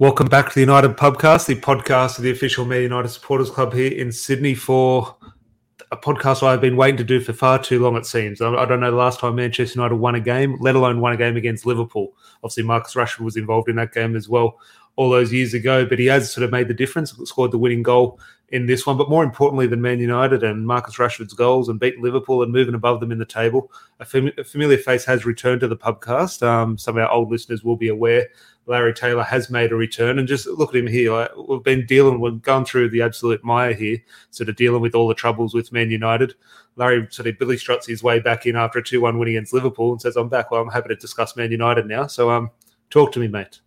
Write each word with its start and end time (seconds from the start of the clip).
Welcome 0.00 0.28
back 0.28 0.48
to 0.48 0.54
the 0.54 0.62
United 0.62 0.96
Pubcast, 0.96 1.44
the 1.44 1.56
podcast 1.56 2.16
of 2.16 2.24
the 2.24 2.30
official 2.30 2.64
Man 2.64 2.80
United 2.80 3.10
Supporters 3.10 3.50
Club 3.50 3.74
here 3.74 3.92
in 3.92 4.10
Sydney 4.10 4.54
for 4.54 5.14
a 5.92 5.96
podcast 5.98 6.42
I've 6.42 6.62
been 6.62 6.78
waiting 6.78 6.96
to 6.96 7.04
do 7.04 7.20
for 7.20 7.34
far 7.34 7.62
too 7.62 7.82
long, 7.82 7.98
it 7.98 8.06
seems. 8.06 8.40
I 8.40 8.64
don't 8.64 8.80
know 8.80 8.90
the 8.90 8.96
last 8.96 9.20
time 9.20 9.34
Manchester 9.34 9.78
United 9.78 9.96
won 9.96 10.14
a 10.14 10.20
game, 10.20 10.56
let 10.58 10.74
alone 10.74 11.02
won 11.02 11.12
a 11.12 11.18
game 11.18 11.36
against 11.36 11.66
Liverpool. 11.66 12.14
Obviously, 12.42 12.62
Marcus 12.62 12.94
Rashford 12.94 13.20
was 13.20 13.36
involved 13.36 13.68
in 13.68 13.76
that 13.76 13.92
game 13.92 14.16
as 14.16 14.26
well 14.26 14.58
all 15.00 15.08
those 15.08 15.32
years 15.32 15.54
ago, 15.54 15.86
but 15.86 15.98
he 15.98 16.04
has 16.04 16.30
sort 16.30 16.44
of 16.44 16.50
made 16.50 16.68
the 16.68 16.74
difference, 16.74 17.16
scored 17.24 17.50
the 17.52 17.56
winning 17.56 17.82
goal 17.82 18.20
in 18.50 18.66
this 18.66 18.86
one. 18.86 18.98
But 18.98 19.08
more 19.08 19.24
importantly 19.24 19.66
than 19.66 19.80
Man 19.80 19.98
United 19.98 20.42
and 20.42 20.66
Marcus 20.66 20.98
Rashford's 20.98 21.32
goals 21.32 21.70
and 21.70 21.80
beating 21.80 22.02
Liverpool 22.02 22.42
and 22.42 22.52
moving 22.52 22.74
above 22.74 23.00
them 23.00 23.10
in 23.10 23.18
the 23.18 23.24
table, 23.24 23.72
a, 23.98 24.04
fam- 24.04 24.30
a 24.36 24.44
familiar 24.44 24.76
face 24.76 25.06
has 25.06 25.24
returned 25.24 25.62
to 25.62 25.68
the 25.68 25.76
pubcast. 25.76 26.46
Um, 26.46 26.76
some 26.76 26.98
of 26.98 27.02
our 27.02 27.10
old 27.10 27.30
listeners 27.30 27.64
will 27.64 27.78
be 27.78 27.88
aware 27.88 28.28
Larry 28.66 28.92
Taylor 28.92 29.22
has 29.22 29.48
made 29.48 29.72
a 29.72 29.74
return. 29.74 30.18
And 30.18 30.28
just 30.28 30.46
look 30.46 30.74
at 30.74 30.76
him 30.78 30.86
here. 30.86 31.14
Like, 31.14 31.30
we've 31.48 31.62
been 31.62 31.86
dealing, 31.86 32.20
we've 32.20 32.42
gone 32.42 32.66
through 32.66 32.90
the 32.90 33.00
absolute 33.00 33.42
mire 33.42 33.72
here, 33.72 33.96
sort 34.32 34.50
of 34.50 34.56
dealing 34.56 34.82
with 34.82 34.94
all 34.94 35.08
the 35.08 35.14
troubles 35.14 35.54
with 35.54 35.72
Man 35.72 35.90
United. 35.90 36.34
Larry 36.76 37.08
sort 37.10 37.26
of 37.26 37.38
Billy 37.38 37.56
struts 37.56 37.86
his 37.86 38.02
way 38.02 38.20
back 38.20 38.44
in 38.44 38.54
after 38.54 38.80
a 38.80 38.84
2 38.84 39.00
1 39.00 39.18
win 39.18 39.30
against 39.30 39.54
Liverpool 39.54 39.92
and 39.92 40.02
says, 40.02 40.16
I'm 40.16 40.28
back. 40.28 40.50
Well, 40.50 40.60
I'm 40.60 40.68
happy 40.68 40.90
to 40.90 40.96
discuss 40.96 41.36
Man 41.36 41.50
United 41.50 41.86
now. 41.86 42.06
So 42.06 42.30
um, 42.30 42.50
talk 42.90 43.12
to 43.12 43.18
me, 43.18 43.28
mate. 43.28 43.60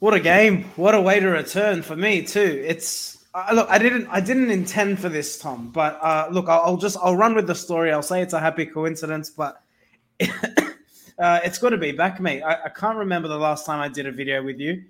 What 0.00 0.14
a 0.14 0.20
game! 0.20 0.64
What 0.76 0.94
a 0.94 1.00
way 1.00 1.18
to 1.18 1.26
return 1.26 1.82
for 1.82 1.96
me 1.96 2.22
too. 2.22 2.62
It's 2.64 3.18
uh, 3.34 3.52
look, 3.52 3.68
I 3.68 3.78
didn't, 3.78 4.06
I 4.08 4.20
didn't 4.20 4.50
intend 4.50 4.98
for 4.98 5.08
this, 5.08 5.38
Tom. 5.38 5.70
But 5.70 5.98
uh, 6.02 6.28
look, 6.30 6.48
I'll, 6.48 6.62
I'll, 6.62 6.76
just, 6.76 6.96
I'll 7.02 7.16
run 7.16 7.34
with 7.34 7.46
the 7.46 7.54
story. 7.54 7.92
I'll 7.92 8.02
say 8.02 8.22
it's 8.22 8.32
a 8.32 8.40
happy 8.40 8.64
coincidence, 8.64 9.30
but 9.30 9.62
uh, 10.20 11.40
it's 11.44 11.58
got 11.58 11.70
to 11.70 11.76
be 11.76 11.92
back, 11.92 12.20
mate. 12.20 12.42
I, 12.42 12.64
I, 12.64 12.68
can't 12.68 12.96
remember 12.96 13.28
the 13.28 13.38
last 13.38 13.66
time 13.66 13.80
I 13.80 13.88
did 13.88 14.06
a 14.06 14.12
video 14.12 14.42
with 14.42 14.58
you. 14.58 14.84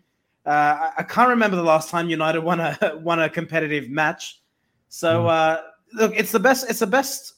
Uh, 0.47 0.50
I, 0.50 0.92
I, 0.98 1.03
can't 1.03 1.28
remember 1.28 1.56
the 1.56 1.62
last 1.62 1.91
time 1.91 2.09
United 2.09 2.41
won 2.45 2.61
a 2.61 2.78
won 3.03 3.20
a 3.20 3.28
competitive 3.28 3.91
match. 3.91 4.41
So 4.89 5.25
mm. 5.25 5.62
look, 5.95 6.12
it's 6.17 6.33
the 6.33 6.41
best. 6.41 6.70
It's 6.70 6.81
the 6.81 6.87
best. 6.87 7.34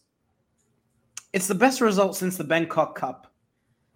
It's 1.33 1.47
the 1.47 1.55
best 1.55 1.81
result 1.81 2.17
since 2.17 2.37
the 2.37 2.45
Bangkok 2.45 2.97
Cup. 2.97 3.30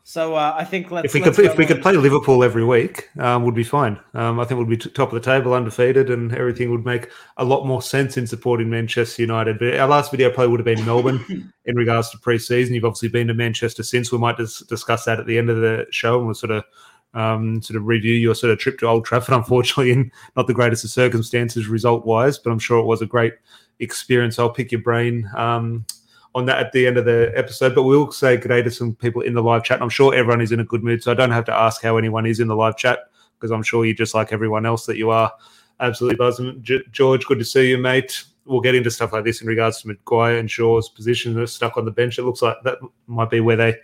So 0.06 0.34
uh, 0.34 0.54
I 0.54 0.64
think 0.64 0.92
if 0.92 1.14
we 1.14 1.20
could 1.22 1.38
if 1.38 1.56
we 1.56 1.64
could 1.64 1.80
play 1.80 1.94
Liverpool 1.94 2.44
every 2.44 2.62
week, 2.62 3.08
um, 3.18 3.42
would 3.44 3.54
be 3.54 3.64
fine. 3.64 3.98
Um, 4.12 4.38
I 4.38 4.44
think 4.44 4.58
we'd 4.58 4.68
be 4.68 4.76
t- 4.76 4.90
top 4.90 5.10
of 5.10 5.14
the 5.14 5.24
table, 5.24 5.54
undefeated, 5.54 6.10
and 6.10 6.30
everything 6.34 6.70
would 6.72 6.84
make 6.84 7.10
a 7.38 7.44
lot 7.44 7.64
more 7.64 7.80
sense 7.80 8.18
in 8.18 8.26
supporting 8.26 8.68
Manchester 8.68 9.22
United. 9.22 9.58
But 9.58 9.78
our 9.78 9.88
last 9.88 10.10
video 10.10 10.28
probably 10.28 10.48
would 10.48 10.60
have 10.60 10.76
been 10.76 10.84
Melbourne 10.84 11.50
in 11.64 11.74
regards 11.74 12.10
to 12.10 12.18
pre-season. 12.18 12.74
You've 12.74 12.84
obviously 12.84 13.08
been 13.08 13.28
to 13.28 13.34
Manchester 13.34 13.82
since. 13.82 14.12
We 14.12 14.18
might 14.18 14.36
dis- 14.36 14.60
discuss 14.68 15.06
that 15.06 15.20
at 15.20 15.26
the 15.26 15.38
end 15.38 15.48
of 15.48 15.56
the 15.56 15.86
show, 15.90 16.18
and 16.18 16.26
we'll 16.26 16.34
sort 16.34 16.52
of 16.52 16.64
um, 17.14 17.62
sort 17.62 17.78
of 17.78 17.86
review 17.86 18.12
your 18.12 18.34
sort 18.34 18.52
of 18.52 18.58
trip 18.58 18.78
to 18.80 18.86
Old 18.86 19.06
Trafford. 19.06 19.34
Unfortunately, 19.34 19.90
in 19.90 20.12
not 20.36 20.46
the 20.48 20.54
greatest 20.54 20.84
of 20.84 20.90
circumstances 20.90 21.66
result 21.66 22.04
wise, 22.04 22.38
but 22.38 22.50
I'm 22.50 22.58
sure 22.58 22.78
it 22.78 22.84
was 22.84 23.00
a 23.00 23.06
great 23.06 23.32
experience. 23.80 24.38
I'll 24.38 24.50
pick 24.50 24.70
your 24.70 24.82
brain 24.82 25.30
um, 25.34 25.86
on 26.34 26.46
that 26.46 26.58
at 26.58 26.72
the 26.72 26.86
end 26.86 26.96
of 26.96 27.04
the 27.04 27.32
episode. 27.34 27.74
But 27.74 27.84
we'll 27.84 28.10
say 28.10 28.36
good 28.36 28.48
day 28.48 28.62
to 28.62 28.70
some 28.70 28.94
people 28.94 29.22
in 29.22 29.34
the 29.34 29.42
live 29.42 29.64
chat. 29.64 29.76
And 29.76 29.84
I'm 29.84 29.90
sure 29.90 30.14
everyone 30.14 30.40
is 30.40 30.52
in 30.52 30.60
a 30.60 30.64
good 30.64 30.82
mood. 30.82 31.02
So 31.02 31.12
I 31.12 31.14
don't 31.14 31.30
have 31.30 31.44
to 31.46 31.54
ask 31.54 31.82
how 31.82 31.96
anyone 31.96 32.26
is 32.26 32.40
in 32.40 32.48
the 32.48 32.56
live 32.56 32.76
chat 32.76 33.10
because 33.38 33.50
I'm 33.50 33.62
sure 33.62 33.84
you're 33.84 33.94
just 33.94 34.14
like 34.14 34.32
everyone 34.32 34.66
else 34.66 34.86
that 34.86 34.96
you 34.96 35.10
are 35.10 35.32
absolutely 35.80 36.16
buzzing. 36.16 36.62
G- 36.62 36.82
George, 36.90 37.26
good 37.26 37.38
to 37.38 37.44
see 37.44 37.70
you, 37.70 37.78
mate. 37.78 38.24
We'll 38.46 38.60
get 38.60 38.74
into 38.74 38.90
stuff 38.90 39.12
like 39.12 39.24
this 39.24 39.40
in 39.40 39.46
regards 39.46 39.80
to 39.80 39.88
Maguire 39.88 40.38
and 40.38 40.50
Shaw's 40.50 40.88
position. 40.88 41.46
Stuck 41.46 41.76
on 41.76 41.84
the 41.84 41.90
bench. 41.90 42.18
It 42.18 42.24
looks 42.24 42.42
like 42.42 42.56
that 42.64 42.78
might 43.06 43.30
be 43.30 43.40
where 43.40 43.56
they 43.56 43.76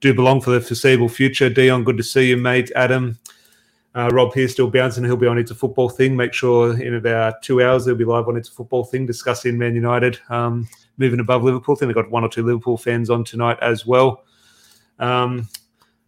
do 0.00 0.12
belong 0.12 0.40
for 0.40 0.50
the 0.50 0.60
foreseeable 0.60 1.08
future. 1.08 1.48
Dion, 1.48 1.84
good 1.84 1.96
to 1.98 2.02
see 2.02 2.28
you, 2.28 2.36
mate. 2.36 2.72
Adam, 2.74 3.18
uh, 3.94 4.08
Rob 4.12 4.34
here 4.34 4.48
still 4.48 4.70
bouncing. 4.70 5.04
He'll 5.04 5.16
be 5.16 5.28
on 5.28 5.38
It's 5.38 5.52
a 5.52 5.54
Football 5.54 5.88
Thing. 5.88 6.16
Make 6.16 6.32
sure 6.32 6.80
in 6.80 6.94
about 6.94 7.42
two 7.42 7.62
hours 7.62 7.86
he'll 7.86 7.94
be 7.94 8.04
live 8.04 8.28
on 8.28 8.36
It's 8.36 8.48
a 8.48 8.52
Football 8.52 8.84
Thing 8.84 9.06
discussing 9.06 9.56
Man 9.56 9.74
United 9.74 10.18
um, 10.30 10.68
moving 10.98 11.20
above 11.20 11.42
Liverpool. 11.42 11.74
I 11.74 11.78
think 11.78 11.88
they've 11.88 12.02
got 12.02 12.10
one 12.10 12.24
or 12.24 12.28
two 12.28 12.42
Liverpool 12.42 12.76
fans 12.76 13.08
on 13.08 13.24
tonight 13.24 13.58
as 13.62 13.86
well. 13.86 14.24
Um, 14.98 15.48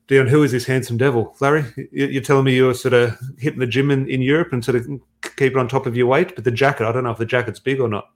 Dion, 0.09 0.27
who 0.27 0.43
is 0.43 0.51
this 0.51 0.67
handsome 0.67 0.97
devil? 0.97 1.37
Larry, 1.41 1.65
you're 1.93 2.23
telling 2.23 2.45
me 2.45 2.56
you're 2.56 2.75
sort 2.75 2.95
of 2.95 3.17
hitting 3.39 3.61
the 3.61 3.67
gym 3.67 3.93
in, 3.93 4.09
in 4.09 4.21
Europe 4.21 4.53
and 4.53 4.65
sort 4.65 4.77
of 4.77 4.87
keep 5.37 5.53
it 5.53 5.56
on 5.56 5.69
top 5.69 5.87
of 5.87 5.97
your 5.97 6.09
weight, 6.09 6.34
but 6.34 6.43
the 6.43 6.51
jacket, 6.51 6.84
I 6.84 6.93
don't 6.93 7.05
know 7.05 7.12
if 7.12 7.19
the 7.19 7.25
jacket's 7.25 7.61
big 7.61 7.81
or 7.81 7.89
not. 7.89 8.11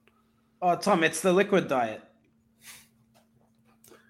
Oh, 0.60 0.74
Tom, 0.74 1.04
it's 1.04 1.20
the 1.20 1.32
liquid 1.32 1.68
diet. 1.68 2.02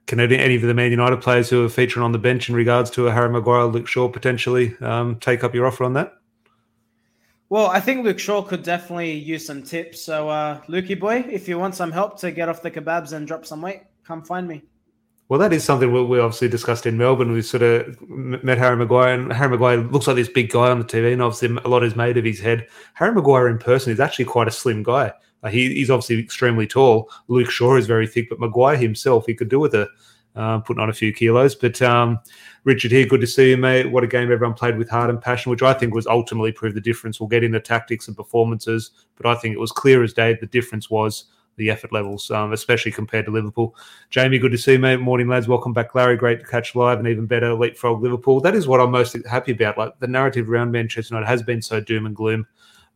Can 0.07 0.21
any, 0.21 0.39
any 0.39 0.55
of 0.57 0.63
the 0.63 0.73
Man 0.73 0.91
United 0.91 1.21
players 1.21 1.51
who 1.51 1.65
are 1.65 1.69
featuring 1.69 2.05
on 2.05 2.13
the 2.13 2.19
bench 2.19 2.49
in 2.49 2.55
regards 2.55 2.91
to 2.93 3.07
a 3.09 3.13
Harry 3.13 3.29
Maguire, 3.29 3.67
Luke 3.67 3.87
Shaw 3.87 4.09
potentially 4.09 4.77
um, 4.81 5.17
take 5.17 5.45
up 5.45 5.55
your 5.55 5.67
offer 5.67 5.85
on 5.85 5.95
that? 5.95 6.15
Well, 7.51 7.67
I 7.67 7.81
think 7.81 8.05
Luke 8.05 8.19
Shaw 8.19 8.43
could 8.43 8.63
definitely 8.63 9.13
use 9.13 9.47
some 9.47 9.63
tips. 9.63 10.03
So, 10.03 10.29
uh, 10.29 10.61
Lukey 10.63 10.99
boy, 10.99 11.25
if 11.31 11.47
you 11.47 11.59
want 11.59 11.75
some 11.75 11.93
help 11.93 12.19
to 12.21 12.31
get 12.31 12.49
off 12.49 12.63
the 12.63 12.71
kebabs 12.71 13.13
and 13.13 13.27
drop 13.27 13.45
some 13.45 13.61
weight, 13.61 13.83
come 14.05 14.23
find 14.23 14.49
me. 14.49 14.63
Well, 15.29 15.41
that 15.41 15.55
is 15.55 15.65
something 15.65 15.91
we 15.91 16.21
obviously 16.21 16.49
discussed 16.49 16.85
in 16.85 16.99
Melbourne. 16.99 17.33
We 17.33 17.41
sort 17.41 17.63
of 17.63 17.99
met 18.09 18.59
Harry 18.59 18.77
Maguire, 18.77 19.15
and 19.15 19.33
Harry 19.33 19.51
Maguire 19.51 19.79
looks 19.79 20.07
like 20.07 20.17
this 20.17 20.29
big 20.29 20.51
guy 20.51 20.71
on 20.71 20.79
the 20.79 20.85
TV, 20.85 21.13
and 21.13 21.23
obviously 21.23 21.57
a 21.65 21.69
lot 21.69 21.83
is 21.83 21.97
made 21.97 22.19
of 22.19 22.25
his 22.25 22.41
head. 22.41 22.67
Harry 22.93 23.15
Maguire 23.15 23.49
in 23.49 23.59
person 23.59 23.91
is 23.91 24.01
actually 24.01 24.27
quite 24.27 24.49
a 24.49 24.51
slim 24.51 24.83
guy. 24.83 25.13
he, 25.51 25.73
he's 25.75 25.91
obviously 25.91 26.19
extremely 26.19 26.67
tall. 26.67 27.11
Luke 27.29 27.51
Shaw 27.51 27.77
is 27.77 27.87
very 27.87 28.07
thick, 28.07 28.29
but 28.29 28.39
Maguire 28.39 28.77
himself, 28.77 29.25
he 29.27 29.35
could 29.35 29.49
do 29.49 29.61
with 29.61 29.75
a 29.75 29.89
uh, 30.37 30.59
putting 30.59 30.83
on 30.83 30.91
a 30.91 30.95
few 30.95 31.13
kilos. 31.13 31.55
But 31.55 31.81
um, 31.81 32.19
Richard 32.65 32.93
here, 32.93 33.05
good 33.05 33.21
to 33.21 33.27
see 33.27 33.51
you, 33.51 33.59
mate. 33.59 33.91
What 33.91 34.05
a 34.05 34.07
game 34.07 34.33
everyone 34.33 34.55
played 34.55 34.79
with 34.79 34.89
heart 34.89 35.11
and 35.11 35.21
passion, 35.21 35.51
which 35.51 35.63
I 35.63 35.75
think 35.75 35.95
was 35.95 36.07
ultimately 36.07 36.51
proved 36.51 36.75
the 36.75 36.81
difference. 36.81 37.21
We'll 37.21 37.29
get 37.29 37.45
into 37.45 37.61
tactics 37.61 38.09
and 38.09 38.17
performances, 38.17 38.93
but 39.17 39.27
I 39.27 39.35
think 39.35 39.55
it 39.55 39.61
was 39.61 39.71
clear 39.71 40.03
as 40.03 40.15
day 40.15 40.39
the 40.41 40.47
difference 40.47 40.89
was 40.89 41.27
the 41.57 41.69
effort 41.71 41.93
levels, 41.93 42.31
um, 42.31 42.55
especially 42.55 42.91
compared 42.91 43.27
to 43.27 43.31
Liverpool. 43.31 43.77
Jamie, 44.09 44.39
good 44.39 44.51
to 44.53 44.57
see 44.57 44.73
you, 44.73 44.79
mate. 44.79 44.99
Morning, 44.99 45.29
lads. 45.29 45.47
Welcome 45.47 45.75
back, 45.75 45.95
Larry. 45.95 46.17
Great 46.17 46.41
to 46.41 46.47
catch 46.47 46.75
live, 46.75 46.99
and 46.99 47.07
even 47.07 47.27
better, 47.27 47.53
leapfrog 47.53 48.03
Liverpool. 48.03 48.41
That 48.41 48.55
is 48.55 48.67
what 48.67 48.81
I'm 48.81 48.91
most 48.91 49.15
happy 49.27 49.53
about. 49.53 49.77
Like 49.77 49.99
the 50.01 50.07
narrative 50.07 50.49
around 50.49 50.73
Manchester 50.73 51.15
United 51.15 51.29
has 51.29 51.43
been 51.43 51.61
so 51.61 51.81
doom 51.81 52.07
and 52.07 52.17
gloom 52.17 52.47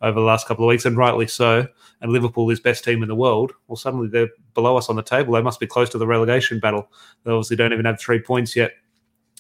over 0.01 0.19
the 0.19 0.25
last 0.25 0.49
couple 0.49 0.65
of 0.65 0.69
weeks, 0.71 0.87
and 0.87 0.97
rightly 0.97 1.27
so. 1.27 1.67
And 2.01 2.11
Liverpool 2.11 2.49
is 2.49 2.59
best 2.59 2.85
team 2.85 3.03
in 3.03 3.09
the 3.09 3.15
world. 3.15 3.53
Well, 3.67 3.77
suddenly 3.77 4.09
they're 4.09 4.31
below 4.55 4.79
us 4.79 4.89
on 4.89 4.97
the 4.97 5.03
table. 5.03 5.35
They 5.35 5.43
must 5.43 5.61
be 5.61 5.67
close 5.67 5.91
to 5.91 5.99
the 5.99 6.07
relegation 6.07 6.59
battle. 6.59 6.91
They 7.25 7.33
obviously 7.33 7.57
don't 7.57 7.75
even 7.75 7.85
have 7.85 8.01
three 8.01 8.21
points 8.21 8.57
yet. 8.57 8.73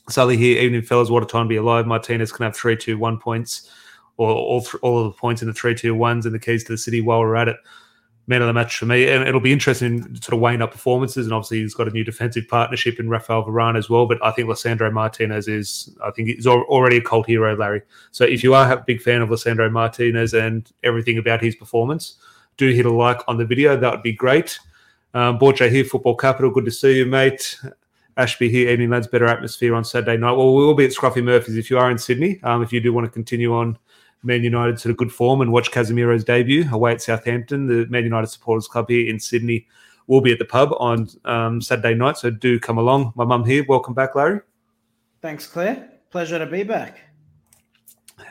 Sully 0.08 0.36
here, 0.36 0.60
evening 0.62 0.82
fellas. 0.82 1.10
What 1.10 1.22
a 1.22 1.26
time 1.26 1.44
to 1.44 1.48
be 1.48 1.56
alive. 1.56 1.86
Martinez 1.86 2.32
can 2.32 2.44
have 2.44 2.56
three, 2.56 2.76
two, 2.76 2.98
one 2.98 3.18
points, 3.18 3.70
or 4.16 4.30
all 4.30 4.62
th- 4.62 4.76
all 4.82 4.98
of 4.98 5.12
the 5.12 5.18
points 5.18 5.42
in 5.42 5.48
the 5.48 5.54
three, 5.54 5.74
two, 5.74 5.94
ones 5.94 6.26
and 6.26 6.34
the 6.34 6.38
keys 6.38 6.64
to 6.64 6.72
the 6.72 6.78
city 6.78 7.00
while 7.00 7.20
we're 7.20 7.36
at 7.36 7.48
it 7.48 7.56
man 8.28 8.42
of 8.42 8.46
the 8.46 8.52
match 8.52 8.76
for 8.78 8.86
me. 8.86 9.08
And 9.08 9.26
it'll 9.26 9.40
be 9.40 9.52
interesting 9.52 10.02
sort 10.16 10.34
of 10.34 10.40
weighing 10.40 10.62
up 10.62 10.70
performances. 10.70 11.26
And 11.26 11.32
obviously, 11.32 11.60
he's 11.60 11.74
got 11.74 11.88
a 11.88 11.90
new 11.90 12.04
defensive 12.04 12.46
partnership 12.46 13.00
in 13.00 13.08
Rafael 13.08 13.42
Varane 13.42 13.76
as 13.76 13.90
well. 13.90 14.06
But 14.06 14.22
I 14.24 14.30
think 14.30 14.48
Lisandro 14.48 14.92
Martinez 14.92 15.48
is, 15.48 15.96
I 16.04 16.10
think 16.10 16.28
he's 16.28 16.46
already 16.46 16.98
a 16.98 17.00
cult 17.00 17.26
hero, 17.26 17.56
Larry. 17.56 17.82
So 18.12 18.24
if 18.24 18.44
you 18.44 18.54
are 18.54 18.70
a 18.70 18.84
big 18.86 19.00
fan 19.00 19.22
of 19.22 19.30
Lisandro 19.30 19.72
Martinez 19.72 20.34
and 20.34 20.70
everything 20.84 21.18
about 21.18 21.42
his 21.42 21.56
performance, 21.56 22.18
do 22.58 22.70
hit 22.70 22.86
a 22.86 22.92
like 22.92 23.20
on 23.26 23.38
the 23.38 23.46
video. 23.46 23.76
That 23.76 23.90
would 23.90 24.02
be 24.02 24.12
great. 24.12 24.58
Um, 25.14 25.38
Borche 25.38 25.70
here, 25.70 25.84
Football 25.84 26.16
Capital. 26.16 26.50
Good 26.50 26.66
to 26.66 26.70
see 26.70 26.98
you, 26.98 27.06
mate. 27.06 27.58
Ashby 28.18 28.50
here, 28.50 28.68
evening 28.68 28.90
lads. 28.90 29.06
Better 29.06 29.26
atmosphere 29.26 29.76
on 29.76 29.84
Saturday 29.84 30.16
night. 30.16 30.32
Well, 30.32 30.52
we 30.54 30.66
will 30.66 30.74
be 30.74 30.84
at 30.84 30.90
Scruffy 30.90 31.22
Murphy's 31.22 31.56
if 31.56 31.70
you 31.70 31.78
are 31.78 31.88
in 31.88 31.98
Sydney. 31.98 32.40
Um, 32.42 32.62
if 32.62 32.72
you 32.72 32.80
do 32.80 32.92
want 32.92 33.04
to 33.04 33.10
continue 33.10 33.54
on 33.54 33.78
Man 34.24 34.42
United 34.42 34.80
sort 34.80 34.90
of 34.90 34.96
good 34.96 35.12
form 35.12 35.40
and 35.40 35.52
watch 35.52 35.70
Casemiro's 35.70 36.24
debut 36.24 36.68
away 36.72 36.90
at 36.90 37.00
Southampton. 37.00 37.68
The 37.68 37.86
Man 37.86 38.02
United 38.02 38.26
Supporters 38.26 38.66
Club 38.66 38.88
here 38.88 39.08
in 39.08 39.20
Sydney 39.20 39.68
will 40.08 40.20
be 40.20 40.32
at 40.32 40.40
the 40.40 40.44
pub 40.44 40.74
on 40.80 41.08
um, 41.26 41.60
Saturday 41.60 41.94
night, 41.94 42.16
so 42.16 42.28
do 42.28 42.58
come 42.58 42.76
along. 42.76 43.12
My 43.14 43.24
mum 43.24 43.44
here. 43.44 43.64
Welcome 43.68 43.94
back, 43.94 44.16
Larry. 44.16 44.40
Thanks, 45.22 45.46
Claire. 45.46 45.88
Pleasure 46.10 46.40
to 46.40 46.46
be 46.46 46.64
back. 46.64 46.98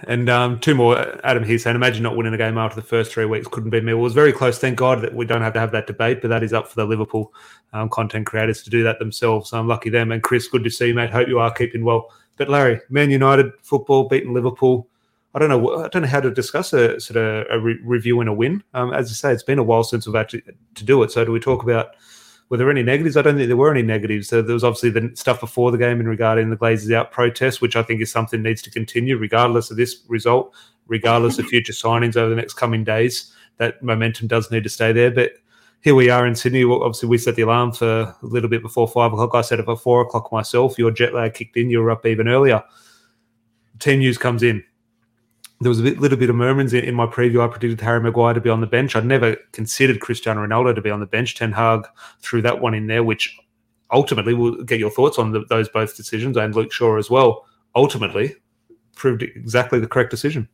And 0.03 0.29
um, 0.29 0.59
two 0.59 0.75
more. 0.75 0.97
Adam 1.25 1.43
here 1.43 1.57
saying, 1.57 1.75
imagine 1.75 2.03
not 2.03 2.15
winning 2.15 2.33
a 2.33 2.37
game 2.37 2.57
after 2.57 2.79
the 2.79 2.85
first 2.85 3.11
three 3.11 3.25
weeks 3.25 3.47
couldn't 3.47 3.71
be 3.71 3.81
me. 3.81 3.93
Well, 3.93 4.01
it 4.01 4.03
was 4.03 4.13
very 4.13 4.31
close. 4.31 4.59
Thank 4.59 4.77
God 4.77 5.01
that 5.01 5.13
we 5.13 5.25
don't 5.25 5.41
have 5.41 5.53
to 5.53 5.59
have 5.59 5.71
that 5.71 5.87
debate, 5.87 6.21
but 6.21 6.27
that 6.27 6.43
is 6.43 6.53
up 6.53 6.67
for 6.67 6.75
the 6.75 6.85
Liverpool 6.85 7.33
um, 7.73 7.89
content 7.89 8.27
creators 8.27 8.61
to 8.63 8.69
do 8.69 8.83
that 8.83 8.99
themselves. 8.99 9.49
So 9.49 9.59
I'm 9.59 9.67
lucky 9.67 9.89
them. 9.89 10.11
And 10.11 10.21
Chris, 10.21 10.47
good 10.47 10.63
to 10.63 10.69
see 10.69 10.87
you, 10.87 10.93
mate. 10.93 11.09
Hope 11.09 11.27
you 11.27 11.39
are 11.39 11.51
keeping 11.51 11.83
well. 11.83 12.11
But 12.37 12.49
Larry, 12.49 12.81
Man 12.89 13.09
United 13.09 13.51
football 13.63 14.07
beating 14.07 14.33
Liverpool 14.33 14.87
I 15.37 15.39
don't 15.39 15.49
know. 15.49 15.83
I 15.83 15.87
don't 15.89 16.01
know 16.01 16.07
how 16.07 16.21
to 16.21 16.31
discuss 16.31 16.73
a 16.73 16.99
sort 16.99 17.17
of 17.17 17.45
a 17.51 17.59
re- 17.59 17.79
review 17.83 18.21
and 18.21 18.29
a 18.29 18.33
win. 18.33 18.63
Um, 18.73 18.91
as 18.91 19.11
I 19.11 19.13
say, 19.13 19.31
it's 19.33 19.43
been 19.43 19.59
a 19.59 19.63
while 19.63 19.83
since 19.83 20.07
we've 20.07 20.15
actually 20.15 20.41
to 20.73 20.83
do 20.83 21.03
it. 21.03 21.11
So, 21.11 21.23
do 21.23 21.31
we 21.31 21.39
talk 21.39 21.61
about 21.61 21.95
were 22.49 22.57
there 22.57 22.71
any 22.71 22.83
negatives? 22.83 23.17
I 23.17 23.21
don't 23.21 23.35
think 23.35 23.47
there 23.47 23.57
were 23.57 23.71
any 23.71 23.81
negatives. 23.81 24.29
So 24.29 24.41
there 24.41 24.53
was 24.53 24.63
obviously 24.63 24.89
the 24.89 25.11
stuff 25.15 25.39
before 25.39 25.71
the 25.71 25.77
game 25.77 25.99
in 25.99 26.07
regarding 26.07 26.49
the 26.49 26.57
Glazers 26.57 26.93
out 26.93 27.11
protest, 27.11 27.61
which 27.61 27.75
I 27.75 27.83
think 27.83 28.01
is 28.01 28.11
something 28.11 28.41
needs 28.41 28.61
to 28.63 28.71
continue 28.71 29.17
regardless 29.17 29.69
of 29.69 29.77
this 29.77 30.03
result, 30.07 30.53
regardless 30.87 31.39
of 31.39 31.45
future 31.47 31.73
signings 31.73 32.15
over 32.15 32.29
the 32.29 32.35
next 32.35 32.53
coming 32.53 32.83
days. 32.83 33.33
That 33.57 33.81
momentum 33.83 34.27
does 34.27 34.49
need 34.51 34.63
to 34.63 34.69
stay 34.69 34.93
there. 34.93 35.11
But 35.11 35.33
here 35.81 35.95
we 35.95 36.09
are 36.09 36.25
in 36.25 36.35
Sydney. 36.35 36.63
Obviously, 36.63 37.09
we 37.09 37.17
set 37.17 37.35
the 37.35 37.41
alarm 37.41 37.73
for 37.73 38.01
a 38.01 38.15
little 38.21 38.49
bit 38.49 38.61
before 38.61 38.87
five 38.87 39.11
o'clock. 39.11 39.35
I 39.35 39.41
set 39.41 39.59
it 39.59 39.65
for 39.65 39.77
four 39.77 40.01
o'clock 40.01 40.31
myself. 40.31 40.77
Your 40.77 40.91
jet 40.91 41.13
lag 41.13 41.33
kicked 41.33 41.57
in. 41.57 41.69
You 41.69 41.81
were 41.81 41.91
up 41.91 42.05
even 42.05 42.27
earlier. 42.27 42.63
Team 43.79 43.99
news 43.99 44.17
comes 44.17 44.41
in 44.41 44.63
there 45.59 45.69
was 45.69 45.79
a 45.79 45.83
bit, 45.83 45.99
little 45.99 46.17
bit 46.17 46.29
of 46.29 46.35
murmurs 46.35 46.73
in, 46.73 46.83
in, 46.83 46.95
my 46.95 47.07
preview. 47.07 47.43
I 47.43 47.47
predicted 47.47 47.81
Harry 47.81 47.99
Maguire 47.99 48.33
to 48.33 48.41
be 48.41 48.49
on 48.49 48.61
the 48.61 48.67
bench. 48.67 48.95
I'd 48.95 49.05
never 49.05 49.35
considered 49.53 49.99
Cristiano 49.99 50.45
Ronaldo 50.45 50.75
to 50.75 50.81
be 50.81 50.91
on 50.91 50.99
the 50.99 51.05
bench. 51.05 51.35
Ten 51.35 51.51
Hag 51.51 51.87
threw 52.21 52.41
that 52.43 52.61
one 52.61 52.73
in 52.73 52.87
there, 52.87 53.03
which 53.03 53.37
ultimately 53.91 54.33
we'll 54.33 54.63
get 54.63 54.79
your 54.79 54.91
thoughts 54.91 55.17
on 55.17 55.31
the, 55.31 55.45
those 55.49 55.67
both 55.69 55.95
decisions 55.95 56.37
and 56.37 56.53
Luke 56.55 56.71
Shaw 56.71 56.97
as 56.97 57.09
well. 57.09 57.45
Ultimately, 57.75 58.35
proved 58.95 59.23
exactly 59.23 59.79
the 59.79 59.87
correct 59.87 60.11
decision. 60.11 60.47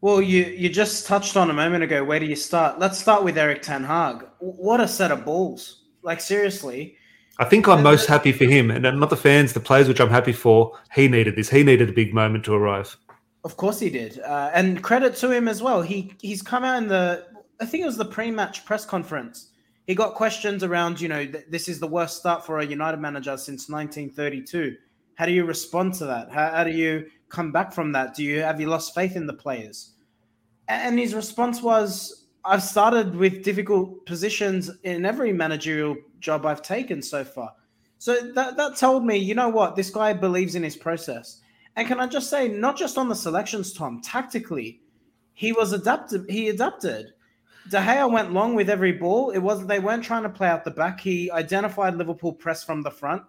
Well, 0.00 0.22
you 0.22 0.44
you 0.44 0.68
just 0.68 1.06
touched 1.06 1.36
on 1.36 1.50
a 1.50 1.54
moment 1.54 1.82
ago. 1.84 2.04
Where 2.04 2.20
do 2.20 2.26
you 2.26 2.36
start? 2.36 2.78
Let's 2.78 2.98
start 2.98 3.24
with 3.24 3.36
Erik 3.36 3.62
Ten 3.62 3.84
Hag. 3.84 4.24
What 4.38 4.80
a 4.80 4.88
set 4.88 5.10
of 5.10 5.24
balls! 5.24 5.84
Like 6.02 6.20
seriously. 6.20 6.96
I 7.40 7.44
think 7.44 7.68
I'm 7.68 7.84
most 7.84 8.06
happy 8.06 8.32
for 8.32 8.44
him, 8.44 8.70
and 8.70 8.82
not 8.82 9.10
the 9.10 9.16
fans, 9.16 9.52
the 9.52 9.60
players, 9.60 9.86
which 9.86 10.00
I'm 10.00 10.10
happy 10.10 10.32
for. 10.32 10.76
He 10.94 11.06
needed 11.06 11.36
this. 11.36 11.48
He 11.50 11.62
needed 11.62 11.88
a 11.88 11.92
big 11.92 12.12
moment 12.12 12.44
to 12.46 12.54
arrive. 12.54 12.96
Of 13.44 13.56
course 13.56 13.78
he 13.78 13.88
did, 13.88 14.20
uh, 14.20 14.50
and 14.52 14.82
credit 14.82 15.14
to 15.16 15.30
him 15.30 15.48
as 15.48 15.62
well. 15.62 15.80
He 15.80 16.12
he's 16.20 16.42
come 16.42 16.64
out 16.64 16.82
in 16.82 16.88
the 16.88 17.26
I 17.60 17.66
think 17.66 17.82
it 17.82 17.86
was 17.86 17.96
the 17.96 18.04
pre-match 18.04 18.64
press 18.64 18.84
conference. 18.84 19.50
He 19.86 19.94
got 19.94 20.14
questions 20.14 20.62
around, 20.62 21.00
you 21.00 21.08
know, 21.08 21.24
th- 21.24 21.46
this 21.48 21.68
is 21.68 21.80
the 21.80 21.86
worst 21.86 22.18
start 22.18 22.44
for 22.44 22.58
a 22.58 22.66
United 22.66 23.00
manager 23.00 23.36
since 23.36 23.68
1932. 23.68 24.76
How 25.14 25.26
do 25.26 25.32
you 25.32 25.44
respond 25.44 25.94
to 25.94 26.06
that? 26.06 26.30
How, 26.30 26.50
how 26.50 26.64
do 26.64 26.70
you 26.70 27.06
come 27.28 27.52
back 27.52 27.72
from 27.72 27.92
that? 27.92 28.14
Do 28.14 28.22
you 28.22 28.40
have 28.40 28.60
you 28.60 28.68
lost 28.68 28.94
faith 28.94 29.16
in 29.16 29.26
the 29.26 29.32
players? 29.32 29.92
And 30.68 30.98
his 30.98 31.14
response 31.14 31.62
was, 31.62 32.26
I've 32.44 32.62
started 32.62 33.16
with 33.16 33.42
difficult 33.42 34.04
positions 34.06 34.70
in 34.82 35.04
every 35.04 35.32
managerial 35.32 35.96
job 36.20 36.44
I've 36.44 36.62
taken 36.62 37.02
so 37.02 37.24
far. 37.24 37.52
So 37.98 38.32
that, 38.32 38.56
that 38.56 38.76
told 38.76 39.04
me, 39.04 39.16
you 39.16 39.34
know 39.34 39.48
what, 39.48 39.74
this 39.74 39.90
guy 39.90 40.12
believes 40.12 40.54
in 40.54 40.62
his 40.62 40.76
process. 40.76 41.40
And 41.78 41.86
can 41.86 42.00
I 42.00 42.08
just 42.08 42.28
say, 42.28 42.48
not 42.48 42.76
just 42.76 42.98
on 42.98 43.08
the 43.08 43.14
selections, 43.14 43.72
Tom, 43.72 44.00
tactically, 44.00 44.80
he 45.34 45.52
was 45.52 45.72
adapted. 45.72 46.28
He 46.28 46.48
adapted. 46.48 47.12
De 47.70 47.76
Gea 47.78 48.10
went 48.10 48.32
long 48.32 48.56
with 48.56 48.68
every 48.68 48.90
ball. 48.90 49.30
It 49.30 49.38
wasn't 49.38 49.68
they 49.68 49.78
weren't 49.78 50.02
trying 50.02 50.24
to 50.24 50.28
play 50.28 50.48
out 50.48 50.64
the 50.64 50.72
back. 50.72 50.98
He 50.98 51.30
identified 51.30 51.94
Liverpool 51.94 52.32
press 52.32 52.64
from 52.64 52.82
the 52.82 52.90
front, 52.90 53.22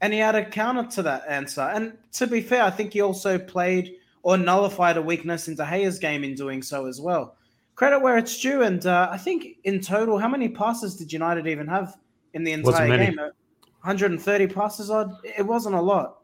and 0.00 0.10
he 0.10 0.20
had 0.20 0.34
a 0.34 0.42
counter 0.42 0.90
to 0.90 1.02
that 1.02 1.24
answer. 1.28 1.60
And 1.60 1.98
to 2.12 2.26
be 2.26 2.40
fair, 2.40 2.62
I 2.62 2.70
think 2.70 2.94
he 2.94 3.02
also 3.02 3.38
played 3.38 3.96
or 4.22 4.38
nullified 4.38 4.96
a 4.96 5.02
weakness 5.02 5.48
in 5.48 5.56
De 5.56 5.64
Gea's 5.64 5.98
game 5.98 6.24
in 6.24 6.34
doing 6.34 6.62
so 6.62 6.86
as 6.86 6.98
well. 6.98 7.36
Credit 7.74 8.00
where 8.00 8.16
it's 8.16 8.40
due. 8.40 8.62
And 8.62 8.86
uh, 8.86 9.10
I 9.10 9.18
think 9.18 9.58
in 9.64 9.80
total, 9.80 10.16
how 10.16 10.28
many 10.28 10.48
passes 10.48 10.96
did 10.96 11.12
United 11.12 11.46
even 11.46 11.66
have 11.66 11.98
in 12.32 12.42
the 12.42 12.52
entire 12.52 12.96
game? 12.96 13.18
130 13.18 14.46
passes 14.46 14.90
odd. 14.90 15.12
It 15.24 15.42
wasn't 15.46 15.74
a 15.74 15.82
lot 15.82 16.21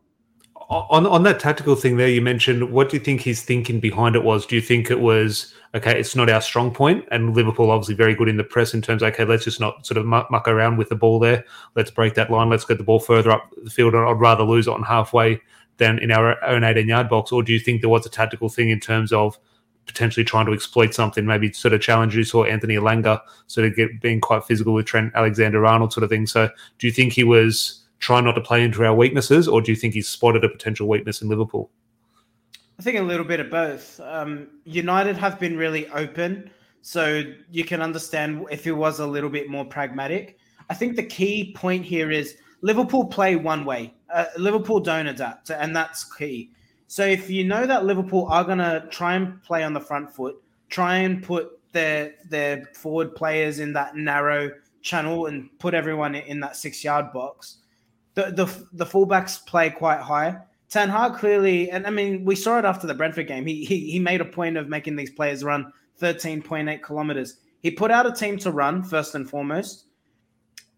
on 0.69 1.07
on 1.07 1.23
that 1.23 1.41
tactical 1.41 1.75
thing 1.75 1.97
there 1.97 2.09
you 2.09 2.21
mentioned 2.21 2.71
what 2.71 2.91
do 2.91 2.97
you 2.97 3.03
think 3.03 3.23
his 3.23 3.43
thinking 3.43 3.81
behind 3.81 4.15
it 4.15 4.23
was? 4.23 4.45
Do 4.45 4.55
you 4.55 4.61
think 4.61 4.91
it 4.91 5.01
was 5.01 5.55
okay 5.75 5.99
it's 5.99 6.15
not 6.15 6.29
our 6.29 6.41
strong 6.41 6.73
point 6.73 7.07
and 7.11 7.35
liverpool 7.35 7.71
obviously 7.71 7.95
very 7.95 8.15
good 8.15 8.29
in 8.29 8.37
the 8.37 8.45
press 8.45 8.75
in 8.75 8.83
terms 8.83 9.03
of, 9.03 9.09
okay 9.09 9.25
let's 9.25 9.45
just 9.45 9.61
not 9.61 9.87
sort 9.87 9.97
of 9.97 10.05
muck, 10.05 10.47
around 10.47 10.77
with 10.77 10.91
the 10.91 10.95
ball 10.95 11.19
there. 11.19 11.45
Let's 11.75 11.91
break 11.91 12.15
that 12.15 12.31
line. 12.31 12.51
Let's 12.51 12.65
get 12.65 12.79
the 12.79 12.85
ball 12.85 13.01
further 13.01 13.31
up 13.31 13.51
the 13.63 13.71
field. 13.71 13.95
And 13.95 14.07
i'd 14.07 14.21
rather 14.21 14.45
lose 14.45 14.67
it 14.67 14.75
on 14.75 14.83
halfway 14.83 15.41
than 15.79 15.99
in 16.01 16.11
our 16.11 16.43
own 16.45 16.65
18 16.65 16.87
yard 16.87 17.09
box. 17.09 17.33
Or 17.33 17.43
do 17.43 17.53
you 17.53 17.61
think 17.61 17.81
there 17.81 17.91
was 17.91 18.05
a 18.05 18.11
tactical 18.11 18.49
thing 18.49 18.69
in 18.69 18.81
terms 18.81 19.13
of 19.13 19.39
potentially 19.87 20.25
trying 20.25 20.45
to 20.45 20.53
exploit 20.53 20.93
something 20.93 21.25
maybe 21.25 21.51
sort 21.51 21.73
of 21.73 21.81
challenge 21.81 22.15
you 22.15 22.23
saw 22.23 22.45
anthony 22.45 22.75
elanga 22.75 23.19
sort 23.47 23.67
of 23.67 23.75
get, 23.75 24.03
being 24.03 24.21
quite 24.21 24.45
physical 24.45 24.75
with 24.75 24.85
trent 24.85 25.11
alexander 25.15 25.65
arnold 25.65 25.95
sort 25.95 26.05
of 26.05 26.11
thing? 26.11 26.27
So 26.27 26.51
do 26.79 26.87
you 26.87 26.93
think 26.93 27.15
he 27.15 27.25
was 27.25 27.78
try 27.99 28.21
not 28.21 28.33
to 28.33 28.41
play 28.41 28.65
into 28.65 28.85
our 28.85 28.95
weaknesses, 28.95 29.49
or 29.49 29.61
do 29.61 29.73
you 29.73 29.77
think 29.77 29.95
he's 29.95 30.09
spotted 30.09 30.45
a 30.45 30.49
potential 30.49 30.89
weakness 30.89 31.23
in 31.23 31.29
Liverpool? 31.29 31.71
I 32.79 32.83
think 32.83 32.99
a 32.99 33.03
little 33.03 33.25
bit 33.25 33.41
of 33.41 33.51
both. 33.51 33.99
Um, 34.01 34.49
United 34.65 35.17
have 35.17 35.41
been 35.41 35.57
really 35.57 35.89
open, 35.89 36.51
so 36.81 37.25
you 37.51 37.65
can 37.65 37.83
understand 37.83 38.47
if 38.51 38.65
he 38.65 38.71
was 38.71 39.01
a 39.01 39.07
little 39.07 39.31
bit 39.31 39.49
more 39.49 39.65
pragmatic. 39.65 40.39
I 40.71 40.75
think 40.75 40.97
the 40.97 41.03
key 41.03 41.53
point 41.57 41.85
here 41.85 42.11
is 42.11 42.37
Liverpool 42.61 43.07
play 43.07 43.37
one 43.37 43.65
way. 43.65 43.95
Uh, 44.13 44.27
Liverpool 44.37 44.81
don't 44.81 45.07
adapt, 45.07 45.51
and 45.51 45.75
that's 45.75 46.05
key. 46.15 46.53
So 46.87 47.05
if 47.05 47.29
you 47.29 47.45
know 47.45 47.67
that 47.67 47.85
Liverpool 47.85 48.27
are 48.31 48.45
going 48.45 48.59
to 48.59 48.87
try 48.91 49.15
and 49.15 49.43
play 49.43 49.63
on 49.63 49.73
the 49.73 49.81
front 49.81 50.11
foot, 50.11 50.43
try 50.71 50.97
and 50.99 51.23
put 51.23 51.59
their 51.73 52.15
their 52.31 52.65
forward 52.75 53.15
players 53.15 53.59
in 53.59 53.73
that 53.75 53.97
narrow 53.97 54.51
channel 54.83 55.27
and 55.27 55.51
put 55.59 55.75
everyone 55.75 56.15
in 56.15 56.41
that 56.41 56.57
six 56.57 56.83
yard 56.83 57.13
box, 57.13 57.59
the 58.15 58.31
the 58.33 58.67
the 58.73 58.87
fullbacks 58.87 59.45
play 59.47 59.71
quite 59.71 60.01
high. 60.01 60.39
Ten 60.69 60.91
Hag 60.91 61.15
clearly, 61.15 61.71
and 61.71 61.87
I 61.87 61.91
mean, 61.91 62.25
we 62.25 62.37
saw 62.37 62.59
it 62.59 62.65
after 62.65 62.87
the 62.87 62.95
Brentford 62.95 63.27
game. 63.27 63.47
He, 63.47 63.65
he 63.65 63.91
he 63.91 63.99
made 63.99 64.21
a 64.21 64.25
point 64.25 64.57
of 64.57 64.69
making 64.69 64.97
these 64.97 65.11
players 65.11 65.43
run 65.43 65.73
13.8 66.01 66.83
kilometers. 66.83 67.39
He 67.61 67.71
put 67.71 67.91
out 67.91 68.07
a 68.07 68.13
team 68.13 68.39
to 68.39 68.53
run 68.53 68.83
first 68.83 69.15
and 69.15 69.29
foremost, 69.29 69.87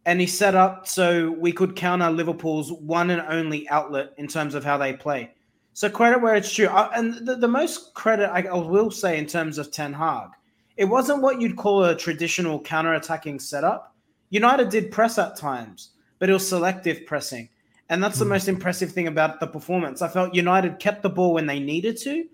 and 0.07 0.21
he 0.21 0.27
set 0.27 0.55
up 0.55 0.87
so 0.87 1.33
we 1.33 1.53
could 1.53 1.77
counter 1.77 2.11
Liverpool's 2.11 2.73
one 2.73 3.11
and 3.11 3.23
only 3.23 3.69
outlet 3.69 4.13
in 4.17 4.29
terms 4.29 4.55
of 4.55 4.65
how 4.65 4.79
they 4.79 4.93
play. 4.93 5.33
So 5.73 5.89
credit 5.89 6.21
where 6.21 6.35
it's 6.35 6.55
due, 6.55 6.69
and 6.69 7.27
the, 7.27 7.37
the 7.37 7.49
most 7.49 7.95
credit 7.95 8.31
I, 8.31 8.43
I 8.43 8.55
will 8.55 8.91
say 8.91 9.19
in 9.19 9.27
terms 9.27 9.59
of 9.59 9.71
Ten 9.71 9.93
Hag, 9.93 10.31
it 10.77 10.85
wasn't 10.85 11.23
what 11.23 11.41
you'd 11.41 11.57
call 11.57 11.85
a 11.85 11.97
traditional 11.97 12.61
counter-attacking 12.61 13.39
setup. 13.39 13.95
United 14.31 14.69
did 14.69 14.91
press 14.91 15.19
at 15.19 15.37
times 15.37 15.91
but 16.21 16.31
it 16.31 16.33
was 16.33 16.49
selective 16.49 17.05
pressing. 17.05 17.49
And 17.89 18.05
that's 18.05 18.21
the 18.21 18.25
hmm. 18.25 18.31
most 18.31 18.47
impressive 18.47 18.93
thing 18.93 19.09
about 19.09 19.41
the 19.41 19.49
performance. 19.49 20.01
I 20.01 20.07
felt 20.07 20.33
United 20.33 20.79
kept 20.79 21.03
the 21.03 21.11
ball 21.11 21.35
when 21.35 21.47
they 21.47 21.59
needed 21.59 21.97
to, 22.03 22.25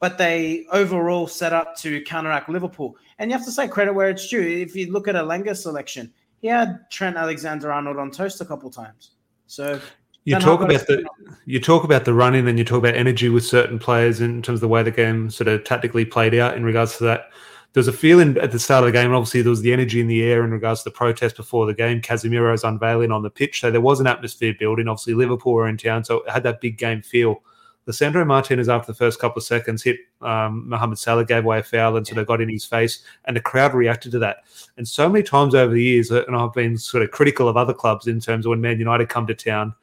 but 0.00 0.16
they 0.16 0.64
overall 0.72 1.26
set 1.26 1.52
up 1.52 1.76
to 1.78 2.00
counteract 2.02 2.48
Liverpool. 2.48 2.96
And 3.18 3.30
you 3.30 3.36
have 3.36 3.44
to 3.44 3.52
say 3.52 3.68
credit 3.68 3.92
where 3.92 4.08
it's 4.08 4.26
due. 4.26 4.40
If 4.40 4.74
you 4.74 4.90
look 4.90 5.06
at 5.06 5.14
Elanga's 5.14 5.62
selection, 5.62 6.10
he 6.40 6.48
had 6.48 6.90
Trent 6.90 7.16
Alexander 7.16 7.70
Arnold 7.70 7.98
on 7.98 8.10
toast 8.10 8.40
a 8.40 8.46
couple 8.46 8.70
times. 8.70 9.10
So 9.46 9.78
you 10.24 10.38
talk 10.38 10.62
about 10.62 10.86
the 10.86 11.04
you 11.44 11.60
talk 11.60 11.84
about 11.84 12.06
the 12.06 12.14
running 12.14 12.48
and 12.48 12.58
you 12.58 12.64
talk 12.64 12.78
about 12.78 12.94
energy 12.94 13.28
with 13.28 13.44
certain 13.44 13.78
players 13.78 14.22
in 14.22 14.40
terms 14.40 14.56
of 14.56 14.60
the 14.62 14.68
way 14.68 14.82
the 14.82 14.90
game 14.90 15.28
sort 15.28 15.48
of 15.48 15.64
tactically 15.64 16.04
played 16.06 16.34
out 16.34 16.56
in 16.56 16.64
regards 16.64 16.96
to 16.98 17.04
that 17.04 17.30
there's 17.74 17.88
a 17.88 17.92
feeling 17.92 18.38
at 18.38 18.52
the 18.52 18.58
start 18.58 18.84
of 18.84 18.86
the 18.86 18.92
game, 18.92 19.06
and 19.06 19.16
obviously 19.16 19.42
there 19.42 19.50
was 19.50 19.60
the 19.60 19.72
energy 19.72 20.00
in 20.00 20.06
the 20.06 20.22
air 20.22 20.44
in 20.44 20.52
regards 20.52 20.82
to 20.82 20.90
the 20.90 20.94
protest 20.94 21.36
before 21.36 21.66
the 21.66 21.74
game. 21.74 22.00
Casemiro's 22.00 22.62
unveiling 22.62 23.10
on 23.10 23.22
the 23.22 23.30
pitch, 23.30 23.60
so 23.60 23.70
there 23.70 23.80
was 23.80 23.98
an 23.98 24.06
atmosphere 24.06 24.54
building. 24.56 24.86
Obviously, 24.86 25.14
Liverpool 25.14 25.52
were 25.52 25.68
in 25.68 25.76
town, 25.76 26.04
so 26.04 26.20
it 26.20 26.30
had 26.30 26.44
that 26.44 26.60
big 26.60 26.78
game 26.78 27.02
feel. 27.02 27.42
Lisandro 27.88 28.24
Martinez, 28.24 28.68
after 28.68 28.92
the 28.92 28.96
first 28.96 29.20
couple 29.20 29.40
of 29.40 29.44
seconds, 29.44 29.82
hit 29.82 29.98
um, 30.22 30.68
Mohamed 30.68 30.98
Salah, 30.98 31.24
gave 31.24 31.44
away 31.44 31.58
a 31.58 31.62
foul, 31.64 31.96
and 31.96 32.06
sort 32.06 32.18
of 32.18 32.28
got 32.28 32.40
in 32.40 32.48
his 32.48 32.64
face, 32.64 33.02
and 33.24 33.36
the 33.36 33.40
crowd 33.40 33.74
reacted 33.74 34.12
to 34.12 34.20
that. 34.20 34.44
And 34.76 34.86
so 34.86 35.08
many 35.08 35.24
times 35.24 35.54
over 35.54 35.74
the 35.74 35.82
years, 35.82 36.12
uh, 36.12 36.24
and 36.26 36.36
I've 36.36 36.52
been 36.52 36.78
sort 36.78 37.02
of 37.02 37.10
critical 37.10 37.48
of 37.48 37.56
other 37.56 37.74
clubs 37.74 38.06
in 38.06 38.20
terms 38.20 38.46
of 38.46 38.50
when 38.50 38.60
Man 38.60 38.78
United 38.78 39.08
come 39.08 39.26
to 39.26 39.34
town, 39.34 39.74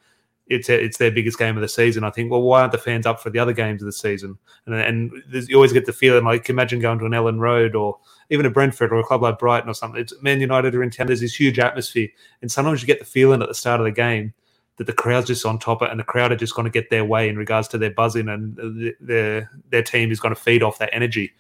it's 0.52 0.70
it's 0.70 0.98
their 0.98 1.12
biggest 1.12 1.40
game 1.40 1.56
of 1.56 1.62
the 1.62 1.68
season. 1.68 2.04
I 2.04 2.10
think, 2.10 2.30
well, 2.30 2.42
why 2.42 2.62
aren't 2.62 2.72
the 2.72 2.78
fans 2.78 3.06
up 3.06 3.22
for 3.22 3.30
the 3.30 3.40
other 3.40 3.54
games 3.54 3.82
of 3.82 3.86
the 3.86 3.92
season? 3.92 4.38
And, 4.66 4.76
and 4.76 5.24
you 5.50 5.56
always 5.56 5.74
get 5.74 5.86
the 5.86 5.94
feeling 5.94 6.24
like, 6.24 6.50
imagine 6.50 6.80
going 6.80 7.00
to 7.00 7.06
an 7.06 7.12
Elland 7.12 7.40
Road 7.40 7.76
or 7.76 7.98
even 8.30 8.46
a 8.46 8.50
Brentford 8.50 8.92
or 8.92 9.00
a 9.00 9.04
club 9.04 9.24
like 9.24 9.40
Brighton 9.40 9.70
or 9.70 9.74
something. 9.74 10.02
It's 10.02 10.14
Man 10.22 10.42
United 10.42 10.76
are 10.76 10.84
in 10.84 10.90
town. 10.90 11.08
There's 11.08 11.22
this 11.22 11.40
huge 11.40 11.60
atmosphere, 11.60 12.10
and 12.42 12.52
sometimes 12.52 12.82
you 12.82 12.88
get 12.88 13.00
the 13.00 13.06
feeling 13.06 13.42
at 13.42 13.48
the 13.48 13.56
start 13.56 13.80
of 13.80 13.86
the 13.86 13.92
game 13.92 14.34
that 14.78 14.88
the 14.88 14.94
crowd's 14.94 15.28
just 15.28 15.46
on 15.46 15.60
top 15.60 15.82
of 15.82 15.88
it, 15.88 15.92
and 15.92 16.00
the 16.00 16.04
crowd 16.04 16.32
are 16.32 16.38
just 16.38 16.56
going 16.56 16.66
to 16.66 16.72
get 16.72 16.90
their 16.90 17.06
way 17.06 17.30
in 17.30 17.38
regards 17.38 17.68
to 17.70 17.78
their 17.78 17.92
buzzing, 17.92 18.30
and 18.30 18.94
their 19.00 19.50
their 19.70 19.84
team 19.84 20.12
is 20.12 20.20
going 20.20 20.36
to 20.36 20.42
feed 20.42 20.64
off 20.64 20.80
that 20.80 20.90
energy. 20.94 21.34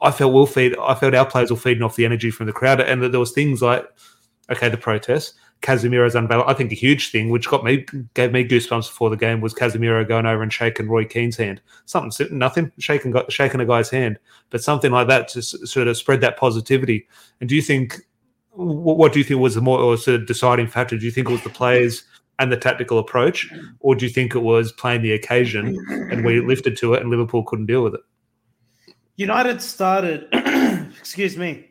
I 0.00 0.10
felt 0.10 0.32
we'll 0.32 0.46
feed. 0.46 0.76
I 0.78 0.94
felt 0.94 1.14
our 1.14 1.26
players 1.26 1.50
were 1.50 1.56
feeding 1.56 1.82
off 1.82 1.96
the 1.96 2.04
energy 2.04 2.30
from 2.30 2.46
the 2.46 2.52
crowd, 2.52 2.80
and 2.80 3.02
that 3.02 3.10
there 3.10 3.20
was 3.20 3.32
things 3.32 3.62
like, 3.62 3.86
okay, 4.50 4.68
the 4.68 4.76
protests 4.76 5.34
Casemiro's 5.64 6.14
unveil. 6.14 6.44
I 6.46 6.52
think 6.52 6.70
a 6.72 6.74
huge 6.74 7.10
thing, 7.10 7.30
which 7.30 7.48
got 7.48 7.64
me 7.64 7.86
gave 8.12 8.32
me 8.32 8.46
goosebumps 8.46 8.88
before 8.88 9.08
the 9.08 9.16
game, 9.16 9.40
was 9.40 9.54
Casemiro 9.54 10.06
going 10.06 10.26
over 10.26 10.42
and 10.42 10.52
shaking 10.52 10.88
Roy 10.88 11.06
Keane's 11.06 11.38
hand. 11.38 11.62
Something, 11.86 12.38
nothing, 12.38 12.70
shaking 12.78 13.14
shaking 13.30 13.60
a 13.60 13.66
guy's 13.66 13.88
hand, 13.88 14.18
but 14.50 14.62
something 14.62 14.92
like 14.92 15.08
that 15.08 15.28
to 15.28 15.42
sort 15.42 15.88
of 15.88 15.96
spread 15.96 16.20
that 16.20 16.36
positivity. 16.36 17.08
And 17.40 17.48
do 17.48 17.56
you 17.56 17.62
think? 17.62 17.96
What 18.56 19.12
do 19.12 19.18
you 19.18 19.24
think 19.24 19.40
was 19.40 19.56
the 19.56 19.60
more 19.60 19.96
sort 19.96 20.20
of 20.20 20.26
deciding 20.26 20.68
factor? 20.68 20.96
Do 20.96 21.04
you 21.04 21.10
think 21.10 21.28
it 21.28 21.32
was 21.32 21.42
the 21.42 21.50
players 21.50 22.04
and 22.38 22.52
the 22.52 22.56
tactical 22.56 22.98
approach, 22.98 23.50
or 23.80 23.94
do 23.96 24.06
you 24.06 24.12
think 24.12 24.34
it 24.34 24.40
was 24.40 24.70
playing 24.70 25.02
the 25.02 25.12
occasion 25.12 25.76
and 25.88 26.24
we 26.24 26.40
lifted 26.40 26.76
to 26.76 26.94
it 26.94 27.00
and 27.00 27.10
Liverpool 27.10 27.42
couldn't 27.44 27.66
deal 27.66 27.82
with 27.82 27.94
it? 27.94 28.00
United 29.16 29.62
started, 29.62 30.28
excuse 30.98 31.36
me, 31.36 31.70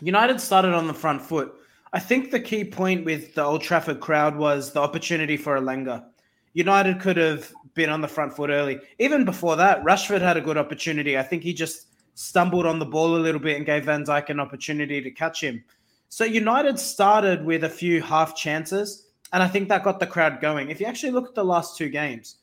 United 0.00 0.40
started 0.40 0.74
on 0.74 0.88
the 0.88 0.94
front 0.94 1.22
foot 1.22 1.54
I 1.92 1.98
think 1.98 2.30
the 2.30 2.40
key 2.40 2.64
point 2.64 3.04
with 3.04 3.34
the 3.34 3.44
Old 3.44 3.62
Trafford 3.62 4.00
crowd 4.00 4.36
was 4.36 4.72
the 4.72 4.80
opportunity 4.80 5.36
for 5.36 5.58
Elanga. 5.58 6.04
United 6.52 7.00
could 7.00 7.16
have 7.16 7.52
been 7.74 7.90
on 7.90 8.00
the 8.00 8.08
front 8.08 8.34
foot 8.34 8.50
early. 8.50 8.80
Even 8.98 9.24
before 9.24 9.56
that, 9.56 9.82
Rashford 9.82 10.20
had 10.20 10.36
a 10.36 10.40
good 10.40 10.56
opportunity. 10.56 11.18
I 11.18 11.22
think 11.22 11.42
he 11.42 11.52
just 11.52 11.86
stumbled 12.14 12.66
on 12.66 12.78
the 12.78 12.86
ball 12.86 13.16
a 13.16 13.18
little 13.18 13.40
bit 13.40 13.56
and 13.56 13.66
gave 13.66 13.86
Van 13.86 14.04
Dijk 14.04 14.28
an 14.28 14.40
opportunity 14.40 15.00
to 15.00 15.10
catch 15.10 15.42
him. 15.42 15.64
So 16.08 16.24
United 16.24 16.78
started 16.78 17.44
with 17.44 17.64
a 17.64 17.68
few 17.68 18.02
half 18.02 18.36
chances, 18.36 19.06
and 19.32 19.42
I 19.42 19.48
think 19.48 19.68
that 19.68 19.84
got 19.84 20.00
the 20.00 20.06
crowd 20.06 20.40
going. 20.40 20.70
If 20.70 20.80
you 20.80 20.86
actually 20.86 21.12
look 21.12 21.28
at 21.28 21.34
the 21.34 21.44
last 21.44 21.76
two 21.76 21.88
games, 21.88 22.36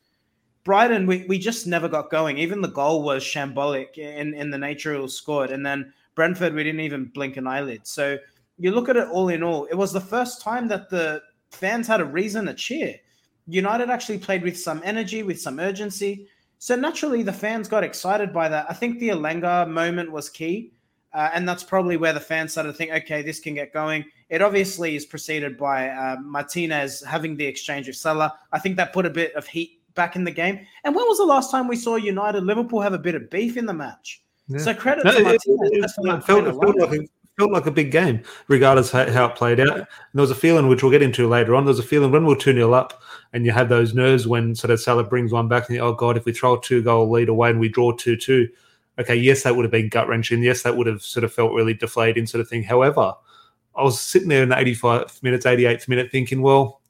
Brighton, 0.64 1.06
we, 1.06 1.26
we 1.28 1.38
just 1.38 1.68
never 1.68 1.88
got 1.88 2.10
going. 2.10 2.38
Even 2.38 2.62
the 2.62 2.68
goal 2.68 3.04
was 3.04 3.24
shambolic 3.24 3.98
in, 3.98 4.34
in 4.34 4.52
the 4.52 4.58
nature 4.58 4.94
it 4.94 5.02
was 5.02 5.16
scored. 5.16 5.52
And 5.52 5.66
then 5.66 5.94
Brentford, 6.16 6.54
we 6.54 6.64
didn't 6.64 6.82
even 6.82 7.06
blink 7.06 7.38
an 7.38 7.48
eyelid. 7.48 7.88
So 7.88 8.18
you 8.58 8.72
look 8.72 8.90
at 8.90 8.98
it 8.98 9.08
all 9.10 9.30
in 9.30 9.44
all, 9.44 9.66
it 9.66 9.76
was 9.76 9.94
the 9.94 10.02
first 10.02 10.42
time 10.42 10.68
that 10.68 10.90
the 10.90 11.22
fans 11.52 11.88
had 11.88 12.02
a 12.02 12.06
reason 12.06 12.46
to 12.46 12.54
cheer. 12.54 12.96
United 13.48 13.90
actually 13.90 14.18
played 14.18 14.44
with 14.44 14.58
some 14.58 14.82
energy, 14.84 15.24
with 15.24 15.40
some 15.40 15.60
urgency. 15.60 16.28
So 16.60 16.76
naturally, 16.76 17.24
the 17.24 17.34
fans 17.34 17.68
got 17.68 17.84
excited 17.84 18.34
by 18.34 18.50
that. 18.50 18.66
I 18.70 18.74
think 18.74 19.00
the 19.00 19.10
Elanga 19.10 19.70
moment 19.70 20.12
was 20.12 20.30
key. 20.30 20.74
Uh, 21.14 21.30
and 21.34 21.48
that's 21.48 21.64
probably 21.64 21.98
where 21.98 22.14
the 22.14 22.20
fans 22.20 22.52
started 22.52 22.72
to 22.72 22.78
think, 22.78 22.92
okay, 22.92 23.22
this 23.22 23.40
can 23.40 23.56
get 23.56 23.74
going. 23.74 24.06
It 24.30 24.42
obviously 24.42 24.96
is 24.96 25.06
preceded 25.06 25.58
by 25.58 25.90
uh, 25.90 26.18
Martinez 26.22 27.02
having 27.02 27.38
the 27.38 27.46
exchange 27.46 27.88
with 27.88 27.96
Salah. 27.96 28.38
I 28.52 28.60
think 28.60 28.76
that 28.78 28.92
put 28.92 29.06
a 29.06 29.10
bit 29.10 29.34
of 29.34 29.48
heat 29.48 29.82
back 29.96 30.16
in 30.16 30.24
the 30.24 30.32
game. 30.32 30.60
And 30.84 30.94
when 30.94 31.06
was 31.06 31.18
the 31.18 31.26
last 31.26 31.50
time 31.50 31.68
we 31.68 31.78
saw 31.78 31.96
United 31.96 32.44
Liverpool 32.44 32.82
have 32.82 32.94
a 32.94 33.00
bit 33.00 33.16
of 33.16 33.30
beef 33.30 33.58
in 33.58 33.66
the 33.66 33.74
match? 33.74 34.22
Yeah. 34.48 34.60
So 34.60 34.74
credit 34.74 35.06
no, 35.06 35.12
to 35.14 35.24
Martinez. 35.24 35.46
It, 35.46 35.78
it, 35.78 35.84
it, 35.86 36.24
felt, 36.24 36.26
felt 36.26 36.78
like 36.78 37.00
a, 37.00 37.08
felt 37.38 37.52
like 37.52 37.68
a 37.68 37.72
big 37.72 37.92
game, 37.92 38.22
regardless 38.48 38.92
how, 38.92 39.02
it 39.02 39.36
played 39.36 39.60
out. 39.60 39.78
And 39.78 39.88
there 40.14 40.22
was 40.22 40.32
a 40.32 40.36
feeling, 40.36 40.68
which 40.68 40.82
we'll 40.82 40.92
get 40.92 41.04
into 41.04 41.28
later 41.28 41.56
on, 41.56 41.66
there 41.66 41.70
was 41.70 41.80
a 41.80 41.84
feeling 41.84 42.12
when 42.12 42.26
we 42.26 42.34
are 42.34 42.38
2 42.38 42.54
0 42.54 42.74
up 42.74 43.02
and 43.34 43.46
you 43.46 43.52
have 43.52 43.70
those 43.70 43.94
nerves 43.94 44.28
when 44.28 44.56
sort 44.56 44.72
of 44.72 44.80
Salah 44.80 45.04
brings 45.04 45.32
one 45.32 45.48
back 45.48 45.68
and 45.68 45.76
you, 45.76 45.82
oh, 45.82 45.94
God, 45.94 46.18
if 46.18 46.26
we 46.26 46.34
throw 46.34 46.58
a 46.58 46.62
two 46.62 46.82
goal 46.82 47.10
lead 47.10 47.30
away 47.30 47.52
and 47.52 47.60
we 47.60 47.70
draw 47.70 47.92
2 47.92 48.18
2, 48.18 48.50
okay, 49.00 49.16
yes, 49.16 49.44
that 49.44 49.56
would 49.56 49.66
have 49.66 49.72
been 49.72 49.90
gut 49.90 50.08
wrenching. 50.08 50.42
Yes, 50.42 50.64
that 50.64 50.76
would 50.76 50.88
have 50.88 51.04
sort 51.04 51.24
of 51.24 51.32
felt 51.32 51.54
really 51.54 51.76
deflating, 51.76 52.26
sort 52.26 52.42
of 52.42 52.50
thing. 52.50 52.64
However, 52.64 53.14
I 53.76 53.84
was 53.84 54.00
sitting 54.00 54.30
there 54.30 54.42
in 54.42 54.50
the 54.50 54.58
85 54.58 55.22
minutes, 55.22 55.46
88th 55.46 55.88
minute 55.88 56.12
thinking, 56.12 56.42
well, 56.42 56.82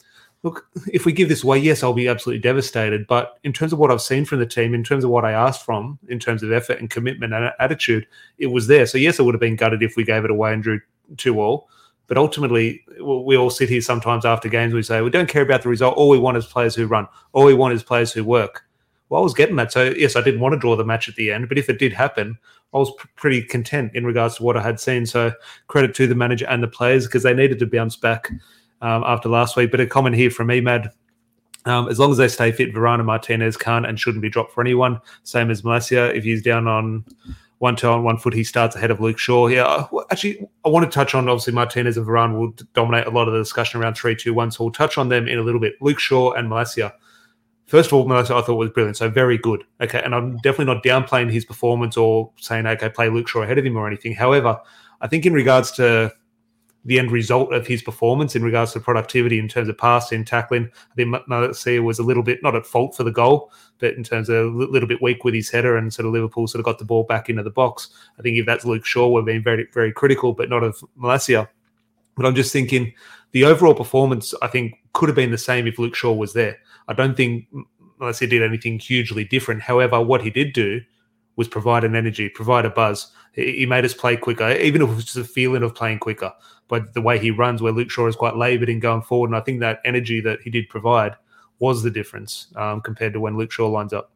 look, 0.43 0.67
if 0.91 1.05
we 1.05 1.11
give 1.11 1.29
this 1.29 1.43
away, 1.43 1.57
yes, 1.57 1.83
I'll 1.83 1.93
be 1.93 2.07
absolutely 2.07 2.41
devastated. 2.41 3.07
But 3.07 3.39
in 3.43 3.53
terms 3.53 3.73
of 3.73 3.79
what 3.79 3.91
I've 3.91 4.01
seen 4.01 4.25
from 4.25 4.39
the 4.39 4.45
team, 4.45 4.73
in 4.73 4.83
terms 4.83 5.03
of 5.03 5.09
what 5.09 5.25
I 5.25 5.31
asked 5.31 5.65
from, 5.65 5.99
in 6.07 6.19
terms 6.19 6.43
of 6.43 6.51
effort 6.51 6.79
and 6.79 6.89
commitment 6.89 7.33
and 7.33 7.51
attitude, 7.59 8.07
it 8.37 8.47
was 8.47 8.67
there. 8.67 8.85
So 8.85 8.97
yes, 8.97 9.19
I 9.19 9.23
would 9.23 9.33
have 9.33 9.41
been 9.41 9.55
gutted 9.55 9.83
if 9.83 9.95
we 9.95 10.03
gave 10.03 10.25
it 10.25 10.31
away 10.31 10.53
and 10.53 10.63
drew 10.63 10.79
two 11.17 11.39
all. 11.39 11.69
But 12.07 12.17
ultimately, 12.17 12.85
we 13.01 13.35
all 13.35 13.49
sit 13.49 13.67
here 13.67 13.81
sometimes 13.81 14.23
after 14.25 14.47
games. 14.47 14.73
We 14.73 14.81
say 14.81 15.01
we 15.01 15.09
don't 15.09 15.27
care 15.27 15.41
about 15.41 15.63
the 15.63 15.69
result. 15.69 15.97
All 15.97 16.07
we 16.07 16.17
want 16.17 16.37
is 16.37 16.45
players 16.45 16.73
who 16.73 16.87
run. 16.87 17.07
All 17.33 17.43
we 17.43 17.53
want 17.53 17.73
is 17.73 17.83
players 17.83 18.13
who 18.13 18.23
work. 18.23 18.63
Well, 19.09 19.21
I 19.21 19.23
was 19.23 19.33
getting 19.33 19.57
that. 19.57 19.73
So 19.73 19.93
yes, 19.97 20.15
I 20.15 20.21
didn't 20.21 20.39
want 20.39 20.53
to 20.53 20.59
draw 20.59 20.75
the 20.75 20.85
match 20.85 21.09
at 21.09 21.15
the 21.15 21.31
end, 21.31 21.49
but 21.49 21.57
if 21.57 21.69
it 21.69 21.79
did 21.79 21.91
happen, 21.91 22.37
I 22.73 22.77
was 22.77 22.91
pretty 23.15 23.41
content 23.41 23.91
in 23.93 24.05
regards 24.05 24.35
to 24.37 24.43
what 24.43 24.57
I 24.57 24.61
had 24.61 24.79
seen. 24.79 25.05
So 25.05 25.31
credit 25.67 25.95
to 25.95 26.07
the 26.07 26.15
manager 26.15 26.45
and 26.47 26.61
the 26.61 26.67
players 26.67 27.07
because 27.07 27.23
they 27.23 27.33
needed 27.33 27.59
to 27.59 27.65
bounce 27.65 27.95
back 27.95 28.31
um, 28.81 29.03
after 29.05 29.29
last 29.29 29.55
week. 29.55 29.71
But 29.71 29.81
a 29.81 29.87
comment 29.87 30.15
here 30.15 30.31
from 30.31 30.47
me, 30.47 30.61
Mad. 30.61 30.91
Um, 31.65 31.89
as 31.89 31.99
long 31.99 32.11
as 32.11 32.17
they 32.17 32.29
stay 32.29 32.51
fit, 32.51 32.73
Varane 32.73 33.03
Martinez 33.03 33.57
can't 33.57 33.85
and 33.85 33.99
shouldn't 33.99 34.21
be 34.21 34.29
dropped 34.29 34.53
for 34.53 34.61
anyone. 34.61 35.01
Same 35.23 35.51
as 35.51 35.63
Malacia. 35.63 36.15
If 36.15 36.23
he's 36.23 36.41
down 36.41 36.67
on 36.67 37.03
one 37.59 37.75
toe 37.75 37.93
on 37.93 38.03
one 38.03 38.17
foot, 38.17 38.33
he 38.33 38.43
starts 38.43 38.75
ahead 38.75 38.91
of 38.91 39.01
Luke 39.01 39.17
Shaw. 39.17 39.47
Yeah, 39.47 39.85
actually, 40.09 40.47
I 40.63 40.69
want 40.69 40.89
to 40.89 40.95
touch 40.95 41.13
on 41.13 41.27
obviously 41.27 41.53
Martinez 41.53 41.97
and 41.97 42.05
Varane 42.05 42.37
will 42.37 42.53
dominate 42.73 43.07
a 43.07 43.09
lot 43.09 43.27
of 43.27 43.33
the 43.33 43.39
discussion 43.39 43.81
around 43.81 43.95
three, 43.95 44.15
two, 44.15 44.33
one. 44.33 44.51
So 44.51 44.63
we'll 44.63 44.71
touch 44.71 44.97
on 44.97 45.09
them 45.09 45.27
in 45.27 45.39
a 45.39 45.43
little 45.43 45.59
bit. 45.59 45.73
Luke 45.81 45.99
Shaw 45.99 46.31
and 46.31 46.49
Malacia. 46.49 46.93
First 47.65 47.89
of 47.89 47.93
all, 47.93 48.07
Malacia 48.07 48.41
I 48.41 48.41
thought 48.43 48.55
was 48.55 48.69
brilliant, 48.69 48.95
so 48.95 49.09
very 49.09 49.37
good. 49.37 49.65
Okay, 49.81 50.01
and 50.01 50.15
I'm 50.15 50.37
definitely 50.37 50.73
not 50.73 50.83
downplaying 50.83 51.31
his 51.31 51.43
performance 51.43 51.97
or 51.97 52.31
saying 52.37 52.65
okay, 52.65 52.89
play 52.89 53.09
Luke 53.09 53.27
Shaw 53.27 53.41
ahead 53.41 53.57
of 53.57 53.65
him 53.65 53.75
or 53.75 53.87
anything. 53.87 54.13
However, 54.13 54.57
I 55.01 55.07
think 55.07 55.25
in 55.25 55.33
regards 55.33 55.71
to 55.71 56.13
the 56.87 56.97
end 56.97 57.11
result 57.11 57.53
of 57.53 57.67
his 57.67 57.83
performance 57.83 58.35
in 58.35 58.43
regards 58.43 58.71
to 58.71 58.79
productivity 58.79 59.37
in 59.39 59.47
terms 59.49 59.67
of 59.67 59.77
passing, 59.77 60.23
tackling. 60.23 60.69
I 60.91 60.95
think 60.95 61.13
Malacia 61.27 61.83
was 61.83 61.99
a 61.99 62.03
little 62.03 62.23
bit 62.23 62.41
not 62.41 62.55
at 62.55 62.65
fault 62.65 62.95
for 62.95 63.03
the 63.03 63.11
goal, 63.11 63.51
but 63.79 63.95
in 63.95 64.03
terms 64.03 64.29
of 64.29 64.37
a 64.37 64.49
little 64.49 64.87
bit 64.87 65.01
weak 65.01 65.25
with 65.25 65.33
his 65.33 65.49
header 65.49 65.75
and 65.75 65.93
sort 65.93 66.05
of 66.05 66.13
Liverpool 66.13 66.47
sort 66.47 66.61
of 66.61 66.65
got 66.65 66.79
the 66.79 66.85
ball 66.85 67.03
back 67.03 67.29
into 67.29 67.43
the 67.43 67.49
box. 67.49 67.89
I 68.17 68.21
think 68.21 68.37
if 68.37 68.45
that's 68.45 68.63
Luke 68.63 68.85
Shaw, 68.85 69.09
we've 69.09 69.25
been 69.25 69.43
very, 69.43 69.67
very 69.73 69.91
critical, 69.91 70.31
but 70.31 70.49
not 70.49 70.63
of 70.63 70.81
Malacia. 70.97 71.49
But 72.15 72.25
I'm 72.25 72.35
just 72.35 72.53
thinking 72.53 72.93
the 73.33 73.43
overall 73.43 73.75
performance, 73.75 74.33
I 74.41 74.47
think, 74.47 74.75
could 74.93 75.09
have 75.09 75.15
been 75.15 75.31
the 75.31 75.37
same 75.37 75.67
if 75.67 75.77
Luke 75.77 75.93
Shaw 75.93 76.13
was 76.13 76.31
there. 76.31 76.57
I 76.87 76.93
don't 76.93 77.17
think 77.17 77.47
Malacia 77.99 78.29
did 78.29 78.41
anything 78.41 78.79
hugely 78.79 79.25
different. 79.25 79.61
However, 79.61 80.01
what 80.01 80.21
he 80.21 80.29
did 80.29 80.53
do 80.53 80.79
was 81.35 81.49
provide 81.49 81.83
an 81.83 81.97
energy, 81.97 82.29
provide 82.29 82.65
a 82.65 82.69
buzz. 82.69 83.11
He 83.37 83.67
made 83.67 83.85
us 83.85 83.93
play 83.93 84.17
quicker, 84.17 84.49
even 84.49 84.81
if 84.81 84.89
it 84.89 84.95
was 84.95 85.05
just 85.05 85.17
a 85.17 85.23
feeling 85.23 85.61
of 85.61 85.75
playing 85.75 85.99
quicker. 85.99 86.33
But 86.67 86.95
the 86.95 87.01
way 87.01 87.19
he 87.19 87.29
runs, 87.31 87.61
where 87.61 87.71
Luke 87.71 87.91
Shaw 87.91 88.07
is 88.07 88.15
quite 88.15 88.35
laboured 88.35 88.67
in 88.67 88.79
going 88.79 89.03
forward, 89.03 89.29
and 89.29 89.37
I 89.37 89.41
think 89.41 89.59
that 89.59 89.79
energy 89.85 90.19
that 90.21 90.41
he 90.41 90.49
did 90.49 90.67
provide 90.69 91.15
was 91.59 91.83
the 91.83 91.91
difference 91.91 92.47
um, 92.55 92.81
compared 92.81 93.13
to 93.13 93.19
when 93.19 93.37
Luke 93.37 93.51
Shaw 93.51 93.67
lines 93.67 93.93
up. 93.93 94.11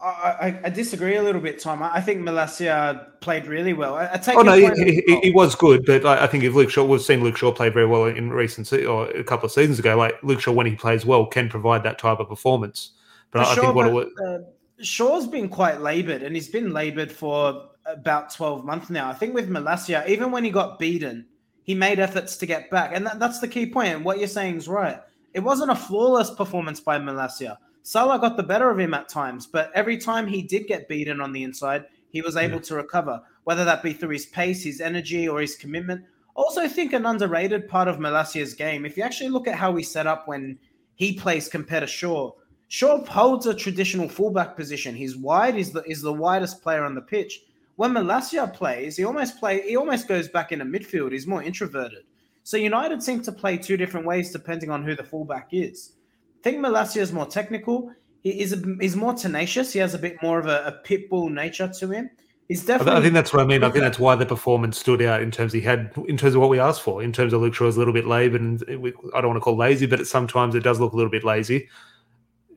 I, 0.00 0.60
I, 0.64 0.70
disagree 0.70 1.16
a 1.16 1.22
little 1.22 1.40
bit, 1.40 1.58
Tom. 1.58 1.82
I 1.82 2.00
think 2.00 2.20
Malacia 2.20 3.06
played 3.20 3.46
really 3.46 3.72
well. 3.72 3.94
I, 3.94 4.10
I 4.12 4.16
take 4.18 4.36
oh 4.36 4.42
no, 4.42 4.52
he, 4.52 5.02
he, 5.06 5.20
he, 5.22 5.30
was 5.30 5.54
good, 5.54 5.84
but 5.86 6.04
I, 6.04 6.24
I 6.24 6.26
think 6.26 6.44
if 6.44 6.54
Luke 6.54 6.70
Shaw, 6.70 6.84
we've 6.84 7.00
seen 7.00 7.22
Luke 7.22 7.36
Shaw 7.36 7.50
play 7.50 7.70
very 7.70 7.86
well 7.86 8.04
in 8.04 8.30
recent 8.30 8.66
se- 8.66 8.84
or 8.84 9.08
a 9.08 9.24
couple 9.24 9.46
of 9.46 9.52
seasons 9.52 9.78
ago. 9.78 9.96
Like 9.96 10.22
Luke 10.22 10.40
Shaw, 10.40 10.52
when 10.52 10.66
he 10.66 10.76
plays 10.76 11.06
well, 11.06 11.26
can 11.26 11.48
provide 11.48 11.82
that 11.84 11.98
type 11.98 12.20
of 12.20 12.28
performance. 12.28 12.92
But 13.30 13.46
I, 13.46 13.54
sure, 13.54 13.64
think 13.64 13.74
what 13.74 13.84
but, 13.84 13.90
it 13.90 13.94
was. 13.94 14.06
Uh, 14.18 14.50
Shaw's 14.80 15.26
been 15.26 15.48
quite 15.48 15.80
laboured, 15.80 16.22
and 16.22 16.34
he's 16.34 16.48
been 16.48 16.72
laboured 16.72 17.10
for 17.10 17.70
about 17.86 18.34
12 18.34 18.64
months 18.64 18.90
now. 18.90 19.08
I 19.08 19.14
think 19.14 19.34
with 19.34 19.48
Malacia, 19.48 20.06
even 20.08 20.30
when 20.30 20.44
he 20.44 20.50
got 20.50 20.78
beaten, 20.78 21.26
he 21.62 21.74
made 21.74 21.98
efforts 21.98 22.36
to 22.36 22.46
get 22.46 22.70
back. 22.70 22.92
And 22.94 23.06
that, 23.06 23.18
that's 23.18 23.40
the 23.40 23.48
key 23.48 23.66
point. 23.70 23.94
And 23.94 24.04
what 24.04 24.18
you're 24.18 24.28
saying 24.28 24.56
is 24.56 24.68
right. 24.68 25.00
It 25.34 25.40
wasn't 25.40 25.70
a 25.70 25.76
flawless 25.76 26.30
performance 26.30 26.80
by 26.80 26.98
Malacia. 26.98 27.58
Salah 27.82 28.18
got 28.18 28.36
the 28.36 28.42
better 28.42 28.70
of 28.70 28.78
him 28.78 28.94
at 28.94 29.08
times, 29.08 29.46
but 29.46 29.70
every 29.74 29.96
time 29.96 30.26
he 30.26 30.42
did 30.42 30.66
get 30.66 30.88
beaten 30.88 31.20
on 31.20 31.32
the 31.32 31.44
inside, 31.44 31.84
he 32.10 32.20
was 32.20 32.36
able 32.36 32.56
yeah. 32.56 32.62
to 32.62 32.74
recover, 32.74 33.22
whether 33.44 33.64
that 33.64 33.82
be 33.82 33.92
through 33.92 34.10
his 34.10 34.26
pace, 34.26 34.64
his 34.64 34.80
energy, 34.80 35.28
or 35.28 35.40
his 35.40 35.56
commitment. 35.56 36.04
Also, 36.34 36.68
think 36.68 36.92
an 36.92 37.06
underrated 37.06 37.68
part 37.68 37.88
of 37.88 37.98
Malacia's 37.98 38.54
game, 38.54 38.84
if 38.84 38.96
you 38.96 39.02
actually 39.02 39.30
look 39.30 39.46
at 39.46 39.54
how 39.54 39.74
he 39.74 39.82
set 39.82 40.06
up 40.06 40.26
when 40.26 40.58
he 40.96 41.14
plays 41.14 41.48
compared 41.48 41.82
to 41.82 41.86
Shaw, 41.86 42.32
Shaw 42.68 43.04
holds 43.04 43.46
a 43.46 43.54
traditional 43.54 44.08
fullback 44.08 44.56
position. 44.56 44.94
He's 44.94 45.16
wide, 45.16 45.54
he's 45.54 45.72
the, 45.72 45.82
is 45.82 46.02
the 46.02 46.12
widest 46.12 46.62
player 46.62 46.84
on 46.84 46.94
the 46.94 47.00
pitch. 47.00 47.42
When 47.76 47.92
Malacia 47.92 48.52
plays, 48.52 48.96
he 48.96 49.04
almost 49.04 49.38
play 49.38 49.62
he 49.62 49.76
almost 49.76 50.08
goes 50.08 50.28
back 50.28 50.50
into 50.52 50.64
midfield. 50.64 51.12
He's 51.12 51.26
more 51.26 51.42
introverted. 51.42 52.04
So 52.42 52.56
United 52.56 53.02
seem 53.02 53.22
to 53.22 53.32
play 53.32 53.56
two 53.58 53.76
different 53.76 54.06
ways 54.06 54.32
depending 54.32 54.70
on 54.70 54.84
who 54.84 54.94
the 54.94 55.04
fullback 55.04 55.48
is. 55.52 55.92
I 56.40 56.42
think 56.42 56.58
Malacia 56.58 57.00
is 57.00 57.12
more 57.12 57.26
technical. 57.26 57.92
He 58.22 58.40
is 58.40 58.52
a, 58.52 58.62
he's 58.80 58.96
more 58.96 59.14
tenacious. 59.14 59.72
He 59.72 59.78
has 59.78 59.94
a 59.94 59.98
bit 59.98 60.20
more 60.22 60.38
of 60.38 60.46
a, 60.46 60.64
a 60.66 60.72
pit 60.84 61.10
bull 61.10 61.28
nature 61.28 61.70
to 61.78 61.90
him. 61.90 62.10
He's 62.48 62.64
definitely. 62.64 62.98
I 62.98 63.02
think 63.02 63.14
that's 63.14 63.32
what 63.32 63.42
I 63.42 63.46
mean. 63.46 63.64
I 63.64 63.70
think 63.70 63.82
that's 63.82 63.98
why 63.98 64.14
the 64.14 64.26
performance 64.26 64.78
stood 64.78 65.02
out 65.02 65.20
in 65.20 65.30
terms 65.30 65.52
he 65.52 65.60
had, 65.60 65.92
in 66.06 66.16
terms 66.16 66.34
of 66.34 66.40
what 66.40 66.50
we 66.50 66.60
asked 66.60 66.82
for. 66.82 67.02
In 67.02 67.12
terms 67.12 67.32
of 67.32 67.40
Luke 67.40 67.54
Shaw 67.54 67.64
was 67.64 67.76
a 67.76 67.78
little 67.78 67.94
bit 67.94 68.06
laboured, 68.06 68.40
and 68.40 68.62
we, 68.80 68.92
I 69.14 69.20
don't 69.20 69.30
want 69.30 69.36
to 69.36 69.40
call 69.40 69.56
lazy, 69.56 69.86
but 69.86 70.06
sometimes 70.06 70.54
it 70.54 70.60
does 70.60 70.78
look 70.78 70.92
a 70.92 70.96
little 70.96 71.10
bit 71.10 71.24
lazy. 71.24 71.68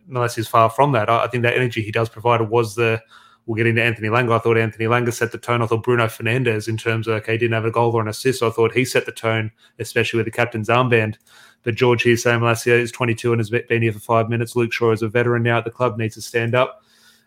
Malacia 0.10 0.40
is 0.40 0.48
far 0.48 0.70
from 0.70 0.92
that. 0.94 1.10
I, 1.10 1.26
I 1.26 1.28
think 1.28 1.44
that 1.44 1.56
energy 1.56 1.82
he 1.82 1.92
does 1.92 2.10
provide 2.10 2.42
was 2.42 2.76
the 2.76 3.02
we'll 3.46 3.56
get 3.56 3.66
into 3.66 3.84
Anthony 3.84 4.10
Elanga. 4.10 4.36
I 4.36 4.40
thought 4.40 4.58
Anthony 4.58 4.86
Elanga 4.86 5.12
set 5.12 5.32
the 5.32 5.38
tone. 5.40 5.64
I 5.64 5.66
thought 5.66 5.84
Bruno 5.84 6.06
Fernandes, 6.06 6.68
in 6.68 6.78
terms 6.78 7.08
of, 7.08 7.16
okay, 7.16 7.36
didn't 7.36 7.54
have 7.54 7.66
a 7.66 7.72
goal 7.72 7.92
or 7.92 8.02
an 8.02 8.08
assist. 8.08 8.40
So 8.40 8.48
I 8.48 8.52
thought 8.52 8.74
he 8.74 8.86
set 8.86 9.08
the 9.08 9.12
tone, 9.12 9.52
especially 9.80 10.18
with 10.18 10.26
the 10.26 10.32
captain's 10.32 10.70
armband. 10.70 11.16
But 11.64 11.74
George 11.74 12.04
here 12.04 12.16
saying 12.16 12.42
Malacia 12.42 12.80
is 12.80 12.92
22 12.92 13.34
and 13.34 13.40
has 13.40 13.50
been 13.50 13.82
here 13.82 13.92
for 13.92 14.00
five 14.00 14.30
minutes. 14.30 14.56
Luke 14.56 14.72
Shaw 14.72 14.92
is 14.92 15.02
a 15.02 15.10
veteran 15.10 15.42
now 15.42 15.58
at 15.58 15.66
the 15.66 15.72
club, 15.72 15.98
needs 15.98 16.14
to 16.16 16.22
stand 16.22 16.54
up. 16.54 16.84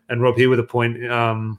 And 0.09 0.23
Rob 0.23 0.37
here 0.37 0.49
with 0.49 0.61
a 0.61 0.65
point 0.65 1.11
um, 1.11 1.59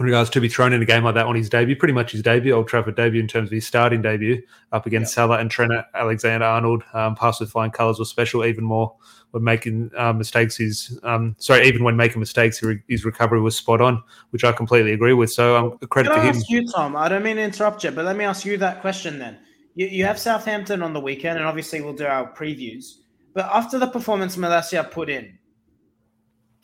in 0.00 0.06
regards 0.06 0.28
to 0.30 0.40
be 0.40 0.48
thrown 0.48 0.72
in 0.72 0.82
a 0.82 0.84
game 0.84 1.04
like 1.04 1.14
that 1.14 1.26
on 1.26 1.36
his 1.36 1.48
debut, 1.48 1.76
pretty 1.76 1.94
much 1.94 2.12
his 2.12 2.22
debut, 2.22 2.52
Old 2.52 2.66
Trafford 2.66 2.96
debut 2.96 3.20
in 3.20 3.28
terms 3.28 3.48
of 3.48 3.52
his 3.52 3.66
starting 3.66 4.02
debut 4.02 4.42
up 4.72 4.86
against 4.86 5.12
yep. 5.12 5.14
Salah 5.14 5.38
and 5.38 5.50
Trent 5.50 5.72
Alexander 5.94 6.44
Arnold. 6.44 6.82
Um, 6.92 7.14
pass 7.14 7.38
with 7.38 7.50
flying 7.50 7.70
colours 7.70 7.98
was 7.98 8.10
special, 8.10 8.44
even 8.44 8.64
more 8.64 8.94
when 9.30 9.44
making 9.44 9.90
uh, 9.96 10.12
mistakes. 10.12 10.56
His 10.56 10.98
um, 11.04 11.36
sorry, 11.38 11.68
even 11.68 11.84
when 11.84 11.96
making 11.96 12.18
mistakes, 12.18 12.60
his 12.88 13.04
recovery 13.04 13.40
was 13.40 13.56
spot 13.56 13.80
on, 13.80 14.02
which 14.30 14.42
I 14.42 14.50
completely 14.50 14.92
agree 14.92 15.12
with. 15.12 15.30
So 15.30 15.56
um, 15.56 15.78
credit 15.88 16.10
Can 16.10 16.18
to 16.18 16.24
I 16.24 16.30
him. 16.30 16.36
Ask 16.36 16.50
you, 16.50 16.66
Tom, 16.66 16.96
I 16.96 17.08
don't 17.08 17.22
mean 17.22 17.36
to 17.36 17.42
interrupt 17.42 17.84
you, 17.84 17.92
but 17.92 18.04
let 18.04 18.16
me 18.16 18.24
ask 18.24 18.44
you 18.44 18.56
that 18.58 18.80
question 18.80 19.18
then. 19.20 19.38
You, 19.76 19.86
you 19.86 20.04
have 20.04 20.18
Southampton 20.18 20.82
on 20.82 20.92
the 20.92 21.00
weekend, 21.00 21.38
and 21.38 21.46
obviously 21.46 21.80
we'll 21.80 21.94
do 21.94 22.06
our 22.06 22.32
previews. 22.32 22.98
But 23.32 23.46
after 23.52 23.78
the 23.78 23.88
performance 23.88 24.36
Malacia 24.36 24.90
put 24.90 25.08
in, 25.08 25.38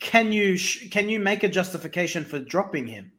can 0.01 0.33
you 0.33 0.57
can 0.89 1.07
you 1.07 1.19
make 1.19 1.43
a 1.43 1.47
justification 1.47 2.25
for 2.25 2.39
dropping 2.39 2.87
him? 2.87 3.11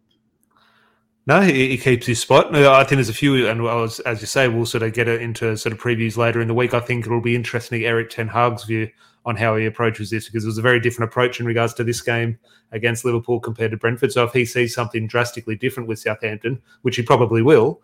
No, 1.25 1.41
he, 1.41 1.69
he, 1.69 1.79
keeps 1.79 2.07
his 2.07 2.21
spot. 2.21 2.55
I 2.55 2.83
think 2.83 2.97
there's 2.97 3.09
a 3.09 3.15
few, 3.15 3.47
and 3.47 3.65
as, 3.65 4.01
as 4.01 4.21
you 4.21 4.27
say, 4.27 4.49
we'll 4.49 4.67
sort 4.67 4.83
of 4.83 4.93
get 4.93 5.07
into 5.07 5.57
sort 5.57 5.73
of 5.73 5.79
previews 5.79 6.17
later 6.17 6.41
in 6.41 6.49
the 6.49 6.55
week. 6.55 6.75
I 6.75 6.81
think 6.81 7.07
it'll 7.07 7.21
be 7.21 7.37
interesting 7.37 7.85
Erik 7.85 8.11
Ten 8.11 8.27
Hag's 8.27 8.65
view 8.65 8.91
on 9.25 9.37
how 9.37 9.55
he 9.57 9.67
approaches 9.67 10.11
this 10.11 10.27
because 10.27 10.45
it 10.45 10.49
was 10.49 10.59
a 10.59 10.63
very 10.63 10.81
different 10.81 11.11
approach 11.11 11.39
in 11.39 11.47
regards 11.47 11.75
to 11.75 11.85
this 11.85 12.01
game 12.01 12.39
against 12.73 13.05
Liverpool 13.05 13.39
compared 13.39 13.71
to 13.71 13.77
Brentford. 13.77 14.11
So 14.11 14.25
if 14.25 14.33
he 14.33 14.45
sees 14.45 14.75
something 14.75 15.07
drastically 15.07 15.55
different 15.55 15.89
with 15.89 16.01
Southampton, 16.01 16.61
which 16.83 16.97
he 16.97 17.03
probably 17.03 17.41
will, 17.41 17.81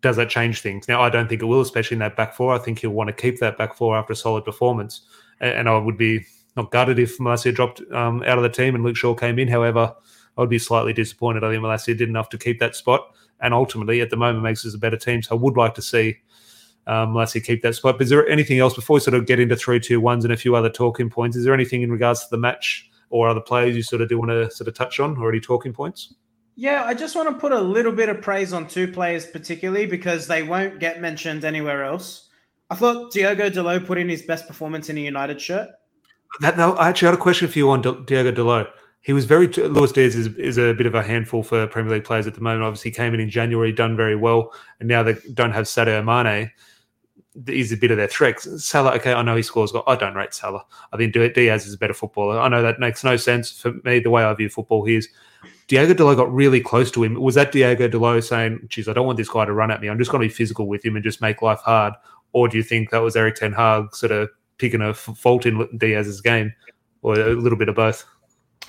does 0.00 0.16
that 0.16 0.30
change 0.30 0.60
things? 0.60 0.86
Now, 0.86 1.02
I 1.02 1.10
don't 1.10 1.28
think 1.28 1.42
it 1.42 1.46
will, 1.46 1.60
especially 1.60 1.96
in 1.96 2.00
that 2.00 2.16
back 2.16 2.34
four. 2.34 2.54
I 2.54 2.58
think 2.58 2.78
he'll 2.78 2.90
want 2.90 3.08
to 3.08 3.12
keep 3.12 3.40
that 3.40 3.58
back 3.58 3.74
four 3.74 3.96
after 3.96 4.12
a 4.12 4.16
solid 4.16 4.44
performance. 4.44 5.02
And, 5.40 5.68
I 5.68 5.76
would 5.76 5.96
be 5.96 6.24
not 6.56 6.70
gutted 6.70 6.98
if 6.98 7.18
Malacia 7.18 7.52
dropped 7.52 7.82
um, 7.92 8.22
out 8.24 8.38
of 8.38 8.42
the 8.42 8.48
team 8.48 8.74
and 8.74 8.84
Luke 8.84 8.96
Shaw 8.96 9.14
came 9.14 9.38
in. 9.38 9.48
However, 9.48 9.94
I 10.36 10.40
would 10.40 10.50
be 10.50 10.58
slightly 10.58 10.92
disappointed. 10.92 11.44
I 11.44 11.50
think 11.50 11.62
Malacia 11.62 11.96
did 11.96 12.08
enough 12.08 12.28
to 12.30 12.38
keep 12.38 12.60
that 12.60 12.74
spot, 12.74 13.14
and 13.40 13.52
ultimately, 13.54 14.00
at 14.00 14.10
the 14.10 14.16
moment, 14.16 14.42
makes 14.42 14.64
us 14.64 14.74
a 14.74 14.78
better 14.78 14.96
team. 14.96 15.22
So 15.22 15.36
I 15.36 15.38
would 15.38 15.56
like 15.56 15.74
to 15.74 15.82
see 15.82 16.18
um, 16.86 17.14
Malacia 17.14 17.44
keep 17.44 17.62
that 17.62 17.74
spot. 17.74 17.98
But 17.98 18.04
is 18.04 18.10
there 18.10 18.28
anything 18.28 18.58
else 18.58 18.74
before 18.74 18.94
we 18.94 19.00
sort 19.00 19.14
of 19.14 19.26
get 19.26 19.40
into 19.40 19.56
three, 19.56 19.80
two, 19.80 20.00
ones 20.00 20.24
and 20.24 20.32
a 20.32 20.36
few 20.36 20.54
other 20.56 20.70
talking 20.70 21.10
points? 21.10 21.36
Is 21.36 21.44
there 21.44 21.54
anything 21.54 21.82
in 21.82 21.90
regards 21.90 22.20
to 22.24 22.26
the 22.30 22.38
match 22.38 22.90
or 23.10 23.28
other 23.28 23.40
players 23.40 23.76
you 23.76 23.82
sort 23.82 24.02
of 24.02 24.08
do 24.08 24.18
want 24.18 24.30
to 24.30 24.50
sort 24.50 24.68
of 24.68 24.74
touch 24.74 25.00
on, 25.00 25.16
or 25.16 25.30
any 25.30 25.40
talking 25.40 25.72
points? 25.72 26.14
Yeah, 26.56 26.84
I 26.84 26.94
just 26.94 27.16
want 27.16 27.28
to 27.28 27.34
put 27.34 27.52
a 27.52 27.60
little 27.60 27.92
bit 27.92 28.08
of 28.08 28.20
praise 28.20 28.52
on 28.52 28.68
two 28.68 28.86
players 28.88 29.26
particularly 29.26 29.86
because 29.86 30.26
they 30.26 30.42
won't 30.42 30.78
get 30.78 31.00
mentioned 31.00 31.44
anywhere 31.44 31.84
else. 31.84 32.28
I 32.68 32.74
thought 32.74 33.12
Diogo 33.12 33.48
Dalot 33.50 33.86
put 33.86 33.98
in 33.98 34.08
his 34.08 34.22
best 34.22 34.46
performance 34.46 34.88
in 34.88 34.98
a 34.98 35.00
United 35.00 35.40
shirt. 35.40 35.70
That, 36.40 36.56
no, 36.56 36.74
I 36.74 36.88
actually 36.88 37.06
had 37.06 37.14
a 37.14 37.22
question 37.22 37.48
for 37.48 37.58
you 37.58 37.70
on 37.70 37.82
Diogo 37.82 38.30
Dalot. 38.30 38.68
He 39.02 39.12
was 39.12 39.24
very 39.24 39.46
Luis 39.48 39.92
Diaz 39.92 40.14
is, 40.14 40.26
is 40.36 40.58
a 40.58 40.74
bit 40.74 40.86
of 40.86 40.94
a 40.94 41.02
handful 41.02 41.42
for 41.42 41.66
Premier 41.66 41.94
League 41.94 42.04
players 42.04 42.26
at 42.26 42.34
the 42.34 42.40
moment. 42.40 42.64
Obviously, 42.64 42.90
came 42.90 43.14
in 43.14 43.20
in 43.20 43.30
January, 43.30 43.72
done 43.72 43.96
very 43.96 44.16
well, 44.16 44.52
and 44.78 44.88
now 44.88 45.02
they 45.02 45.16
don't 45.32 45.52
have 45.52 45.64
Sadio 45.64 46.04
Mane. 46.04 46.50
He's 47.46 47.72
a 47.72 47.76
bit 47.76 47.90
of 47.90 47.96
their 47.96 48.08
threat. 48.08 48.40
Salah, 48.40 48.92
okay, 48.96 49.12
I 49.12 49.22
know 49.22 49.36
he 49.36 49.42
scores. 49.42 49.72
Got 49.72 49.84
I 49.86 49.96
don't 49.96 50.14
rate 50.14 50.34
Salah. 50.34 50.64
I 50.92 50.96
think 50.96 51.14
Diaz 51.14 51.66
is 51.66 51.72
a 51.72 51.78
better 51.78 51.94
footballer. 51.94 52.38
I 52.38 52.48
know 52.48 52.60
that 52.60 52.80
makes 52.80 53.02
no 53.02 53.16
sense 53.16 53.58
for 53.58 53.72
me. 53.84 54.00
The 54.00 54.10
way 54.10 54.22
I 54.22 54.34
view 54.34 54.50
football, 54.50 54.84
he 54.84 55.00
Diego 55.68 55.94
Diogo 55.94 56.04
Dalot 56.04 56.16
got 56.16 56.34
really 56.34 56.60
close 56.60 56.90
to 56.90 57.02
him. 57.02 57.14
Was 57.14 57.36
that 57.36 57.52
Diogo 57.52 57.88
Dalot 57.88 58.24
saying, 58.24 58.66
"Geez, 58.68 58.88
I 58.88 58.92
don't 58.92 59.06
want 59.06 59.16
this 59.16 59.28
guy 59.28 59.44
to 59.44 59.52
run 59.52 59.70
at 59.70 59.80
me. 59.80 59.88
I'm 59.88 59.98
just 59.98 60.10
going 60.10 60.20
to 60.20 60.28
be 60.28 60.34
physical 60.34 60.66
with 60.66 60.84
him 60.84 60.96
and 60.96 61.04
just 61.04 61.22
make 61.22 61.40
life 61.40 61.60
hard"? 61.60 61.94
Or 62.32 62.48
do 62.48 62.56
you 62.56 62.62
think 62.62 62.90
that 62.90 62.98
was 62.98 63.16
Erik 63.16 63.36
Ten 63.36 63.52
Hag 63.52 63.94
sort 63.94 64.12
of 64.12 64.28
picking 64.58 64.82
a 64.82 64.92
fault 64.92 65.46
in 65.46 65.68
Diaz's 65.78 66.20
game, 66.20 66.52
or 67.02 67.14
a 67.14 67.34
little 67.34 67.58
bit 67.58 67.68
of 67.68 67.76
both? 67.76 68.04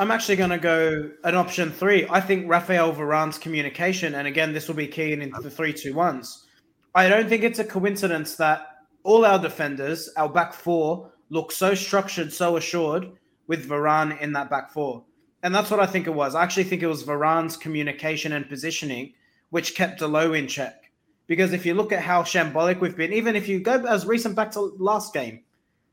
I'm 0.01 0.09
actually 0.09 0.37
going 0.37 0.49
to 0.49 0.57
go 0.57 1.11
an 1.25 1.35
option 1.35 1.71
three. 1.71 2.07
I 2.09 2.19
think 2.19 2.49
Rafael 2.49 2.91
Varane's 2.91 3.37
communication, 3.37 4.15
and 4.15 4.27
again, 4.27 4.51
this 4.51 4.67
will 4.67 4.73
be 4.73 4.87
key 4.87 5.13
in 5.13 5.31
the 5.43 5.51
three 5.51 5.71
two 5.71 5.93
ones. 5.93 6.47
I 6.95 7.07
don't 7.07 7.29
think 7.29 7.43
it's 7.43 7.59
a 7.59 7.63
coincidence 7.63 8.35
that 8.37 8.77
all 9.03 9.25
our 9.25 9.37
defenders, 9.37 10.09
our 10.17 10.27
back 10.27 10.53
four, 10.53 11.11
look 11.29 11.51
so 11.51 11.75
structured, 11.75 12.33
so 12.33 12.57
assured 12.57 13.11
with 13.45 13.69
Varane 13.69 14.19
in 14.19 14.33
that 14.33 14.49
back 14.49 14.71
four. 14.71 15.03
And 15.43 15.53
that's 15.53 15.69
what 15.69 15.79
I 15.79 15.85
think 15.85 16.07
it 16.07 16.15
was. 16.15 16.33
I 16.33 16.41
actually 16.41 16.63
think 16.63 16.81
it 16.81 16.87
was 16.87 17.03
Varane's 17.03 17.55
communication 17.55 18.33
and 18.33 18.49
positioning 18.49 19.13
which 19.51 19.75
kept 19.75 20.01
Dalot 20.01 20.35
in 20.35 20.47
check. 20.47 20.89
Because 21.27 21.53
if 21.53 21.63
you 21.63 21.75
look 21.75 21.91
at 21.91 22.01
how 22.01 22.23
shambolic 22.23 22.79
we've 22.79 22.97
been, 22.97 23.13
even 23.13 23.35
if 23.35 23.47
you 23.47 23.59
go 23.59 23.85
as 23.85 24.07
recent 24.07 24.35
back 24.35 24.49
to 24.53 24.61
last 24.79 25.13
game, 25.13 25.43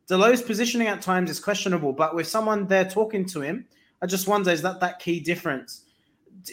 Dalot's 0.08 0.40
positioning 0.40 0.88
at 0.88 1.02
times 1.02 1.30
is 1.30 1.40
questionable. 1.40 1.92
But 1.92 2.14
with 2.14 2.26
someone 2.26 2.68
there 2.68 2.88
talking 2.88 3.26
to 3.26 3.42
him, 3.42 3.66
I 4.00 4.06
just 4.06 4.28
wonder 4.28 4.50
is 4.50 4.62
that 4.62 4.80
that 4.80 4.98
key 4.98 5.20
difference? 5.20 5.84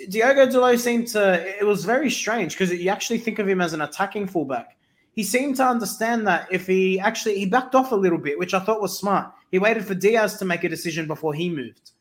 Diogo 0.09 0.47
Dalot 0.47 0.79
seemed 0.79 1.07
to. 1.09 1.59
It 1.59 1.65
was 1.65 1.85
very 1.85 2.09
strange 2.09 2.53
because 2.53 2.71
you 2.71 2.89
actually 2.89 3.19
think 3.19 3.39
of 3.39 3.47
him 3.47 3.61
as 3.61 3.73
an 3.73 3.81
attacking 3.81 4.27
fullback. 4.27 4.77
He 5.11 5.23
seemed 5.23 5.55
to 5.57 5.65
understand 5.65 6.27
that 6.27 6.47
if 6.51 6.67
he 6.67 6.99
actually 6.99 7.37
he 7.39 7.45
backed 7.45 7.75
off 7.75 7.91
a 7.91 7.95
little 7.95 8.17
bit, 8.17 8.37
which 8.37 8.53
I 8.53 8.59
thought 8.59 8.81
was 8.81 8.97
smart. 8.97 9.31
He 9.51 9.59
waited 9.59 9.85
for 9.85 9.95
Diaz 9.95 10.37
to 10.37 10.45
make 10.45 10.63
a 10.63 10.69
decision 10.69 11.07
before 11.07 11.33
he 11.33 11.49
moved, 11.49 11.91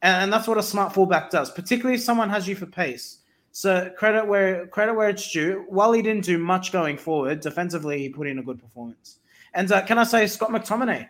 and, 0.00 0.24
and 0.24 0.32
that's 0.32 0.48
what 0.48 0.56
a 0.56 0.62
smart 0.62 0.94
fullback 0.94 1.30
does, 1.30 1.50
particularly 1.50 1.96
if 1.96 2.02
someone 2.02 2.30
has 2.30 2.48
you 2.48 2.56
for 2.56 2.66
pace. 2.66 3.18
So 3.50 3.90
credit 3.98 4.26
where 4.26 4.66
credit 4.68 4.94
where 4.94 5.10
it's 5.10 5.30
due. 5.30 5.66
While 5.68 5.92
he 5.92 6.00
didn't 6.00 6.24
do 6.24 6.38
much 6.38 6.72
going 6.72 6.96
forward, 6.96 7.40
defensively 7.40 7.98
he 7.98 8.08
put 8.08 8.26
in 8.26 8.38
a 8.38 8.42
good 8.42 8.60
performance. 8.60 9.18
And 9.54 9.70
uh, 9.70 9.82
can 9.84 9.98
I 9.98 10.04
say 10.04 10.26
Scott 10.26 10.50
McTominay? 10.50 11.08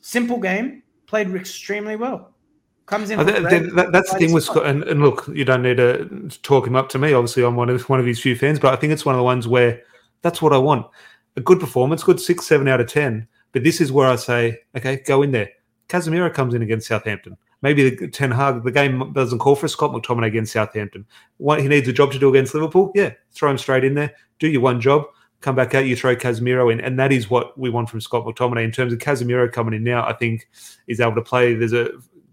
Simple 0.00 0.38
game, 0.38 0.84
played 1.06 1.34
extremely 1.34 1.96
well. 1.96 2.32
Comes 2.90 3.08
in. 3.10 3.24
That, 3.24 3.72
that, 3.76 3.92
that's 3.92 4.12
the 4.12 4.18
thing 4.18 4.32
with 4.32 4.42
Scott. 4.42 4.66
And, 4.66 4.82
and, 4.82 5.00
look, 5.00 5.28
you 5.32 5.44
don't 5.44 5.62
need 5.62 5.76
to 5.76 6.28
talk 6.42 6.66
him 6.66 6.74
up 6.74 6.88
to 6.90 6.98
me. 6.98 7.12
Obviously, 7.12 7.44
I'm 7.44 7.54
one 7.54 7.70
of 7.70 7.88
one 7.88 8.00
of 8.00 8.04
his 8.04 8.20
few 8.20 8.34
fans, 8.34 8.58
but 8.58 8.74
I 8.74 8.76
think 8.76 8.92
it's 8.92 9.06
one 9.06 9.14
of 9.14 9.20
the 9.20 9.24
ones 9.24 9.46
where 9.46 9.80
that's 10.22 10.42
what 10.42 10.52
I 10.52 10.58
want. 10.58 10.86
A 11.36 11.40
good 11.40 11.60
performance, 11.60 12.02
good 12.02 12.20
six, 12.20 12.46
seven 12.46 12.66
out 12.66 12.80
of 12.80 12.88
ten. 12.88 13.28
But 13.52 13.62
this 13.62 13.80
is 13.80 13.92
where 13.92 14.08
I 14.08 14.16
say, 14.16 14.58
okay, 14.76 15.02
go 15.06 15.22
in 15.22 15.30
there. 15.30 15.50
Casemiro 15.88 16.34
comes 16.34 16.52
in 16.52 16.62
against 16.62 16.88
Southampton. 16.88 17.36
Maybe 17.62 17.90
the 17.90 18.08
Ten 18.08 18.32
Hag, 18.32 18.64
the 18.64 18.72
game 18.72 19.12
doesn't 19.12 19.38
call 19.38 19.54
for 19.54 19.68
Scott 19.68 19.92
McTominay 19.92 20.26
against 20.26 20.52
Southampton. 20.52 21.06
What, 21.36 21.60
he 21.60 21.68
needs 21.68 21.88
a 21.88 21.92
job 21.92 22.10
to 22.12 22.18
do 22.18 22.28
against 22.28 22.54
Liverpool. 22.54 22.90
Yeah, 22.94 23.12
throw 23.32 23.50
him 23.50 23.58
straight 23.58 23.84
in 23.84 23.94
there. 23.94 24.12
Do 24.40 24.48
your 24.48 24.62
one 24.62 24.80
job 24.80 25.04
come 25.40 25.54
back 25.54 25.74
out, 25.74 25.86
you 25.86 25.96
throw 25.96 26.14
Casemiro 26.14 26.72
in, 26.72 26.80
and 26.80 26.98
that 26.98 27.12
is 27.12 27.30
what 27.30 27.58
we 27.58 27.70
want 27.70 27.88
from 27.88 28.00
Scott 28.00 28.24
McTominay. 28.24 28.64
In 28.64 28.72
terms 28.72 28.92
of 28.92 28.98
Casemiro 28.98 29.50
coming 29.50 29.74
in 29.74 29.82
now, 29.82 30.06
I 30.06 30.12
think 30.12 30.48
he's 30.86 31.00
able 31.00 31.14
to 31.14 31.22
play. 31.22 31.54
There's 31.54 31.72
a 31.72 31.90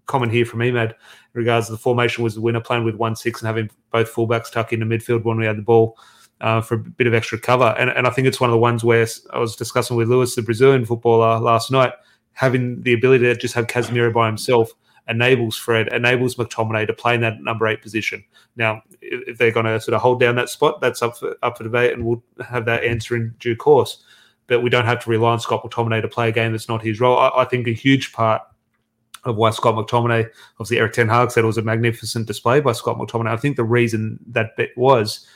comment 0.08 0.32
here 0.32 0.46
from 0.46 0.60
Emad 0.60 0.91
in 0.91 0.96
regards 1.34 1.67
to 1.67 1.74
the 1.74 1.78
formation 1.78 2.24
was 2.24 2.36
the 2.36 2.41
winner 2.41 2.62
playing 2.62 2.84
with 2.84 2.96
one 2.96 3.15
six 3.15 3.41
and 3.41 3.48
having 3.48 3.70
both 3.91 4.12
fullbacks 4.12 4.52
tuck 4.52 4.74
into 4.74 4.86
midfield 4.86 5.24
when 5.24 5.38
we 5.38 5.46
had 5.46 5.58
the 5.58 5.62
ball 5.62 5.98
uh, 6.41 6.62
for 6.62 6.76
a 6.76 6.80
bit 6.80 7.08
of 7.08 7.13
extra 7.13 7.39
cover. 7.39 7.76
And, 7.78 7.89
and 7.89 8.08
I 8.08 8.10
think 8.10 8.28
it's 8.28 8.39
one 8.39 8.50
of 8.50 8.54
the 8.54 8.60
ones 8.60 8.84
where 8.84 9.06
I 9.32 9.39
was 9.39 9.56
discussing 9.56 9.98
with 9.98 10.10
Lewis, 10.10 10.36
the 10.36 10.41
Brazilian 10.41 10.86
footballer, 10.86 11.39
last 11.39 11.72
night, 11.72 11.93
having 12.34 12.82
the 12.82 12.93
ability 12.93 13.26
to 13.26 13.36
just 13.36 13.56
have 13.56 13.67
Casemiro 13.67 14.13
by 14.13 14.28
himself 14.28 14.72
enables 15.10 15.56
Fred, 15.56 15.88
enables 15.93 16.36
McTominay 16.36 16.86
to 16.86 16.93
play 16.93 17.15
in 17.15 17.22
that 17.22 17.41
number 17.41 17.67
eight 17.67 17.82
position. 17.82 18.24
Now, 18.56 18.82
if 19.02 19.38
they're 19.38 19.52
going 19.52 19.65
to 19.65 19.80
sort 19.80 19.96
of 19.96 20.02
hold 20.02 20.20
down 20.20 20.36
that 20.36 20.50
spot, 20.50 20.82
that's 20.82 21.02
up 21.02 21.17
for, 21.17 21.36
up 21.41 21.58
for 21.58 21.63
debate, 21.63 21.93
and 21.93 22.06
we'll 22.06 22.24
have 22.46 22.65
that 22.65 22.84
answer 22.84 23.15
in 23.15 23.34
due 23.39 23.56
course. 23.56 24.04
But 24.48 24.62
we 24.62 24.70
don't 24.70 24.86
have 24.86 25.04
to 25.04 25.10
rely 25.10 25.32
on 25.32 25.39
Scott 25.39 25.63
McTominay 25.63 26.02
to 26.02 26.08
play 26.08 26.30
a 26.30 26.32
game 26.32 26.52
that's 26.52 26.70
not 26.70 26.84
his 26.84 27.00
role. 27.00 27.17
I, 27.17 27.32
I 27.38 27.46
think 27.46 27.67
a 27.67 27.72
huge 27.72 28.13
part 28.13 28.41
of 29.27 29.35
why 29.35 29.51
Scott 29.51 29.75
McTominay, 29.75 30.27
obviously 30.55 30.79
Erik 30.79 30.93
Ten 30.93 31.09
Hag 31.09 31.31
said 31.31 31.43
it 31.43 31.47
was 31.47 31.57
a 31.57 31.61
magnificent 31.61 32.27
display 32.27 32.59
by 32.59 32.71
Scott 32.71 32.97
McTominay. 32.97 33.29
I 33.29 33.37
think 33.37 33.57
the 33.57 33.63
reason 33.63 34.19
that 34.27 34.55
bit 34.55 34.71
was, 34.77 35.27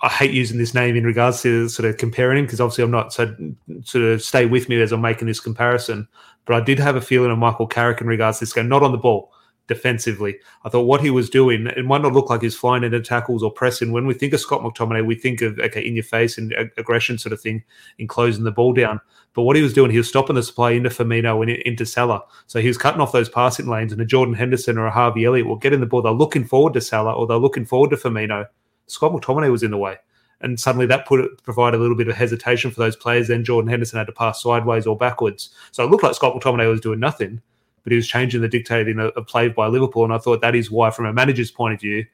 I 0.00 0.08
hate 0.08 0.32
using 0.32 0.58
this 0.58 0.74
name 0.74 0.96
in 0.96 1.04
regards 1.04 1.42
to 1.42 1.68
sort 1.68 1.88
of 1.88 1.96
comparing 1.96 2.38
him 2.38 2.46
because 2.46 2.60
obviously 2.60 2.84
I'm 2.84 2.90
not 2.90 3.12
so 3.12 3.36
sort 3.84 4.04
of 4.04 4.22
stay 4.22 4.46
with 4.46 4.68
me 4.68 4.80
as 4.80 4.90
I'm 4.90 5.00
making 5.00 5.28
this 5.28 5.40
comparison. 5.40 6.08
But 6.44 6.56
I 6.56 6.60
did 6.64 6.80
have 6.80 6.96
a 6.96 7.00
feeling 7.00 7.30
of 7.30 7.38
Michael 7.38 7.68
Carrick 7.68 8.00
in 8.00 8.08
regards 8.08 8.38
to 8.38 8.44
this 8.44 8.52
game, 8.52 8.68
not 8.68 8.82
on 8.82 8.90
the 8.90 8.98
ball, 8.98 9.31
defensively. 9.68 10.38
I 10.64 10.68
thought 10.68 10.86
what 10.86 11.00
he 11.00 11.10
was 11.10 11.30
doing, 11.30 11.66
it 11.66 11.84
might 11.84 12.02
not 12.02 12.12
look 12.12 12.30
like 12.30 12.42
he's 12.42 12.56
flying 12.56 12.84
into 12.84 13.00
tackles 13.00 13.42
or 13.42 13.50
pressing. 13.50 13.92
When 13.92 14.06
we 14.06 14.14
think 14.14 14.32
of 14.32 14.40
Scott 14.40 14.62
McTominay, 14.62 15.04
we 15.04 15.14
think 15.14 15.40
of 15.42 15.58
okay, 15.58 15.86
in 15.86 15.94
your 15.94 16.04
face 16.04 16.38
and 16.38 16.54
aggression 16.76 17.18
sort 17.18 17.32
of 17.32 17.40
thing 17.40 17.62
in 17.98 18.08
closing 18.08 18.44
the 18.44 18.50
ball 18.50 18.72
down. 18.72 19.00
But 19.34 19.42
what 19.42 19.56
he 19.56 19.62
was 19.62 19.72
doing, 19.72 19.90
he 19.90 19.98
was 19.98 20.08
stopping 20.08 20.36
the 20.36 20.42
supply 20.42 20.72
into 20.72 20.90
Firmino 20.90 21.40
and 21.40 21.50
into 21.50 21.86
Salah. 21.86 22.22
So 22.46 22.60
he 22.60 22.68
was 22.68 22.76
cutting 22.76 23.00
off 23.00 23.12
those 23.12 23.30
passing 23.30 23.66
lanes, 23.66 23.92
and 23.92 24.00
a 24.00 24.04
Jordan 24.04 24.34
Henderson 24.34 24.76
or 24.76 24.86
a 24.86 24.90
Harvey 24.90 25.24
Elliott 25.24 25.46
will 25.46 25.56
get 25.56 25.72
in 25.72 25.80
the 25.80 25.86
ball. 25.86 26.02
They're 26.02 26.12
looking 26.12 26.44
forward 26.44 26.74
to 26.74 26.80
Salah 26.80 27.14
or 27.14 27.26
they're 27.26 27.38
looking 27.38 27.64
forward 27.64 27.90
to 27.90 27.96
Firmino. 27.96 28.46
Scott 28.86 29.12
McTominay 29.12 29.50
was 29.50 29.62
in 29.62 29.70
the 29.70 29.78
way. 29.78 29.96
And 30.42 30.58
suddenly 30.58 30.86
that 30.86 31.06
put 31.06 31.42
provided 31.44 31.78
a 31.78 31.80
little 31.80 31.96
bit 31.96 32.08
of 32.08 32.16
hesitation 32.16 32.72
for 32.72 32.80
those 32.80 32.96
players. 32.96 33.28
Then 33.28 33.44
Jordan 33.44 33.70
Henderson 33.70 33.98
had 33.98 34.08
to 34.08 34.12
pass 34.12 34.42
sideways 34.42 34.86
or 34.86 34.96
backwards. 34.96 35.50
So 35.70 35.84
it 35.84 35.90
looked 35.90 36.02
like 36.02 36.14
Scott 36.14 36.34
McTominay 36.34 36.68
was 36.68 36.80
doing 36.80 36.98
nothing 36.98 37.40
but 37.82 37.92
he 37.92 37.96
was 37.96 38.08
changing 38.08 38.40
the 38.40 38.48
dictating 38.48 38.98
of 38.98 39.12
a 39.16 39.22
play 39.22 39.48
by 39.48 39.66
Liverpool. 39.66 40.04
And 40.04 40.12
I 40.12 40.18
thought 40.18 40.40
that 40.40 40.54
is 40.54 40.70
why, 40.70 40.90
from 40.90 41.06
a 41.06 41.12
manager's 41.12 41.50
point 41.50 41.74
of 41.74 41.80
view, 41.80 42.04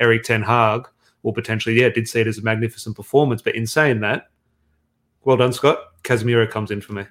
Erik 0.00 0.22
Ten 0.22 0.42
Hag 0.42 0.88
will 1.22 1.32
potentially, 1.32 1.80
yeah, 1.80 1.88
did 1.88 2.08
see 2.08 2.20
it 2.20 2.26
as 2.26 2.38
a 2.38 2.42
magnificent 2.42 2.96
performance. 2.96 3.42
But 3.42 3.56
in 3.56 3.66
saying 3.66 4.00
that, 4.00 4.28
well 5.24 5.36
done, 5.36 5.52
Scott. 5.52 5.78
Casemiro 6.04 6.48
comes 6.48 6.70
in 6.70 6.80
for 6.80 6.92
me. 6.92 7.04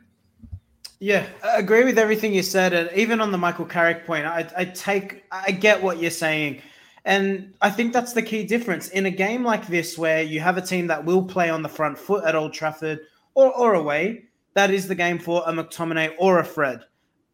Yeah, 0.99 1.25
I 1.43 1.57
agree 1.57 1.83
with 1.83 1.99
everything 1.99 2.33
you 2.33 2.41
said. 2.41 2.71
And 2.71 2.89
even 2.95 3.19
on 3.19 3.31
the 3.31 3.37
Michael 3.37 3.65
Carrick 3.65 4.05
point, 4.05 4.25
I, 4.25 4.49
I 4.55 4.65
take, 4.65 5.25
I 5.29 5.51
get 5.51 5.83
what 5.83 5.99
you're 5.99 6.09
saying. 6.11 6.61
And 7.03 7.53
I 7.61 7.69
think 7.69 7.91
that's 7.91 8.13
the 8.13 8.21
key 8.21 8.45
difference. 8.45 8.87
In 8.89 9.05
a 9.05 9.11
game 9.11 9.43
like 9.43 9.67
this, 9.67 9.97
where 9.97 10.23
you 10.23 10.39
have 10.39 10.57
a 10.57 10.61
team 10.61 10.87
that 10.87 11.03
will 11.03 11.23
play 11.23 11.49
on 11.49 11.61
the 11.61 11.69
front 11.69 11.97
foot 11.97 12.23
at 12.23 12.35
Old 12.35 12.53
Trafford 12.53 13.01
or, 13.33 13.53
or 13.53 13.73
away, 13.73 14.23
that 14.53 14.71
is 14.71 14.87
the 14.87 14.95
game 14.95 15.19
for 15.19 15.43
a 15.45 15.51
McTominay 15.51 16.13
or 16.17 16.39
a 16.39 16.45
Fred. 16.45 16.85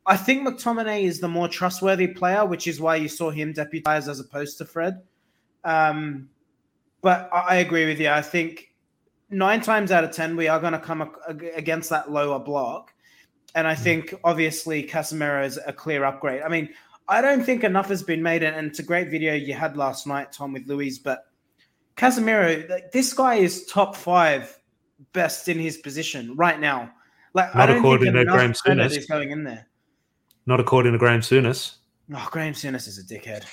I 0.05 0.17
think 0.17 0.47
McTominay 0.47 1.03
is 1.03 1.19
the 1.19 1.27
more 1.27 1.47
trustworthy 1.47 2.07
player, 2.07 2.45
which 2.45 2.67
is 2.67 2.81
why 2.81 2.95
you 2.95 3.07
saw 3.07 3.29
him 3.29 3.53
deputize 3.53 4.07
as 4.07 4.19
opposed 4.19 4.57
to 4.57 4.65
Fred. 4.65 5.01
Um, 5.63 6.29
but 7.01 7.29
I, 7.31 7.57
agree 7.57 7.85
with 7.85 7.99
you. 7.99 8.09
I 8.09 8.21
think 8.21 8.73
nine 9.29 9.61
times 9.61 9.91
out 9.91 10.03
of 10.03 10.11
ten 10.11 10.35
we 10.35 10.47
are 10.47 10.59
going 10.59 10.73
to 10.73 10.79
come 10.79 11.11
against 11.31 11.89
that 11.91 12.11
lower 12.11 12.39
block, 12.39 12.93
and 13.53 13.67
I 13.67 13.75
think 13.75 14.13
obviously 14.23 14.83
Casemiro 14.83 15.45
is 15.45 15.59
a 15.65 15.73
clear 15.73 16.03
upgrade. 16.03 16.41
I 16.41 16.49
mean, 16.49 16.69
I 17.07 17.21
don't 17.21 17.43
think 17.43 17.63
enough 17.63 17.89
has 17.89 18.01
been 18.01 18.23
made, 18.23 18.43
and 18.43 18.67
it's 18.67 18.79
a 18.79 18.83
great 18.83 19.09
video 19.09 19.33
you 19.33 19.53
had 19.53 19.77
last 19.77 20.07
night, 20.07 20.31
Tom, 20.31 20.53
with 20.53 20.67
Louise. 20.67 20.97
But 20.97 21.25
Casemiro, 21.95 22.91
this 22.91 23.13
guy 23.13 23.35
is 23.35 23.65
top 23.65 23.95
five 23.95 24.59
best 25.13 25.47
in 25.47 25.59
his 25.59 25.77
position 25.77 26.35
right 26.35 26.59
now. 26.59 26.91
Like 27.33 27.53
Not 27.55 27.69
I 27.69 27.73
don't 27.73 27.99
think 27.99 28.15
enough 28.15 28.91
is 28.91 29.05
going 29.05 29.31
in 29.31 29.43
there. 29.43 29.67
Not 30.51 30.59
according 30.59 30.91
to 30.91 30.97
Graham 30.97 31.21
Souness. 31.21 31.77
Oh, 32.13 32.27
Graham 32.29 32.53
Souness 32.53 32.85
is 32.85 32.97
a 32.97 33.03
dickhead. 33.03 33.45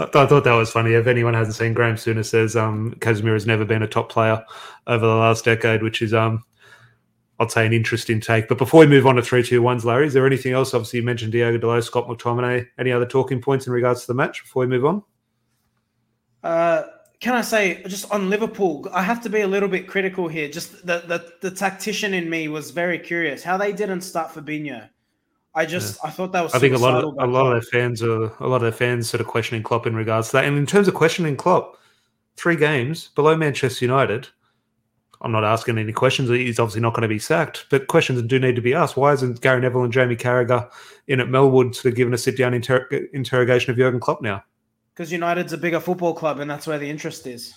I, 0.00 0.04
th- 0.04 0.16
I, 0.16 0.26
thought 0.26 0.42
that 0.42 0.52
was 0.54 0.68
funny. 0.68 0.94
If 0.94 1.06
anyone 1.06 1.32
hasn't 1.32 1.54
seen 1.54 1.74
Graham 1.74 1.94
Souness 1.94 2.24
says 2.24 2.56
um, 2.56 2.96
Casemiro 2.98 3.34
has 3.34 3.46
never 3.46 3.64
been 3.64 3.84
a 3.84 3.86
top 3.86 4.10
player 4.10 4.44
over 4.88 5.06
the 5.06 5.14
last 5.14 5.44
decade, 5.44 5.84
which 5.84 6.02
is 6.02 6.12
um, 6.12 6.42
I'd 7.38 7.52
say 7.52 7.64
an 7.64 7.72
interesting 7.72 8.20
take. 8.20 8.48
But 8.48 8.58
before 8.58 8.80
we 8.80 8.88
move 8.88 9.06
on 9.06 9.14
to 9.14 9.22
three 9.22 9.44
two 9.44 9.62
ones, 9.62 9.84
Larry, 9.84 10.08
is 10.08 10.12
there 10.12 10.26
anything 10.26 10.54
else? 10.54 10.74
Obviously, 10.74 10.98
you 10.98 11.06
mentioned 11.06 11.30
Diogo 11.30 11.56
Dalot, 11.56 11.84
Scott 11.84 12.08
McTominay. 12.08 12.66
Any 12.80 12.90
other 12.90 13.06
talking 13.06 13.40
points 13.40 13.68
in 13.68 13.72
regards 13.72 14.00
to 14.00 14.06
the 14.08 14.14
match 14.14 14.42
before 14.42 14.62
we 14.62 14.66
move 14.66 14.86
on? 14.86 15.04
Uh, 16.42 16.82
can 17.20 17.34
I 17.34 17.42
say 17.42 17.82
just 17.86 18.10
on 18.10 18.30
Liverpool? 18.30 18.88
I 18.92 19.02
have 19.02 19.22
to 19.22 19.28
be 19.28 19.42
a 19.42 19.46
little 19.46 19.68
bit 19.68 19.86
critical 19.86 20.26
here. 20.26 20.48
Just 20.48 20.86
the 20.86 21.04
the, 21.06 21.32
the 21.42 21.50
tactician 21.50 22.14
in 22.14 22.28
me 22.28 22.48
was 22.48 22.70
very 22.70 22.98
curious 22.98 23.42
how 23.42 23.56
they 23.58 23.72
didn't 23.72 24.00
start 24.00 24.32
Fabinho. 24.32 24.88
I 25.54 25.66
just 25.66 25.98
yeah. 26.02 26.08
I 26.08 26.12
thought 26.12 26.32
that 26.32 26.42
was. 26.42 26.54
I 26.54 26.58
think 26.58 26.74
a 26.74 26.78
lot 26.78 27.04
of 27.04 27.14
a 27.18 27.26
lot 27.26 27.46
of 27.46 27.52
their 27.52 27.62
fans 27.62 28.02
are 28.02 28.24
a 28.42 28.48
lot 28.48 28.56
of 28.56 28.62
their 28.62 28.72
fans 28.72 29.10
sort 29.10 29.20
of 29.20 29.26
questioning 29.26 29.62
Klopp 29.62 29.86
in 29.86 29.94
regards 29.94 30.28
to 30.28 30.32
that. 30.38 30.44
And 30.46 30.56
in 30.56 30.66
terms 30.66 30.88
of 30.88 30.94
questioning 30.94 31.36
Klopp, 31.36 31.76
three 32.36 32.56
games 32.56 33.08
below 33.14 33.36
Manchester 33.36 33.84
United. 33.84 34.28
I'm 35.22 35.32
not 35.32 35.44
asking 35.44 35.76
any 35.76 35.92
questions. 35.92 36.30
He's 36.30 36.58
obviously 36.58 36.80
not 36.80 36.94
going 36.94 37.02
to 37.02 37.08
be 37.08 37.18
sacked, 37.18 37.66
but 37.68 37.88
questions 37.88 38.22
do 38.22 38.38
need 38.38 38.56
to 38.56 38.62
be 38.62 38.72
asked. 38.72 38.96
Why 38.96 39.12
isn't 39.12 39.42
Gary 39.42 39.60
Neville 39.60 39.84
and 39.84 39.92
Jamie 39.92 40.16
Carragher 40.16 40.70
in 41.08 41.20
at 41.20 41.26
Melwood 41.26 41.74
sort 41.74 41.92
of 41.92 41.94
giving 41.94 42.14
a 42.14 42.16
sit 42.16 42.38
down 42.38 42.54
inter- 42.54 42.88
interrogation 43.12 43.70
of 43.70 43.76
Jurgen 43.76 44.00
Klopp 44.00 44.22
now? 44.22 44.42
Because 45.00 45.12
United's 45.12 45.54
a 45.54 45.56
bigger 45.56 45.80
football 45.80 46.12
club, 46.12 46.40
and 46.40 46.50
that's 46.50 46.66
where 46.66 46.78
the 46.78 46.90
interest 46.90 47.26
is. 47.26 47.54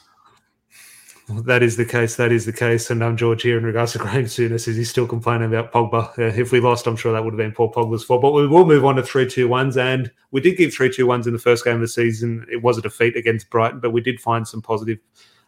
That 1.27 1.61
is 1.61 1.75
the 1.75 1.83
case. 1.83 2.15
That 2.15 2.31
is 2.31 2.45
the 2.45 2.53
case. 2.53 2.89
And 2.89 3.03
I'm 3.03 3.09
um, 3.09 3.17
George 3.17 3.41
here 3.41 3.57
in 3.57 3.65
regards 3.65 3.91
to 3.91 3.97
Graham 3.99 4.23
Souness. 4.23 4.65
Is 4.65 4.77
he 4.77 4.85
still 4.85 5.05
complaining 5.05 5.53
about 5.53 5.73
Pogba? 5.73 6.17
Uh, 6.17 6.39
if 6.39 6.53
we 6.53 6.61
lost, 6.61 6.87
I'm 6.87 6.95
sure 6.95 7.11
that 7.11 7.21
would 7.21 7.33
have 7.33 7.37
been 7.37 7.51
Paul 7.51 7.69
Pogba's 7.69 8.05
fault. 8.05 8.21
But 8.21 8.31
we 8.31 8.47
will 8.47 8.65
move 8.65 8.85
on 8.85 8.95
to 8.95 9.03
three 9.03 9.29
two 9.29 9.49
ones, 9.49 9.75
and 9.75 10.09
we 10.31 10.39
did 10.39 10.55
give 10.55 10.73
three 10.73 10.89
two 10.89 11.05
ones 11.05 11.27
in 11.27 11.33
the 11.33 11.37
first 11.39 11.65
game 11.65 11.75
of 11.75 11.81
the 11.81 11.87
season. 11.89 12.45
It 12.49 12.63
was 12.63 12.77
a 12.77 12.81
defeat 12.81 13.17
against 13.17 13.49
Brighton, 13.49 13.81
but 13.81 13.91
we 13.91 13.99
did 13.99 14.21
find 14.21 14.47
some 14.47 14.61
positive 14.61 14.99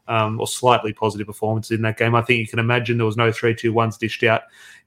um, 0.10 0.42
or 0.42 0.48
slightly 0.48 0.92
positive 0.92 1.28
performances 1.28 1.78
in 1.78 1.82
that 1.84 1.98
game. 1.98 2.14
I 2.14 2.24
think 2.24 2.42
you 2.42 2.48
can 2.48 2.60
imagine 2.60 2.98
there 2.98 3.06
was 3.06 3.16
no 3.16 3.32
three 3.32 3.56
two 3.56 3.72
ones 3.72 3.98
dished 3.98 4.24
out 4.24 4.42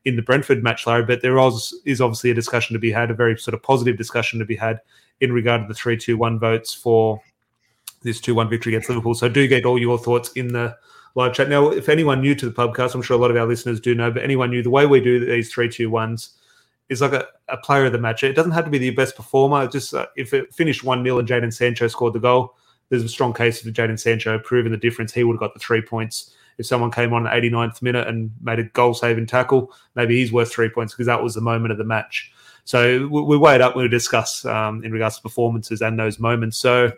in 0.04 0.16
the 0.16 0.22
Brentford 0.22 0.62
match, 0.62 0.86
Larry. 0.86 1.04
But 1.04 1.22
there 1.22 1.38
is 1.38 2.00
obviously 2.00 2.30
a 2.30 2.34
discussion 2.34 2.74
to 2.74 2.80
be 2.80 2.90
had, 2.90 3.10
a 3.10 3.14
very 3.14 3.36
sort 3.38 3.54
of 3.54 3.62
positive 3.62 3.96
discussion 3.96 4.38
to 4.38 4.44
be 4.44 4.56
had 4.56 4.80
in 5.20 5.32
regard 5.32 5.62
to 5.62 5.68
the 5.68 5.74
three 5.74 5.96
two 5.96 6.16
one 6.16 6.38
votes 6.38 6.72
for 6.72 7.20
this 8.02 8.20
2 8.20 8.34
1 8.34 8.48
victory 8.48 8.72
against 8.72 8.88
Liverpool. 8.88 9.14
So 9.14 9.28
do 9.28 9.46
get 9.48 9.64
all 9.64 9.78
your 9.78 9.98
thoughts 9.98 10.32
in 10.32 10.48
the 10.48 10.76
live 11.14 11.34
chat. 11.34 11.48
Now, 11.48 11.68
if 11.70 11.88
anyone 11.88 12.20
new 12.20 12.34
to 12.34 12.48
the 12.48 12.52
podcast, 12.52 12.94
I'm 12.94 13.02
sure 13.02 13.16
a 13.16 13.20
lot 13.20 13.30
of 13.30 13.36
our 13.36 13.46
listeners 13.46 13.80
do 13.80 13.94
know, 13.94 14.10
but 14.10 14.22
anyone 14.22 14.50
new, 14.50 14.62
the 14.62 14.70
way 14.70 14.86
we 14.86 15.00
do 15.00 15.24
these 15.24 15.52
3 15.52 15.68
2 15.68 15.90
1s 15.90 16.30
is 16.88 17.00
like 17.00 17.12
a, 17.12 17.26
a 17.48 17.56
player 17.58 17.86
of 17.86 17.92
the 17.92 17.98
match. 17.98 18.22
It 18.22 18.34
doesn't 18.34 18.52
have 18.52 18.64
to 18.64 18.70
be 18.70 18.78
the 18.78 18.90
best 18.90 19.16
performer. 19.16 19.66
Just 19.66 19.92
uh, 19.94 20.06
if 20.16 20.32
it 20.32 20.54
finished 20.54 20.84
1 20.84 21.02
0 21.02 21.18
and 21.18 21.28
Jadon 21.28 21.52
Sancho 21.52 21.88
scored 21.88 22.14
the 22.14 22.20
goal, 22.20 22.54
there's 22.88 23.04
a 23.04 23.08
strong 23.08 23.34
case 23.34 23.60
for 23.60 23.70
Jadon 23.70 23.98
Sancho 23.98 24.38
proving 24.38 24.72
the 24.72 24.78
difference. 24.78 25.12
He 25.12 25.24
would 25.24 25.34
have 25.34 25.40
got 25.40 25.54
the 25.54 25.60
three 25.60 25.82
points. 25.82 26.34
If 26.58 26.66
someone 26.66 26.90
came 26.90 27.12
on 27.12 27.26
at 27.26 27.32
89th 27.32 27.82
minute 27.82 28.08
and 28.08 28.30
made 28.40 28.58
a 28.58 28.64
goal 28.64 28.94
saving 28.94 29.26
tackle, 29.26 29.72
maybe 29.94 30.16
he's 30.16 30.32
worth 30.32 30.52
three 30.52 30.68
points 30.68 30.92
because 30.92 31.06
that 31.06 31.22
was 31.22 31.34
the 31.34 31.40
moment 31.40 31.72
of 31.72 31.78
the 31.78 31.84
match. 31.84 32.32
So 32.64 33.06
we, 33.06 33.22
we 33.22 33.36
weigh 33.38 33.54
it 33.54 33.60
up 33.60 33.76
when 33.76 33.84
we 33.84 33.88
discuss 33.88 34.44
um, 34.44 34.84
in 34.84 34.92
regards 34.92 35.16
to 35.16 35.22
performances 35.22 35.80
and 35.80 35.98
those 35.98 36.18
moments. 36.18 36.58
So 36.58 36.92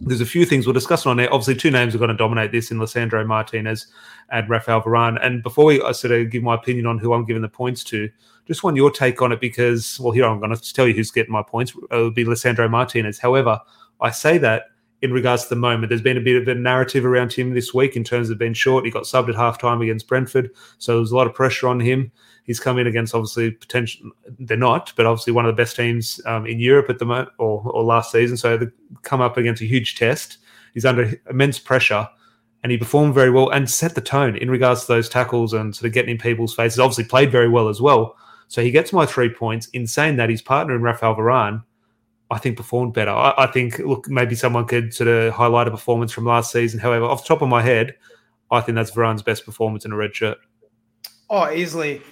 there's 0.00 0.20
a 0.20 0.26
few 0.26 0.44
things 0.44 0.66
we'll 0.66 0.74
discuss 0.74 1.06
on 1.06 1.16
there. 1.16 1.32
Obviously, 1.32 1.56
two 1.56 1.70
names 1.70 1.94
are 1.94 1.98
going 1.98 2.08
to 2.08 2.16
dominate 2.16 2.52
this 2.52 2.70
in 2.70 2.78
Lisandro 2.78 3.26
Martinez 3.26 3.88
and 4.30 4.48
Rafael 4.48 4.82
Varane. 4.82 5.24
And 5.24 5.42
before 5.42 5.66
we 5.66 5.82
I 5.82 5.92
sort 5.92 6.12
of 6.12 6.30
give 6.30 6.42
my 6.42 6.54
opinion 6.54 6.86
on 6.86 6.98
who 6.98 7.12
I'm 7.12 7.24
giving 7.24 7.42
the 7.42 7.48
points 7.48 7.82
to, 7.84 8.08
just 8.46 8.62
want 8.62 8.76
your 8.76 8.90
take 8.90 9.20
on 9.20 9.32
it 9.32 9.40
because, 9.40 9.98
well, 10.00 10.12
here 10.12 10.24
I'm 10.24 10.40
going 10.40 10.54
to 10.54 10.72
tell 10.72 10.86
you 10.88 10.94
who's 10.94 11.10
getting 11.10 11.32
my 11.32 11.42
points. 11.42 11.74
It 11.90 11.96
would 11.96 12.14
be 12.14 12.24
Lisandro 12.24 12.70
Martinez. 12.70 13.18
However, 13.18 13.60
I 14.00 14.10
say 14.10 14.38
that 14.38 14.66
in 15.00 15.12
regards 15.12 15.44
to 15.44 15.50
the 15.50 15.56
moment. 15.56 15.88
There's 15.88 16.02
been 16.02 16.16
a 16.16 16.20
bit 16.20 16.40
of 16.40 16.48
a 16.48 16.58
narrative 16.58 17.06
around 17.06 17.32
him 17.32 17.54
this 17.54 17.72
week 17.72 17.96
in 17.96 18.04
terms 18.04 18.30
of 18.30 18.38
being 18.38 18.54
short. 18.54 18.84
He 18.84 18.90
got 18.90 19.04
subbed 19.04 19.28
at 19.28 19.36
halftime 19.36 19.82
against 19.82 20.08
Brentford, 20.08 20.50
so 20.78 20.92
there 20.92 21.00
was 21.00 21.12
a 21.12 21.16
lot 21.16 21.26
of 21.26 21.34
pressure 21.34 21.68
on 21.68 21.80
him. 21.80 22.10
He's 22.44 22.60
come 22.60 22.78
in 22.78 22.86
against 22.86 23.14
obviously 23.14 23.50
potential. 23.50 24.10
They're 24.38 24.56
not, 24.56 24.92
but 24.96 25.06
obviously 25.06 25.34
one 25.34 25.44
of 25.44 25.54
the 25.54 25.62
best 25.62 25.76
teams 25.76 26.20
um, 26.24 26.46
in 26.46 26.58
Europe 26.58 26.88
at 26.88 26.98
the 26.98 27.04
moment, 27.04 27.28
or, 27.38 27.62
or 27.66 27.84
last 27.84 28.10
season. 28.10 28.36
So 28.36 28.56
they 28.56 28.66
come 29.02 29.20
up 29.20 29.36
against 29.36 29.62
a 29.62 29.66
huge 29.66 29.96
test. 29.96 30.38
He's 30.72 30.86
under 30.86 31.12
immense 31.28 31.58
pressure, 31.58 32.08
and 32.62 32.72
he 32.72 32.78
performed 32.78 33.14
very 33.14 33.30
well 33.30 33.50
and 33.50 33.68
set 33.68 33.94
the 33.94 34.00
tone 34.00 34.36
in 34.36 34.50
regards 34.50 34.82
to 34.82 34.86
those 34.88 35.08
tackles 35.08 35.52
and 35.52 35.76
sort 35.76 35.86
of 35.86 35.92
getting 35.92 36.12
in 36.12 36.18
people's 36.18 36.54
faces. 36.54 36.78
Obviously 36.78 37.04
played 37.04 37.30
very 37.30 37.48
well 37.48 37.68
as 37.68 37.80
well. 37.80 38.16
So 38.48 38.62
he 38.62 38.70
gets 38.70 38.92
my 38.92 39.04
three 39.04 39.28
points. 39.28 39.66
In 39.68 39.86
saying 39.86 40.16
that, 40.16 40.30
his 40.30 40.42
partner 40.42 40.74
in 40.74 40.82
Rafael 40.82 41.14
Varane, 41.14 41.62
I 42.30 42.38
think 42.38 42.56
performed 42.56 42.92
better. 42.92 43.10
I, 43.10 43.34
I, 43.38 43.46
think 43.46 43.78
look 43.78 44.08
maybe 44.08 44.34
someone 44.34 44.66
could 44.66 44.92
sort 44.92 45.08
of 45.08 45.32
highlight 45.32 45.66
a 45.66 45.70
performance 45.70 46.12
from 46.12 46.26
last 46.26 46.52
season. 46.52 46.78
However, 46.78 47.06
off 47.06 47.22
the 47.22 47.28
top 47.28 47.42
of 47.42 47.48
my 47.48 47.62
head, 47.62 47.94
I 48.50 48.60
think 48.60 48.76
that's 48.76 48.90
Varane's 48.90 49.22
best 49.22 49.44
performance 49.44 49.84
in 49.84 49.92
a 49.92 49.96
red 49.96 50.14
shirt. 50.14 50.38
Oh, 51.30 51.50
easily. 51.50 52.02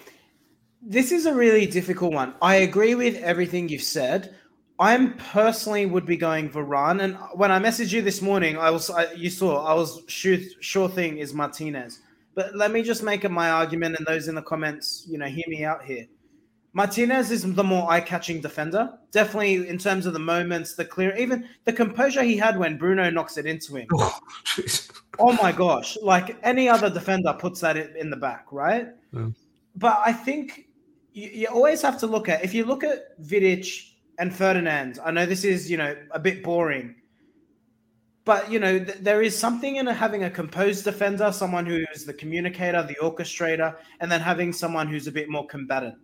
This 0.82 1.12
is 1.12 1.26
a 1.26 1.34
really 1.34 1.66
difficult 1.66 2.12
one. 2.12 2.34
I 2.40 2.56
agree 2.56 2.94
with 2.94 3.16
everything 3.16 3.68
you've 3.68 3.82
said. 3.82 4.34
I'm 4.78 5.16
personally 5.16 5.86
would 5.86 6.04
be 6.04 6.18
going 6.18 6.50
Varane, 6.50 7.02
and 7.02 7.16
when 7.34 7.50
I 7.50 7.58
messaged 7.58 7.92
you 7.92 8.02
this 8.02 8.20
morning, 8.20 8.58
I 8.58 8.70
was 8.70 8.90
I, 8.90 9.10
you 9.12 9.30
saw 9.30 9.64
I 9.64 9.72
was 9.72 10.02
sure 10.06 10.36
sure 10.60 10.88
thing 10.88 11.16
is 11.16 11.32
Martinez. 11.32 12.00
But 12.34 12.54
let 12.54 12.70
me 12.70 12.82
just 12.82 13.02
make 13.02 13.24
it 13.24 13.30
my 13.30 13.50
argument, 13.50 13.96
and 13.96 14.06
those 14.06 14.28
in 14.28 14.34
the 14.34 14.42
comments, 14.42 15.06
you 15.08 15.16
know, 15.16 15.24
hear 15.24 15.44
me 15.48 15.64
out 15.64 15.82
here. 15.82 16.06
Martinez 16.76 17.30
is 17.30 17.54
the 17.54 17.64
more 17.64 17.90
eye-catching 17.90 18.42
defender. 18.42 18.92
Definitely 19.10 19.66
in 19.66 19.78
terms 19.78 20.04
of 20.04 20.12
the 20.12 20.18
moments, 20.18 20.74
the 20.74 20.84
clear, 20.84 21.16
even 21.16 21.48
the 21.64 21.72
composure 21.72 22.22
he 22.22 22.36
had 22.36 22.58
when 22.58 22.76
Bruno 22.76 23.08
knocks 23.08 23.38
it 23.38 23.46
into 23.46 23.76
him. 23.76 23.86
Oh, 23.94 24.20
oh 25.18 25.32
my 25.42 25.52
gosh! 25.52 25.96
Like 26.02 26.36
any 26.42 26.68
other 26.68 26.90
defender 26.90 27.32
puts 27.32 27.60
that 27.60 27.78
in 27.78 28.10
the 28.10 28.16
back, 28.18 28.52
right? 28.52 28.88
Yeah. 29.14 29.28
But 29.74 30.02
I 30.04 30.12
think 30.12 30.66
you, 31.14 31.30
you 31.30 31.46
always 31.46 31.80
have 31.80 31.98
to 32.00 32.06
look 32.06 32.28
at 32.28 32.44
if 32.44 32.52
you 32.52 32.66
look 32.66 32.84
at 32.84 33.18
Vidic 33.22 33.92
and 34.18 34.30
Ferdinand. 34.34 34.98
I 35.02 35.12
know 35.12 35.24
this 35.24 35.44
is 35.44 35.70
you 35.70 35.78
know 35.78 35.96
a 36.10 36.18
bit 36.18 36.44
boring, 36.44 36.94
but 38.26 38.52
you 38.52 38.58
know 38.58 38.78
th- 38.78 38.98
there 38.98 39.22
is 39.22 39.34
something 39.34 39.76
in 39.76 39.86
having 39.86 40.24
a 40.24 40.30
composed 40.30 40.84
defender, 40.84 41.32
someone 41.32 41.64
who 41.64 41.86
is 41.94 42.04
the 42.04 42.12
communicator, 42.12 42.82
the 42.82 42.96
orchestrator, 42.96 43.74
and 44.00 44.12
then 44.12 44.20
having 44.20 44.52
someone 44.52 44.88
who's 44.88 45.06
a 45.06 45.12
bit 45.12 45.30
more 45.30 45.46
combatant. 45.46 45.96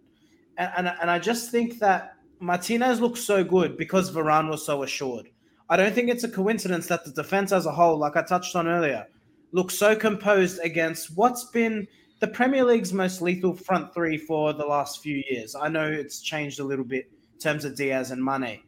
And 0.63 0.89
and, 0.89 0.97
and 1.01 1.11
I 1.11 1.19
just 1.19 1.51
think 1.51 1.79
that 1.81 2.15
Martinez 2.41 3.01
looks 3.01 3.21
so 3.21 3.45
good 3.45 3.77
because 3.77 4.11
Varane 4.11 4.51
was 4.51 4.65
so 4.65 4.83
assured. 4.83 5.29
I 5.69 5.77
don't 5.77 5.95
think 5.95 6.11
it's 6.11 6.25
a 6.25 6.29
coincidence 6.29 6.87
that 6.89 7.05
the 7.05 7.13
defense 7.13 7.53
as 7.53 7.67
a 7.67 7.73
whole, 7.73 7.97
like 7.97 8.17
I 8.17 8.23
touched 8.23 8.57
on 8.57 8.69
earlier, 8.69 9.07
looks 9.53 9.79
so 9.79 9.95
composed 9.95 10.61
against 10.63 11.17
what's 11.17 11.45
been 11.45 11.87
the 12.21 12.29
Premier 12.29 12.65
League's 12.65 12.93
most 12.93 13.21
lethal 13.21 13.55
front 13.55 13.93
three 13.93 14.17
for 14.17 14.53
the 14.53 14.65
last 14.65 15.03
few 15.03 15.23
years. 15.29 15.57
I 15.57 15.69
know 15.69 15.91
it's 15.91 16.21
changed 16.21 16.61
a 16.61 16.65
little 16.65 16.85
bit 16.85 17.11
in 17.33 17.39
terms 17.41 17.65
of 17.65 17.75
Diaz 17.75 18.11
and 18.11 18.25
Mane. 18.25 18.61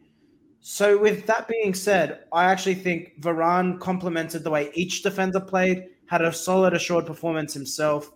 So, 0.61 0.98
with 0.98 1.26
that 1.26 1.46
being 1.46 1.74
said, 1.74 2.24
I 2.33 2.44
actually 2.44 2.76
think 2.76 3.20
Varane 3.20 3.78
complemented 3.78 4.42
the 4.42 4.50
way 4.50 4.70
each 4.74 5.02
defender 5.02 5.40
played, 5.40 5.85
had 6.07 6.22
a 6.22 6.33
solid, 6.33 6.72
assured 6.72 7.07
performance 7.07 7.52
himself. 7.54 8.11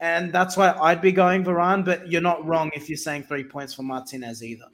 And 0.00 0.32
that's 0.32 0.56
why 0.56 0.76
I'd 0.80 1.00
be 1.00 1.12
going 1.12 1.44
Varane, 1.44 1.84
but 1.84 2.10
you're 2.10 2.20
not 2.20 2.44
wrong 2.44 2.70
if 2.74 2.88
you're 2.88 2.98
saying 2.98 3.24
three 3.24 3.44
points 3.44 3.74
for 3.74 3.82
Martinez 3.82 4.42
either. 4.42 4.66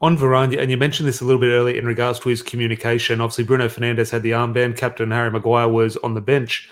On 0.00 0.16
Varane, 0.16 0.58
and 0.60 0.70
you 0.70 0.76
mentioned 0.76 1.08
this 1.08 1.20
a 1.20 1.24
little 1.24 1.40
bit 1.40 1.50
earlier 1.50 1.78
in 1.78 1.86
regards 1.86 2.20
to 2.20 2.28
his 2.28 2.42
communication. 2.42 3.20
Obviously, 3.20 3.44
Bruno 3.44 3.68
Fernandes 3.68 4.10
had 4.10 4.22
the 4.22 4.32
armband. 4.32 4.76
Captain 4.76 5.10
Harry 5.10 5.30
Maguire 5.30 5.68
was 5.68 5.96
on 5.98 6.14
the 6.14 6.20
bench 6.20 6.68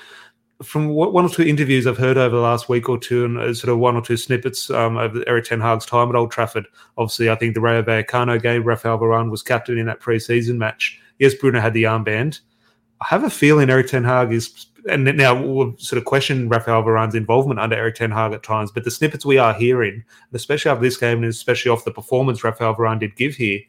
from 0.63 0.89
one 0.89 1.25
or 1.25 1.29
two 1.29 1.43
interviews 1.43 1.87
I've 1.87 1.99
heard 1.99 2.17
over 2.17 2.37
the 2.37 2.43
last 2.43 2.69
week 2.69 2.89
or 2.89 2.99
two, 2.99 3.25
and 3.25 3.39
uh, 3.39 3.55
sort 3.55 3.73
of 3.73 3.79
one 3.79 3.97
or 3.97 4.03
two 4.03 4.17
snippets 4.17 4.71
um, 4.71 4.97
of 4.97 5.23
Erik 5.27 5.45
Ten 5.45 5.61
Hag's 5.61 5.87
time 5.87 6.09
at 6.09 6.15
Old 6.15 6.31
Trafford. 6.31 6.67
Obviously, 6.97 7.31
I 7.31 7.35
think 7.35 7.55
the 7.55 7.61
Rayo 7.61 7.83
Vallecano 7.83 8.41
game, 8.41 8.65
Rafael 8.65 8.99
Varane 8.99 9.31
was 9.31 9.43
captain 9.43 9.79
in 9.79 9.87
that 9.87 10.01
pre-season 10.01 10.59
match. 10.59 11.01
Yes, 11.19 11.35
Bruno 11.35 11.61
had 11.61 11.75
the 11.75 11.85
armband. 11.85 12.41
I 13.01 13.07
have 13.07 13.25
a 13.25 13.31
feeling 13.31 13.71
Erik 13.71 13.89
Ten 13.89 14.05
Hag 14.05 14.33
is, 14.33 14.67
and 14.89 15.05
now 15.17 15.41
we'll 15.41 15.77
sort 15.79 15.99
of 15.99 16.05
question 16.05 16.49
Rafael 16.49 16.83
Varane's 16.83 17.15
involvement 17.15 17.61
under 17.61 17.77
Erik 17.77 17.95
Ten 17.95 18.11
Hag 18.11 18.33
at 18.33 18.43
times, 18.43 18.71
but 18.71 18.85
the 18.85 18.91
snippets 18.91 19.25
we 19.25 19.39
are 19.39 19.55
hearing, 19.55 20.05
especially 20.33 20.71
after 20.71 20.83
this 20.83 20.97
game, 20.97 21.19
and 21.19 21.27
especially 21.27 21.71
off 21.71 21.85
the 21.85 21.91
performance 21.91 22.43
Rafael 22.43 22.75
Varane 22.75 23.01
did 23.01 23.17
give 23.17 23.35
here, 23.35 23.61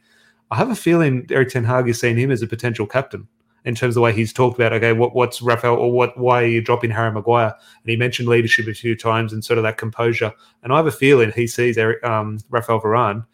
I 0.52 0.56
have 0.56 0.70
a 0.70 0.76
feeling 0.76 1.26
Erik 1.30 1.50
Ten 1.50 1.64
Hag 1.64 1.88
is 1.88 2.00
seeing 2.00 2.18
him 2.18 2.32
as 2.32 2.42
a 2.42 2.48
potential 2.48 2.86
captain 2.86 3.28
in 3.66 3.76
terms 3.76 3.92
of 3.92 3.96
the 3.96 4.02
way 4.02 4.14
he's 4.14 4.34
talked 4.34 4.58
about, 4.58 4.74
okay, 4.74 4.92
what, 4.92 5.16
what's 5.16 5.42
Rafael 5.42 5.76
or 5.76 5.92
what, 5.92 6.18
why 6.18 6.44
are 6.44 6.48
you 6.48 6.62
dropping 6.62 6.92
Harry 6.92 7.12
Maguire? 7.12 7.54
And 7.84 7.90
he 7.90 7.96
mentioned 7.96 8.28
leadership 8.28 8.68
a 8.68 8.74
few 8.74 8.96
times 8.96 9.32
and 9.32 9.44
sort 9.44 9.58
of 9.58 9.64
that 9.64 9.78
composure. 9.78 10.34
And 10.64 10.74
I 10.74 10.78
have 10.78 10.88
a 10.88 10.92
feeling 10.92 11.32
he 11.32 11.48
sees 11.48 11.78
Eric, 11.78 12.04
um, 12.04 12.40
Rafael 12.50 12.82
Varane 12.82 13.26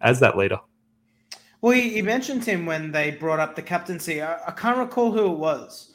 as 0.00 0.20
that 0.20 0.38
leader. 0.38 0.58
Well, 1.60 1.72
he, 1.72 2.02
mentioned 2.02 2.44
him 2.44 2.66
when 2.66 2.92
they 2.92 3.12
brought 3.12 3.40
up 3.40 3.56
the 3.56 3.62
captaincy. 3.62 4.20
I, 4.20 4.38
I 4.46 4.50
can't 4.50 4.76
recall 4.76 5.12
who 5.12 5.32
it 5.32 5.38
was. 5.38 5.93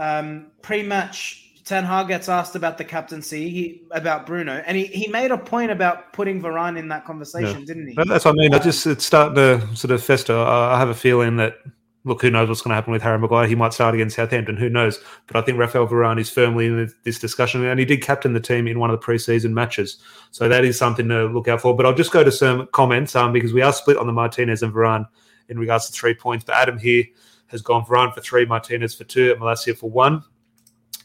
Um, 0.00 0.46
pre-match, 0.62 1.62
Ten 1.64 1.84
Hag 1.84 2.08
gets 2.08 2.30
asked 2.30 2.56
about 2.56 2.78
the 2.78 2.84
captaincy, 2.84 3.50
he 3.50 3.82
about 3.90 4.24
Bruno, 4.24 4.62
and 4.66 4.76
he, 4.76 4.86
he 4.86 5.08
made 5.08 5.30
a 5.30 5.36
point 5.36 5.70
about 5.70 6.14
putting 6.14 6.40
Varane 6.40 6.78
in 6.78 6.88
that 6.88 7.04
conversation, 7.04 7.60
yeah. 7.60 7.66
didn't 7.66 7.88
he? 7.88 7.94
But 7.94 8.08
that's 8.08 8.24
what 8.24 8.32
I 8.32 8.38
mean. 8.38 8.54
I 8.54 8.58
just 8.58 8.86
it's 8.86 9.04
starting 9.04 9.34
to 9.34 9.76
sort 9.76 9.90
of 9.90 10.02
fester. 10.02 10.34
I 10.36 10.78
have 10.78 10.88
a 10.88 10.94
feeling 10.94 11.36
that 11.36 11.58
look, 12.04 12.22
who 12.22 12.30
knows 12.30 12.48
what's 12.48 12.62
going 12.62 12.70
to 12.70 12.76
happen 12.76 12.92
with 12.92 13.02
Harry 13.02 13.18
Maguire? 13.18 13.46
He 13.46 13.54
might 13.54 13.74
start 13.74 13.94
against 13.94 14.16
Southampton. 14.16 14.56
Who 14.56 14.70
knows? 14.70 14.98
But 15.26 15.36
I 15.36 15.42
think 15.42 15.58
Rafael 15.58 15.86
Varane 15.86 16.18
is 16.18 16.30
firmly 16.30 16.66
in 16.66 16.90
this 17.04 17.18
discussion, 17.18 17.64
and 17.64 17.78
he 17.78 17.84
did 17.84 18.02
captain 18.02 18.32
the 18.32 18.40
team 18.40 18.66
in 18.66 18.78
one 18.78 18.90
of 18.90 18.98
the 18.98 19.04
preseason 19.04 19.52
matches. 19.52 19.98
So 20.30 20.48
that 20.48 20.64
is 20.64 20.78
something 20.78 21.08
to 21.08 21.26
look 21.26 21.46
out 21.46 21.60
for. 21.60 21.76
But 21.76 21.86
I'll 21.86 21.94
just 21.94 22.10
go 22.10 22.24
to 22.24 22.32
some 22.32 22.68
comments 22.72 23.14
um, 23.14 23.32
because 23.32 23.52
we 23.52 23.62
are 23.62 23.72
split 23.72 23.98
on 23.98 24.06
the 24.06 24.12
Martinez 24.12 24.62
and 24.62 24.72
Varane 24.72 25.06
in 25.48 25.58
regards 25.58 25.86
to 25.86 25.92
three 25.92 26.14
points. 26.14 26.44
But 26.44 26.56
Adam 26.56 26.78
here 26.78 27.04
has 27.50 27.62
gone 27.62 27.84
Varane 27.84 28.14
for 28.14 28.20
three, 28.20 28.44
Martinez 28.44 28.94
for 28.94 29.04
two, 29.04 29.32
and 29.32 29.40
Malacia 29.40 29.76
for 29.76 29.90
one. 29.90 30.22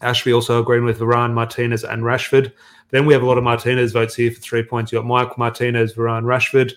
Ashby 0.01 0.33
also 0.33 0.61
agreeing 0.61 0.85
with 0.85 0.99
Varane, 0.99 1.33
Martinez, 1.33 1.83
and 1.83 2.03
Rashford. 2.03 2.51
Then 2.89 3.05
we 3.05 3.13
have 3.13 3.23
a 3.23 3.25
lot 3.25 3.37
of 3.37 3.43
Martinez 3.43 3.91
votes 3.91 4.15
here 4.15 4.31
for 4.31 4.39
three 4.39 4.63
points. 4.63 4.91
You 4.91 4.99
got 4.99 5.05
Mike 5.05 5.37
Martinez, 5.37 5.93
Varane, 5.93 6.23
Rashford. 6.23 6.73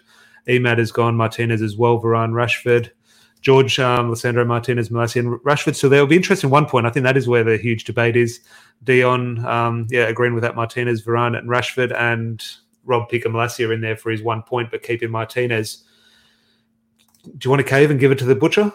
Emad 0.47 0.79
has 0.79 0.91
gone 0.91 1.17
Martinez 1.17 1.61
as 1.61 1.77
well, 1.77 2.01
Varane, 2.01 2.33
Rashford. 2.33 2.91
George, 3.41 3.79
um, 3.79 4.11
Lisandro 4.11 4.47
Martinez, 4.47 4.89
Malacia, 4.89 5.21
and 5.21 5.39
Rashford. 5.41 5.77
So 5.77 5.89
there 5.89 6.01
will 6.01 6.09
be 6.09 6.17
interesting 6.17 6.51
one 6.51 6.67
point. 6.67 6.87
I 6.87 6.91
think 6.91 7.05
that 7.05 7.17
is 7.17 7.29
where 7.29 7.45
the 7.45 7.57
huge 7.57 7.85
debate 7.85 8.17
is. 8.17 8.41
Dion, 8.83 9.45
um, 9.45 9.87
yeah, 9.91 10.09
agreeing 10.09 10.35
with 10.35 10.43
that 10.43 10.57
Martinez, 10.57 11.05
Varane, 11.05 11.39
and 11.39 11.49
Rashford, 11.49 11.95
and 11.97 12.45
Rob 12.85 13.09
Picker 13.09 13.29
Malacia 13.29 13.73
in 13.73 13.81
there 13.81 13.97
for 13.97 14.11
his 14.11 14.23
one 14.23 14.43
point, 14.43 14.71
but 14.71 14.83
keeping 14.83 15.11
Martinez. 15.11 15.85
Do 17.25 17.47
you 17.47 17.51
want 17.51 17.61
to 17.61 17.69
cave 17.69 17.91
and 17.91 18.01
give 18.01 18.11
it 18.11 18.19
to 18.19 18.25
the 18.25 18.35
butcher? 18.35 18.73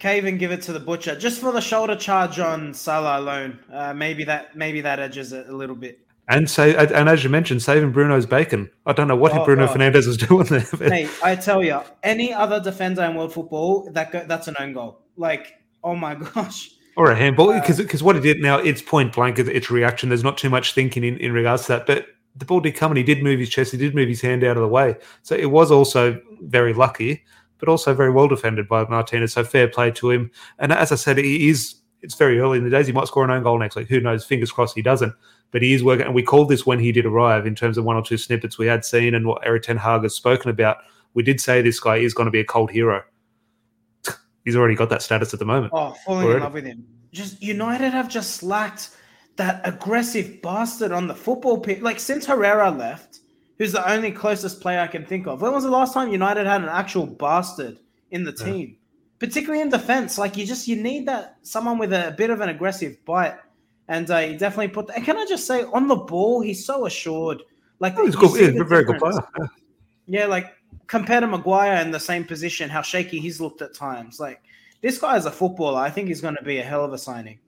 Cave 0.00 0.24
and 0.24 0.38
give 0.38 0.50
it 0.50 0.62
to 0.62 0.72
the 0.72 0.80
butcher 0.80 1.14
just 1.14 1.40
for 1.40 1.52
the 1.52 1.60
shoulder 1.60 1.94
charge 1.94 2.38
on 2.38 2.72
Salah 2.72 3.20
alone. 3.20 3.60
Uh, 3.70 3.92
maybe 3.94 4.24
that 4.24 4.56
maybe 4.56 4.80
that 4.80 4.98
edges 4.98 5.32
it 5.32 5.46
a 5.48 5.54
little 5.54 5.76
bit. 5.76 6.00
And 6.26 6.48
say, 6.48 6.74
and 6.74 7.08
as 7.08 7.22
you 7.22 7.28
mentioned, 7.28 7.60
saving 7.60 7.92
Bruno's 7.92 8.24
bacon. 8.24 8.70
I 8.86 8.92
don't 8.92 9.08
know 9.08 9.16
what 9.16 9.34
oh, 9.34 9.44
Bruno 9.44 9.66
God. 9.66 9.76
Fernandes 9.76 10.06
was 10.06 10.16
doing 10.28 10.46
there. 10.46 10.60
Hey, 10.60 11.08
I 11.22 11.36
tell 11.36 11.62
you, 11.62 11.80
any 12.02 12.32
other 12.32 12.60
defender 12.60 13.02
in 13.02 13.14
world 13.14 13.34
football, 13.34 13.90
that 13.92 14.10
go, 14.10 14.24
that's 14.26 14.48
an 14.48 14.54
own 14.58 14.72
goal. 14.72 15.02
Like, 15.16 15.60
oh 15.84 15.94
my 15.94 16.14
gosh. 16.34 16.70
Or 16.96 17.10
a 17.10 17.16
handball, 17.16 17.52
because 17.52 17.78
uh, 17.78 17.82
because 17.82 18.02
what 18.02 18.16
he 18.16 18.22
did 18.22 18.40
now, 18.40 18.58
it's 18.58 18.80
point 18.80 19.12
blank, 19.12 19.38
it's 19.38 19.70
reaction. 19.70 20.08
There's 20.08 20.24
not 20.24 20.38
too 20.38 20.50
much 20.50 20.72
thinking 20.72 21.04
in, 21.04 21.18
in 21.18 21.32
regards 21.32 21.62
to 21.62 21.68
that. 21.72 21.86
But 21.86 22.06
the 22.36 22.44
ball 22.44 22.60
did 22.60 22.74
come 22.74 22.90
and 22.90 22.98
he 22.98 23.04
did 23.04 23.22
move 23.22 23.38
his 23.38 23.50
chest, 23.50 23.72
he 23.72 23.78
did 23.78 23.94
move 23.94 24.08
his 24.08 24.20
hand 24.20 24.44
out 24.44 24.56
of 24.56 24.62
the 24.62 24.68
way. 24.68 24.96
So 25.22 25.34
it 25.34 25.50
was 25.50 25.70
also 25.70 26.20
very 26.40 26.72
lucky, 26.72 27.24
but 27.60 27.68
also 27.68 27.94
very 27.94 28.10
well 28.10 28.26
defended 28.26 28.66
by 28.66 28.84
Martinez. 28.84 29.34
So 29.34 29.44
fair 29.44 29.68
play 29.68 29.90
to 29.92 30.10
him. 30.10 30.30
And 30.58 30.72
as 30.72 30.90
I 30.90 30.96
said, 30.96 31.18
he 31.18 31.48
is. 31.48 31.76
It's 32.02 32.14
very 32.14 32.40
early 32.40 32.56
in 32.56 32.64
the 32.64 32.70
days. 32.70 32.86
He 32.86 32.94
might 32.94 33.08
score 33.08 33.24
an 33.24 33.30
own 33.30 33.42
goal 33.42 33.58
next 33.58 33.76
week. 33.76 33.90
Who 33.90 34.00
knows? 34.00 34.24
Fingers 34.24 34.50
crossed 34.50 34.74
he 34.74 34.80
doesn't 34.80 35.12
but 35.50 35.62
he 35.62 35.72
is 35.72 35.82
working. 35.82 36.06
And 36.06 36.14
we 36.14 36.22
called 36.22 36.48
this 36.48 36.66
when 36.66 36.78
he 36.78 36.92
did 36.92 37.06
arrive 37.06 37.46
in 37.46 37.54
terms 37.54 37.78
of 37.78 37.84
one 37.84 37.96
or 37.96 38.02
two 38.02 38.16
snippets 38.16 38.58
we 38.58 38.66
had 38.66 38.84
seen 38.84 39.14
and 39.14 39.26
what 39.26 39.44
Erik 39.44 39.62
Ten 39.62 39.76
Hag 39.76 40.02
has 40.02 40.14
spoken 40.14 40.50
about. 40.50 40.78
We 41.14 41.22
did 41.22 41.40
say 41.40 41.60
this 41.60 41.80
guy 41.80 41.96
is 41.96 42.14
going 42.14 42.26
to 42.26 42.30
be 42.30 42.40
a 42.40 42.44
cold 42.44 42.70
hero. 42.70 43.02
He's 44.44 44.56
already 44.56 44.76
got 44.76 44.90
that 44.90 45.02
status 45.02 45.32
at 45.32 45.40
the 45.40 45.46
moment. 45.46 45.72
Oh, 45.74 45.94
falling 46.04 46.24
already. 46.24 46.36
in 46.36 46.42
love 46.42 46.54
with 46.54 46.64
him. 46.64 46.86
Just 47.12 47.42
United 47.42 47.90
have 47.90 48.08
just 48.08 48.36
slacked 48.36 48.90
that 49.36 49.60
aggressive 49.64 50.40
bastard 50.42 50.92
on 50.92 51.08
the 51.08 51.14
football 51.14 51.58
pitch. 51.58 51.80
Like 51.80 51.98
since 51.98 52.26
Herrera 52.26 52.70
left, 52.70 53.19
who's 53.60 53.72
the 53.72 53.92
only 53.92 54.10
closest 54.10 54.62
player 54.62 54.80
I 54.80 54.86
can 54.86 55.04
think 55.04 55.26
of. 55.26 55.42
When 55.42 55.52
was 55.52 55.64
the 55.64 55.70
last 55.70 55.92
time 55.92 56.10
United 56.10 56.46
had 56.46 56.62
an 56.62 56.70
actual 56.70 57.06
bastard 57.06 57.78
in 58.10 58.24
the 58.24 58.32
team? 58.32 58.68
Yeah. 58.68 58.76
Particularly 59.18 59.60
in 59.60 59.68
defense, 59.68 60.16
like 60.16 60.38
you 60.38 60.46
just 60.46 60.66
you 60.66 60.82
need 60.82 61.06
that 61.06 61.36
someone 61.42 61.76
with 61.76 61.92
a 61.92 62.14
bit 62.16 62.30
of 62.30 62.40
an 62.40 62.48
aggressive 62.48 62.96
bite 63.04 63.36
and 63.88 64.10
uh, 64.10 64.20
he 64.20 64.34
definitely 64.34 64.68
put. 64.68 64.88
And 64.96 65.04
can 65.04 65.18
I 65.18 65.26
just 65.26 65.46
say, 65.46 65.64
on 65.64 65.88
the 65.88 65.96
ball, 65.96 66.40
he's 66.40 66.64
so 66.64 66.86
assured. 66.86 67.42
Like 67.80 67.98
oh, 67.98 68.06
he's, 68.06 68.16
good, 68.16 68.30
he's 68.30 68.58
a 68.58 68.64
very 68.64 68.84
good 68.84 68.98
player. 68.98 69.20
Yeah. 69.38 69.46
yeah, 70.06 70.26
like 70.26 70.54
compared 70.86 71.20
to 71.20 71.26
Maguire 71.26 71.82
in 71.82 71.90
the 71.90 72.00
same 72.00 72.24
position, 72.24 72.70
how 72.70 72.80
shaky 72.80 73.20
he's 73.20 73.42
looked 73.42 73.60
at 73.60 73.74
times. 73.74 74.18
Like 74.18 74.40
this 74.80 74.98
guy 74.98 75.18
is 75.18 75.26
a 75.26 75.30
footballer. 75.30 75.80
I 75.80 75.90
think 75.90 76.08
he's 76.08 76.22
going 76.22 76.36
to 76.36 76.42
be 76.42 76.60
a 76.60 76.62
hell 76.62 76.82
of 76.82 76.94
a 76.94 76.98
signing. 76.98 77.40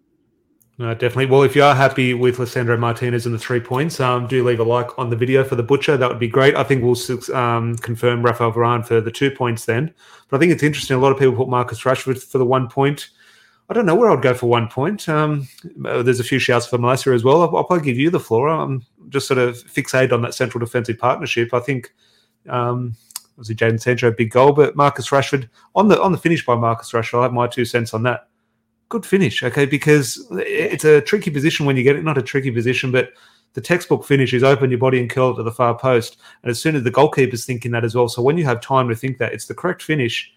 No, 0.83 0.93
definitely. 0.95 1.27
Well, 1.27 1.45
if 1.45 1.55
you 1.55 1.63
are 1.63 1.77
happy 1.77 2.13
with 2.13 2.39
Lisandro 2.39 2.77
Martinez 2.77 3.25
and 3.25 3.33
the 3.33 3.39
three 3.39 3.61
points, 3.61 4.01
um, 4.01 4.27
do 4.27 4.43
leave 4.43 4.59
a 4.59 4.65
like 4.65 4.99
on 4.99 5.11
the 5.11 5.17
video 5.17 5.45
for 5.45 5.55
the 5.55 5.63
butcher. 5.63 5.97
That 5.97 6.11
would 6.11 6.19
be 6.19 6.27
great. 6.27 6.57
I 6.57 6.65
think 6.65 6.83
we'll 6.83 6.97
um, 7.37 7.77
confirm 7.77 8.21
Rafael 8.21 8.51
Varane 8.51 8.85
for 8.85 9.01
the 9.01 9.13
two 9.13 9.31
points 9.31 9.65
then. 9.65 9.95
But 10.29 10.37
I 10.37 10.41
think 10.41 10.51
it's 10.51 10.65
interesting. 10.65 10.97
A 10.97 10.99
lot 10.99 11.13
of 11.13 11.21
people 11.21 11.37
put 11.37 11.49
Marcus 11.49 11.83
Rashford 11.83 12.21
for 12.21 12.39
the 12.39 12.45
one 12.45 12.69
point. 12.69 13.11
I 13.71 13.75
don't 13.75 13.87
know 13.87 13.95
where 13.95 14.11
I'd 14.11 14.23
go 14.23 14.35
for 14.35 14.49
one 14.49 14.67
point. 14.67 15.09
Um, 15.09 15.47
uh, 15.85 16.03
there's 16.03 16.19
a 16.19 16.25
few 16.25 16.41
shouts 16.41 16.67
for 16.67 16.79
Malacia 16.79 17.15
as 17.15 17.23
well. 17.23 17.43
I'll, 17.43 17.57
I'll, 17.57 17.63
probably 17.63 17.85
give 17.85 17.97
you 17.97 18.11
the 18.11 18.19
floor. 18.19 18.49
I'm 18.49 18.85
just 19.09 19.29
sort 19.29 19.39
of 19.39 19.59
fixated 19.59 20.11
on 20.11 20.23
that 20.23 20.35
central 20.35 20.59
defensive 20.59 20.99
partnership. 20.99 21.55
I 21.55 21.61
think 21.61 21.95
um, 22.49 22.97
obviously 23.39 23.55
Jadon 23.55 23.81
Sancho 23.81 24.11
big 24.11 24.33
goal, 24.33 24.51
but 24.51 24.75
Marcus 24.75 25.11
Rashford 25.11 25.49
on 25.77 25.87
the 25.87 26.03
on 26.03 26.11
the 26.11 26.19
finish 26.19 26.45
by 26.45 26.57
Marcus 26.57 26.91
Rashford. 26.91 27.21
I 27.21 27.23
have 27.23 27.33
my 27.33 27.47
two 27.47 27.65
cents 27.65 27.95
on 27.95 28.03
that. 28.03 28.27
Good 28.93 29.07
finish, 29.07 29.43
okay, 29.43 29.65
because 29.65 30.29
it's 30.33 30.85
a 30.85 31.01
tricky 31.01 31.31
position 31.31 31.65
when 31.65 31.79
you 31.79 31.83
get 31.83 31.97
it. 31.97 32.05
Not 32.05 32.19
a 32.19 32.23
tricky 32.23 32.51
position, 32.51 32.93
but 32.93 33.15
the 33.55 33.61
textbook 33.63 34.05
finish 34.05 34.35
is 34.35 34.43
open 34.43 34.69
your 34.69 34.79
body 34.79 35.01
and 35.01 35.09
curl 35.09 35.31
it 35.31 35.37
to 35.37 35.43
the 35.43 35.51
far 35.51 35.79
post. 35.79 36.19
And 36.43 36.51
as 36.51 36.61
soon 36.61 36.77
as 36.77 36.83
the 36.83 36.91
goalkeeper's 36.91 37.47
thinking 37.47 37.71
that 37.71 37.85
as 37.87 37.95
well, 37.95 38.07
so 38.07 38.21
when 38.21 38.37
you 38.37 38.45
have 38.45 38.61
time 38.61 38.91
to 38.91 38.95
think 38.95 39.17
that 39.17 39.33
it's 39.33 39.47
the 39.47 39.55
correct 39.55 39.83
finish, 39.83 40.31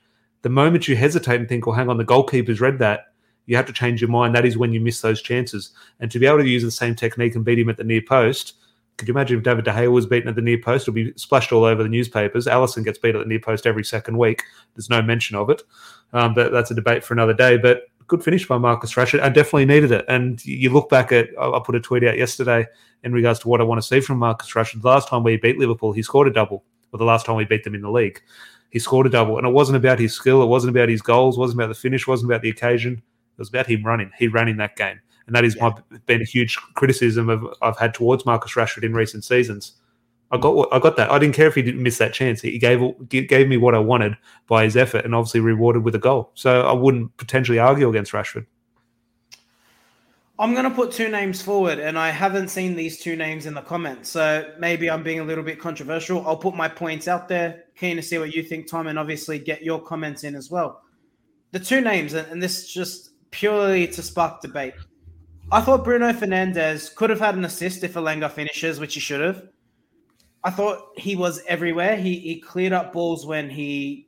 the 0.43 0.47
moment 0.47 0.87
you 0.87 0.95
hesitate 0.95 1.41
and 1.41 1.49
think, 1.49 1.67
"Well, 1.67 1.75
hang 1.75 1.89
on, 1.89 1.97
the 1.97 2.05
goalkeeper's 2.05 2.61
read 2.61 2.79
that," 2.79 3.07
you 3.45 3.57
have 3.57 3.65
to 3.65 3.73
change 3.73 3.99
your 3.99 4.09
mind. 4.09 4.33
That 4.33 4.45
is 4.45 4.57
when 4.57 4.71
you 4.71 4.79
miss 4.79 5.01
those 5.01 5.21
chances. 5.21 5.71
And 5.99 6.09
to 6.11 6.17
be 6.17 6.25
able 6.25 6.37
to 6.37 6.47
use 6.47 6.63
the 6.63 6.71
same 6.71 6.95
technique 6.95 7.35
and 7.35 7.43
beat 7.43 7.59
him 7.59 7.67
at 7.67 7.75
the 7.75 7.83
near 7.83 8.03
post, 8.07 8.53
could 8.95 9.09
you 9.09 9.13
imagine 9.13 9.37
if 9.37 9.43
David 9.43 9.65
De 9.65 9.71
Gea 9.71 9.91
was 9.91 10.05
beaten 10.05 10.29
at 10.29 10.35
the 10.35 10.41
near 10.41 10.59
post? 10.59 10.87
It'll 10.87 10.93
be 10.93 11.11
splashed 11.17 11.51
all 11.51 11.65
over 11.65 11.83
the 11.83 11.89
newspapers. 11.89 12.47
Alisson 12.47 12.85
gets 12.85 12.99
beat 12.99 13.15
at 13.15 13.19
the 13.19 13.27
near 13.27 13.41
post 13.41 13.67
every 13.67 13.83
second 13.83 14.17
week. 14.17 14.43
There's 14.75 14.89
no 14.89 15.01
mention 15.01 15.35
of 15.35 15.49
it. 15.49 15.61
Um, 16.13 16.33
but 16.33 16.53
that's 16.53 16.71
a 16.71 16.75
debate 16.75 17.03
for 17.03 17.13
another 17.13 17.33
day. 17.33 17.57
But 17.57 17.81
good 18.07 18.23
finish 18.23 18.47
by 18.47 18.57
Marcus 18.57 18.93
Rashford. 18.93 19.21
I 19.21 19.29
definitely 19.29 19.65
needed 19.65 19.91
it. 19.91 20.05
And 20.07 20.43
you 20.45 20.69
look 20.69 20.89
back 20.89 21.11
at, 21.11 21.29
I 21.39 21.59
put 21.63 21.75
a 21.75 21.79
tweet 21.79 22.03
out 22.03 22.17
yesterday 22.17 22.65
in 23.03 23.13
regards 23.13 23.39
to 23.39 23.47
what 23.47 23.61
I 23.61 23.63
want 23.63 23.81
to 23.81 23.87
see 23.87 23.99
from 23.99 24.19
Marcus 24.19 24.51
Rashford. 24.51 24.81
The 24.81 24.87
last 24.87 25.07
time 25.07 25.23
we 25.23 25.37
beat 25.37 25.57
Liverpool, 25.57 25.91
he 25.91 26.03
scored 26.03 26.27
a 26.27 26.33
double. 26.33 26.63
Or 26.91 26.97
the 26.97 27.05
last 27.05 27.25
time 27.25 27.35
we 27.35 27.45
beat 27.45 27.63
them 27.63 27.75
in 27.75 27.81
the 27.81 27.91
league, 27.91 28.21
he 28.69 28.79
scored 28.79 29.07
a 29.07 29.09
double. 29.09 29.37
And 29.37 29.45
it 29.45 29.53
wasn't 29.53 29.77
about 29.77 29.99
his 29.99 30.13
skill. 30.13 30.41
It 30.43 30.47
wasn't 30.47 30.75
about 30.75 30.89
his 30.89 31.01
goals. 31.01 31.37
It 31.37 31.39
wasn't 31.39 31.59
about 31.59 31.67
the 31.69 31.75
finish. 31.75 32.03
It 32.03 32.07
wasn't 32.07 32.31
about 32.31 32.41
the 32.41 32.49
occasion. 32.49 32.93
It 32.93 33.39
was 33.39 33.49
about 33.49 33.67
him 33.67 33.83
running. 33.83 34.11
He 34.17 34.27
ran 34.27 34.47
in 34.47 34.57
that 34.57 34.77
game, 34.77 34.99
and 35.27 35.35
that 35.35 35.43
is 35.43 35.57
yeah. 35.57 35.71
my 35.89 35.97
been 36.05 36.21
a 36.21 36.25
huge 36.25 36.55
criticism 36.75 37.29
of 37.29 37.45
I've 37.61 37.77
had 37.77 37.93
towards 37.93 38.25
Marcus 38.25 38.53
Rashford 38.53 38.83
in 38.83 38.93
recent 38.93 39.25
seasons. 39.25 39.73
I 40.31 40.38
got 40.38 40.67
I 40.71 40.79
got 40.79 40.97
that. 40.97 41.11
I 41.11 41.19
didn't 41.19 41.35
care 41.35 41.47
if 41.47 41.55
he 41.55 41.61
didn't 41.61 41.83
miss 41.83 41.97
that 41.99 42.13
chance. 42.13 42.41
He 42.41 42.57
gave 42.57 42.81
gave 43.09 43.47
me 43.47 43.57
what 43.57 43.75
I 43.75 43.79
wanted 43.79 44.17
by 44.47 44.63
his 44.63 44.75
effort, 44.75 45.05
and 45.05 45.13
obviously 45.13 45.39
rewarded 45.39 45.83
with 45.83 45.95
a 45.95 45.99
goal. 45.99 46.31
So 46.33 46.61
I 46.61 46.73
wouldn't 46.73 47.15
potentially 47.17 47.59
argue 47.59 47.89
against 47.89 48.11
Rashford. 48.11 48.45
I'm 50.38 50.51
going 50.51 50.65
to 50.65 50.75
put 50.75 50.91
two 50.91 51.07
names 51.07 51.41
forward, 51.41 51.79
and 51.79 51.97
I 51.97 52.09
haven't 52.09 52.49
seen 52.49 52.75
these 52.75 52.99
two 52.99 53.15
names 53.15 53.45
in 53.45 53.53
the 53.53 53.61
comments. 53.61 54.09
So 54.09 54.51
maybe 54.59 54.89
I'm 54.89 55.01
being 55.01 55.21
a 55.21 55.23
little 55.23 55.45
bit 55.45 55.61
controversial. 55.61 56.27
I'll 56.27 56.35
put 56.35 56.55
my 56.55 56.67
points 56.67 57.07
out 57.07 57.29
there. 57.29 57.63
Keen 57.77 57.95
to 57.95 58.01
see 58.01 58.17
what 58.17 58.35
you 58.35 58.43
think, 58.43 58.67
Tom, 58.69 58.88
and 58.88 58.99
obviously 58.99 59.39
get 59.39 59.63
your 59.63 59.79
comments 59.79 60.25
in 60.25 60.35
as 60.35 60.51
well. 60.51 60.81
The 61.51 61.59
two 61.59 61.79
names, 61.79 62.13
and 62.15 62.43
this 62.43 62.67
just 62.67 63.11
purely 63.31 63.88
to 63.88 64.01
spark 64.01 64.41
debate. 64.41 64.73
I 65.53 65.61
thought 65.61 65.85
Bruno 65.85 66.11
Fernandes 66.11 66.93
could 66.93 67.09
have 67.11 67.19
had 67.19 67.35
an 67.35 67.45
assist 67.45 67.83
if 67.85 67.93
Elanga 67.93 68.29
finishes, 68.29 68.79
which 68.79 68.95
he 68.95 68.99
should 68.99 69.21
have. 69.21 69.47
I 70.45 70.51
thought 70.51 70.91
he 70.95 71.15
was 71.15 71.41
everywhere. 71.47 71.97
He, 71.97 72.19
he 72.19 72.39
cleared 72.39 72.71
up 72.71 72.93
balls 72.93 73.25
when 73.25 73.49
he 73.49 74.08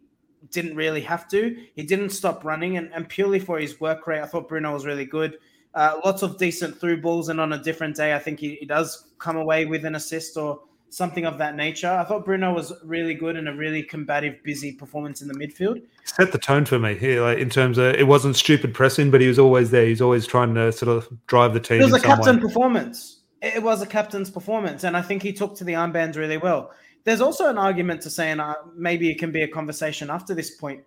didn't 0.52 0.76
really 0.76 1.02
have 1.02 1.28
to. 1.30 1.58
He 1.76 1.82
didn't 1.82 2.12
stop 2.12 2.46
running, 2.46 2.78
and, 2.78 2.92
and 2.94 3.10
purely 3.10 3.40
for 3.40 3.58
his 3.60 3.82
work 3.82 4.06
rate, 4.06 4.22
I 4.22 4.28
thought 4.28 4.48
Bruno 4.48 4.72
was 4.72 4.86
really 4.86 5.06
good. 5.06 5.40
Uh, 5.74 6.00
lots 6.06 6.22
of 6.22 6.38
decent 6.38 6.80
through 6.80 7.02
balls, 7.02 7.30
and 7.30 7.42
on 7.42 7.54
a 7.54 7.64
different 7.64 7.96
day, 7.96 8.14
I 8.14 8.20
think 8.20 8.40
he, 8.40 8.56
he 8.56 8.68
does 8.68 9.08
come 9.18 9.36
away 9.36 9.66
with 9.66 9.84
an 9.84 9.96
assist 9.96 10.38
or 10.38 10.62
something 10.90 11.26
of 11.26 11.40
that 11.40 11.56
nature. 11.56 11.90
I 11.90 12.04
thought 12.04 12.24
Bruno 12.24 12.54
was 12.54 12.72
really 12.84 13.16
good 13.16 13.36
and 13.36 13.50
a 13.50 13.54
really 13.54 13.82
combative, 13.82 14.42
busy 14.44 14.72
performance 14.72 15.24
in 15.24 15.28
the 15.28 15.34
midfield. 15.34 15.82
Set 16.06 16.32
the 16.32 16.38
tone 16.38 16.66
for 16.66 16.78
me 16.78 16.96
here, 16.96 17.22
like 17.22 17.40
in 17.40 17.50
terms 17.50 17.80
of 17.80 17.96
it 17.96 18.06
wasn't 18.06 18.36
stupid 18.36 18.76
pressing, 18.76 19.10
but 19.10 19.22
he 19.22 19.28
was 19.28 19.40
always 19.40 19.72
there. 19.72 19.88
He's 19.88 20.02
always 20.02 20.28
trying 20.28 20.54
to 20.54 20.72
sort 20.72 20.90
of 20.90 21.10
drive 21.26 21.54
the 21.56 21.60
team. 21.60 21.82
It 21.82 21.86
was 21.86 21.94
a 21.94 22.00
captain 22.00 22.36
way. 22.36 22.42
performance. 22.42 23.22
It 23.42 23.62
was 23.62 23.82
a 23.82 23.88
captain's 23.88 24.30
performance, 24.30 24.84
and 24.84 24.98
I 24.98 25.02
think 25.02 25.22
he 25.22 25.34
took 25.34 25.56
to 25.58 25.64
the 25.64 25.74
armbands 25.74 26.16
really 26.16 26.38
well. 26.38 26.72
There's 27.04 27.22
also 27.22 27.50
an 27.50 27.58
argument 27.58 28.02
to 28.02 28.10
say, 28.10 28.32
and 28.32 28.42
uh, 28.42 28.56
maybe 28.76 29.10
it 29.10 29.20
can 29.20 29.32
be 29.32 29.44
a 29.44 29.48
conversation 29.48 30.10
after 30.10 30.34
this 30.34 30.52
point. 30.52 30.84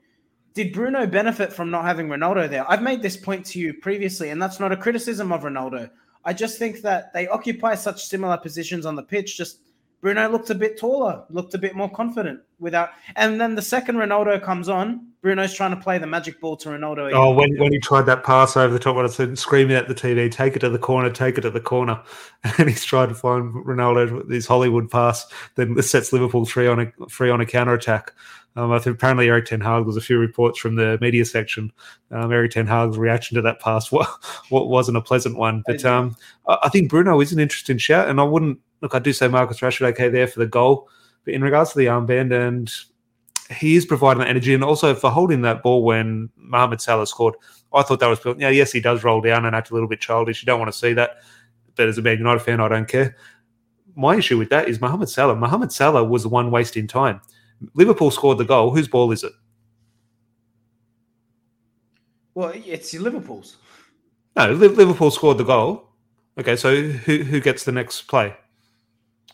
Did 0.53 0.73
Bruno 0.73 1.07
benefit 1.07 1.53
from 1.53 1.71
not 1.71 1.85
having 1.85 2.09
Ronaldo 2.09 2.51
there? 2.51 2.69
I've 2.69 2.83
made 2.83 3.03
this 3.03 3.17
point 3.17 3.47
to 3.47 3.61
you 3.61 3.73
previously, 3.75 4.31
and 4.31 4.43
that's 4.43 4.59
not 4.59 4.73
a 4.73 4.77
criticism 4.77 5.33
of 5.33 5.43
Ronaldo. 5.43 5.91
I 6.25 6.33
just 6.33 6.59
think 6.59 6.83
that 6.83 7.13
they 7.15 7.29
occupy 7.29 7.77
such 7.77 8.05
similar 8.05 8.37
positions 8.37 8.85
on 8.85 8.97
the 8.97 9.03
pitch, 9.03 9.37
just 9.37 9.61
Bruno 10.01 10.29
looked 10.29 10.51
a 10.51 10.55
bit 10.55 10.79
taller, 10.79 11.25
looked 11.29 11.55
a 11.55 11.59
bit 11.59 11.75
more 11.75 11.91
confident 11.91 12.41
without. 12.59 12.91
And 13.17 13.41
then 13.41 13.55
the 13.55 13.63
second 13.63 13.97
Ronaldo 13.97 14.43
comes 14.43 14.69
on, 14.69 15.09
Bruno's 15.23 15.53
trying 15.53 15.73
to 15.73 15.77
play 15.77 15.99
the 15.99 16.07
magic 16.07 16.41
ball 16.41 16.57
to 16.57 16.71
Ronaldo. 16.71 17.09
Again. 17.09 17.21
Oh, 17.21 17.33
when, 17.33 17.55
when 17.59 17.73
he 17.73 17.79
tried 17.79 18.07
that 18.07 18.25
pass 18.25 18.57
over 18.57 18.73
the 18.73 18.79
top, 18.79 18.97
when 18.97 19.05
I 19.05 19.09
said 19.09 19.39
screaming 19.39 19.77
at 19.77 19.89
the 19.89 19.95
TV, 19.95 20.31
take 20.31 20.57
it 20.57 20.61
to 20.61 20.71
the 20.71 20.79
corner, 20.79 21.11
take 21.11 21.37
it 21.37 21.43
to 21.43 21.51
the 21.51 21.61
corner, 21.61 22.03
and 22.59 22.69
he's 22.69 22.85
trying 22.85 23.09
to 23.09 23.15
find 23.15 23.53
Ronaldo 23.53 24.19
with 24.19 24.31
his 24.31 24.47
Hollywood 24.47 24.91
pass, 24.91 25.27
then 25.57 25.81
sets 25.83 26.13
Liverpool 26.13 26.47
free 26.47 26.67
on 26.67 26.81
a 26.81 27.09
free 27.09 27.29
on 27.31 27.41
a 27.41 27.47
counter 27.47 27.75
attack. 27.75 28.13
Um, 28.57 28.73
I 28.73 28.79
think 28.79 28.97
apparently 28.97 29.29
Erik 29.29 29.47
Ten 29.47 29.61
Hag 29.61 29.85
was 29.85 29.97
a 29.97 30.01
few 30.01 30.19
reports 30.19 30.59
from 30.59 30.75
the 30.75 30.99
media 31.01 31.25
section. 31.25 31.73
Um, 32.11 32.33
Erik 32.33 32.51
Ten 32.51 32.67
Hag's 32.67 32.99
reaction 32.99 33.37
to 33.37 33.43
that 33.43 33.61
pass 33.61 33.93
what, 33.93 34.09
what 34.49 34.69
wasn't 34.69 34.97
a 34.97 35.03
pleasant 35.03 35.37
one, 35.37 35.63
but 35.67 35.85
um, 35.85 36.17
I 36.47 36.69
think 36.69 36.91
Bruno 36.91 37.21
is 37.21 37.33
an 37.33 37.39
interesting 37.39 37.79
shout, 37.79 38.09
and 38.09 38.21
I 38.21 38.25
wouldn't 38.25 38.59
look. 38.81 38.95
I 38.95 38.99
do 38.99 39.13
say 39.13 39.29
Marcus 39.29 39.61
Rashford 39.61 39.89
okay 39.93 40.09
there 40.09 40.27
for 40.27 40.41
the 40.41 40.47
goal, 40.47 40.89
but 41.25 41.35
in 41.35 41.43
regards 41.43 41.73
to 41.73 41.79
the 41.79 41.87
armband, 41.87 42.33
and 42.33 42.73
he 43.55 43.77
is 43.77 43.87
providing 43.87 44.21
that 44.21 44.29
energy, 44.29 44.53
and 44.53 44.65
also 44.65 44.95
for 44.95 45.11
holding 45.11 45.43
that 45.43 45.63
ball 45.63 45.85
when 45.85 46.29
Mohamed 46.37 46.81
Salah 46.81 47.07
scored, 47.07 47.35
I 47.73 47.83
thought 47.83 48.01
that 48.01 48.09
was 48.09 48.21
yeah. 48.39 48.51
Yes, 48.51 48.73
he 48.73 48.81
does 48.81 49.05
roll 49.05 49.21
down 49.21 49.45
and 49.45 49.55
act 49.55 49.71
a 49.71 49.75
little 49.75 49.89
bit 49.89 50.01
childish. 50.01 50.43
You 50.43 50.47
don't 50.47 50.59
want 50.59 50.73
to 50.73 50.79
see 50.79 50.93
that, 50.95 51.19
but 51.77 51.89
as 51.89 51.99
a 51.99 52.03
Man 52.03 52.19
United 52.19 52.41
fan, 52.41 52.61
I 52.61 52.69
don't 52.69 52.89
care. 52.89 53.17
My 53.95 54.17
issue 54.17 54.39
with 54.39 54.51
that 54.51 54.69
is 54.69 54.81
Mohamed 54.81 55.09
Salah. 55.09 55.37
Mohamed 55.37 55.73
Salah 55.73 56.03
was 56.03 56.25
the 56.25 56.29
one 56.29 56.51
wasting 56.51 56.89
time 56.89 57.21
Liverpool 57.75 58.11
scored 58.11 58.39
the 58.39 58.45
goal. 58.45 58.71
Whose 58.71 58.89
ball 58.89 59.13
is 59.13 59.25
it? 59.25 59.33
Well, 62.35 62.53
it's 62.55 62.95
Liverpool's. 62.95 63.57
No, 64.37 64.53
Liverpool 64.53 65.11
scored 65.11 65.39
the 65.39 65.45
goal. 65.45 65.89
Okay, 66.39 66.57
so 66.57 66.83
who 66.83 67.19
who 67.19 67.41
gets 67.41 67.65
the 67.65 67.73
next 67.73 68.03
play? 68.03 68.35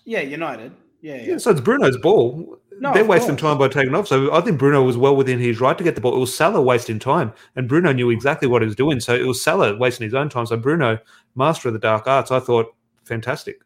Yeah, 0.05 0.21
United. 0.21 0.73
Yeah, 1.03 1.17
yeah. 1.17 1.23
yeah 1.23 1.39
so 1.39 1.51
it's 1.51 1.61
Bruno's 1.61 1.99
ball. 1.99 2.59
No, 2.79 2.93
They're 2.93 3.05
wasting 3.05 3.37
time 3.37 3.57
by 3.57 3.69
taking 3.69 3.95
off. 3.95 4.07
So 4.07 4.35
I 4.35 4.43
think 4.43 4.59
Bruno 4.59 4.83
was 4.83 4.99
well 4.99 5.17
within 5.17 5.39
his 5.39 5.61
right 5.61 5.79
to 5.79 5.85
get 5.85 5.95
the 5.95 6.01
ball. 6.01 6.15
It 6.15 6.19
was 6.19 6.37
Salah 6.37 6.61
wasting 6.61 6.99
time, 6.99 7.33
and 7.55 7.69
Bruno 7.69 7.93
knew 7.93 8.11
exactly 8.11 8.49
what 8.49 8.61
he 8.61 8.67
was 8.67 8.77
doing. 8.77 9.01
So 9.01 9.15
it 9.15 9.27
was 9.27 9.43
Salah 9.43 9.77
wasting 9.77 10.05
his 10.05 10.15
own 10.15 10.29
time. 10.29 10.47
So 10.47 10.57
Bruno, 10.57 10.99
master 11.35 11.69
of 11.69 11.75
the 11.75 11.81
dark 11.81 12.07
arts, 12.07 12.31
I 12.31 12.41
thought 12.41 12.75
fantastic. 13.05 13.61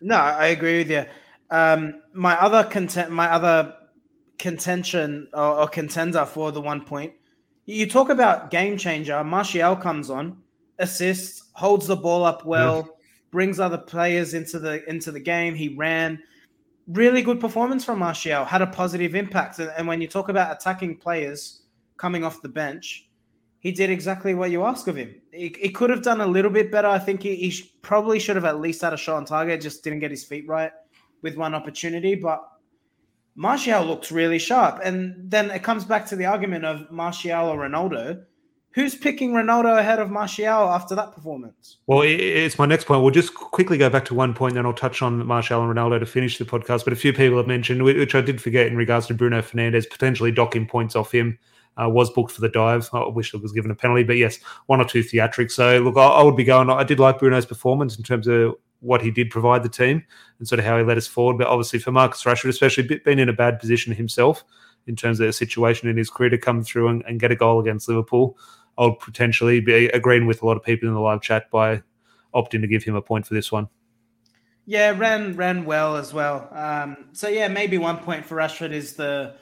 No, 0.00 0.16
I 0.16 0.46
agree 0.48 0.78
with 0.78 0.90
you. 0.90 1.04
Um, 1.50 2.02
my 2.12 2.38
other 2.40 2.64
content, 2.64 3.10
my 3.10 3.30
other 3.30 3.74
contention 4.38 5.28
or, 5.32 5.60
or, 5.60 5.68
contender 5.68 6.24
for 6.24 6.52
the 6.52 6.60
one 6.60 6.80
point. 6.80 7.12
You 7.66 7.88
talk 7.88 8.10
about 8.10 8.50
game 8.50 8.76
changer. 8.76 9.22
Martial 9.24 9.76
comes 9.76 10.10
on, 10.10 10.38
assists, 10.78 11.50
holds 11.52 11.86
the 11.86 11.96
ball 11.96 12.24
up 12.24 12.44
well, 12.44 12.84
yeah. 12.86 12.92
brings 13.30 13.60
other 13.60 13.78
players 13.78 14.34
into 14.34 14.58
the 14.58 14.88
into 14.88 15.10
the 15.12 15.20
game. 15.20 15.54
He 15.54 15.68
ran. 15.68 16.22
Really 16.88 17.22
good 17.22 17.40
performance 17.40 17.84
from 17.84 18.00
Martial. 18.00 18.44
Had 18.44 18.60
a 18.60 18.66
positive 18.66 19.14
impact. 19.14 19.58
And, 19.58 19.72
and 19.76 19.88
when 19.88 20.02
you 20.02 20.08
talk 20.08 20.28
about 20.28 20.54
attacking 20.54 20.98
players 20.98 21.62
coming 21.96 22.24
off 22.24 22.42
the 22.42 22.48
bench, 22.48 23.08
he 23.60 23.72
did 23.72 23.88
exactly 23.88 24.34
what 24.34 24.50
you 24.50 24.62
ask 24.64 24.88
of 24.88 24.96
him. 24.96 25.14
He, 25.32 25.56
he 25.58 25.70
could 25.70 25.88
have 25.88 26.02
done 26.02 26.20
a 26.20 26.26
little 26.26 26.50
bit 26.50 26.70
better. 26.70 26.88
I 26.88 26.98
think 26.98 27.22
he, 27.22 27.34
he 27.36 27.70
probably 27.80 28.18
should 28.18 28.36
have 28.36 28.44
at 28.44 28.60
least 28.60 28.82
had 28.82 28.92
a 28.92 28.96
shot 28.98 29.16
on 29.16 29.24
target. 29.24 29.62
Just 29.62 29.82
didn't 29.82 30.00
get 30.00 30.10
his 30.10 30.22
feet 30.22 30.46
right 30.46 30.70
with 31.22 31.38
one 31.38 31.54
opportunity. 31.54 32.14
But 32.14 32.46
Martial 33.34 33.84
looks 33.84 34.12
really 34.12 34.38
sharp. 34.38 34.80
And 34.82 35.30
then 35.30 35.50
it 35.50 35.62
comes 35.62 35.84
back 35.84 36.06
to 36.06 36.16
the 36.16 36.26
argument 36.26 36.64
of 36.64 36.90
Martial 36.90 37.48
or 37.48 37.58
Ronaldo. 37.58 38.24
Who's 38.70 38.96
picking 38.96 39.32
Ronaldo 39.32 39.78
ahead 39.78 40.00
of 40.00 40.10
Martial 40.10 40.68
after 40.68 40.96
that 40.96 41.12
performance? 41.12 41.78
Well, 41.86 42.02
it's 42.02 42.58
my 42.58 42.66
next 42.66 42.86
point. 42.86 43.02
We'll 43.02 43.12
just 43.12 43.32
quickly 43.32 43.78
go 43.78 43.88
back 43.88 44.04
to 44.06 44.14
one 44.14 44.34
point, 44.34 44.54
then 44.54 44.66
I'll 44.66 44.72
touch 44.72 45.00
on 45.00 45.24
Martial 45.24 45.62
and 45.62 45.72
Ronaldo 45.72 46.00
to 46.00 46.06
finish 46.06 46.38
the 46.38 46.44
podcast. 46.44 46.82
But 46.82 46.92
a 46.92 46.96
few 46.96 47.12
people 47.12 47.36
have 47.38 47.46
mentioned, 47.46 47.84
which 47.84 48.16
I 48.16 48.20
did 48.20 48.42
forget 48.42 48.66
in 48.66 48.76
regards 48.76 49.06
to 49.06 49.14
Bruno 49.14 49.42
Fernandes, 49.42 49.88
potentially 49.88 50.32
docking 50.32 50.66
points 50.66 50.96
off 50.96 51.12
him. 51.12 51.38
Uh, 51.76 51.88
was 51.88 52.08
booked 52.10 52.30
for 52.30 52.40
the 52.40 52.48
dive. 52.48 52.88
I 52.92 53.08
wish 53.08 53.34
it 53.34 53.42
was 53.42 53.50
given 53.50 53.70
a 53.70 53.74
penalty, 53.74 54.04
but 54.04 54.16
yes, 54.16 54.38
one 54.66 54.80
or 54.80 54.84
two 54.84 55.02
theatrics. 55.02 55.52
So 55.52 55.80
look, 55.80 55.96
I, 55.96 56.06
I, 56.06 56.22
would 56.22 56.36
be 56.36 56.44
going. 56.44 56.70
I 56.70 56.84
did 56.84 57.00
like 57.00 57.18
Bruno's 57.18 57.46
performance 57.46 57.96
in 57.96 58.04
terms 58.04 58.28
of 58.28 58.54
what 58.78 59.02
he 59.02 59.10
did 59.10 59.30
provide 59.30 59.62
the 59.62 59.68
team 59.68 60.04
and 60.38 60.46
sort 60.46 60.58
of 60.58 60.64
how 60.64 60.78
he 60.78 60.84
led 60.84 60.98
us 60.98 61.06
forward. 61.06 61.38
But 61.38 61.48
obviously 61.48 61.78
for 61.80 61.90
Marcus 61.90 62.22
Rashford, 62.22 62.50
especially 62.50 63.00
being 63.04 63.18
in 63.18 63.28
a 63.28 63.32
bad 63.32 63.58
position 63.58 63.92
himself 63.92 64.44
in 64.86 64.94
terms 64.94 65.18
of 65.18 65.26
the 65.26 65.32
situation 65.32 65.88
in 65.88 65.96
his 65.96 66.10
career 66.10 66.30
to 66.30 66.38
come 66.38 66.62
through 66.62 66.88
and, 66.88 67.02
and 67.06 67.18
get 67.18 67.32
a 67.32 67.36
goal 67.36 67.58
against 67.58 67.88
Liverpool, 67.88 68.38
I 68.76 68.84
would 68.84 68.98
potentially 68.98 69.60
be 69.60 69.86
agreeing 69.88 70.26
with 70.26 70.42
a 70.42 70.46
lot 70.46 70.56
of 70.56 70.62
people 70.62 70.88
in 70.88 70.94
the 70.94 71.00
live 71.00 71.22
chat 71.22 71.50
by 71.50 71.82
opting 72.34 72.60
to 72.60 72.66
give 72.66 72.84
him 72.84 72.94
a 72.94 73.02
point 73.02 73.26
for 73.26 73.34
this 73.34 73.50
one. 73.50 73.68
Yeah, 74.66 74.96
ran 74.96 75.36
ran 75.36 75.66
well 75.66 75.96
as 75.96 76.14
well. 76.14 76.48
Um, 76.50 77.08
so 77.12 77.28
yeah, 77.28 77.48
maybe 77.48 77.76
one 77.76 77.98
point 77.98 78.24
for 78.24 78.36
Rashford 78.36 78.72
is 78.72 78.94
the 78.94 79.34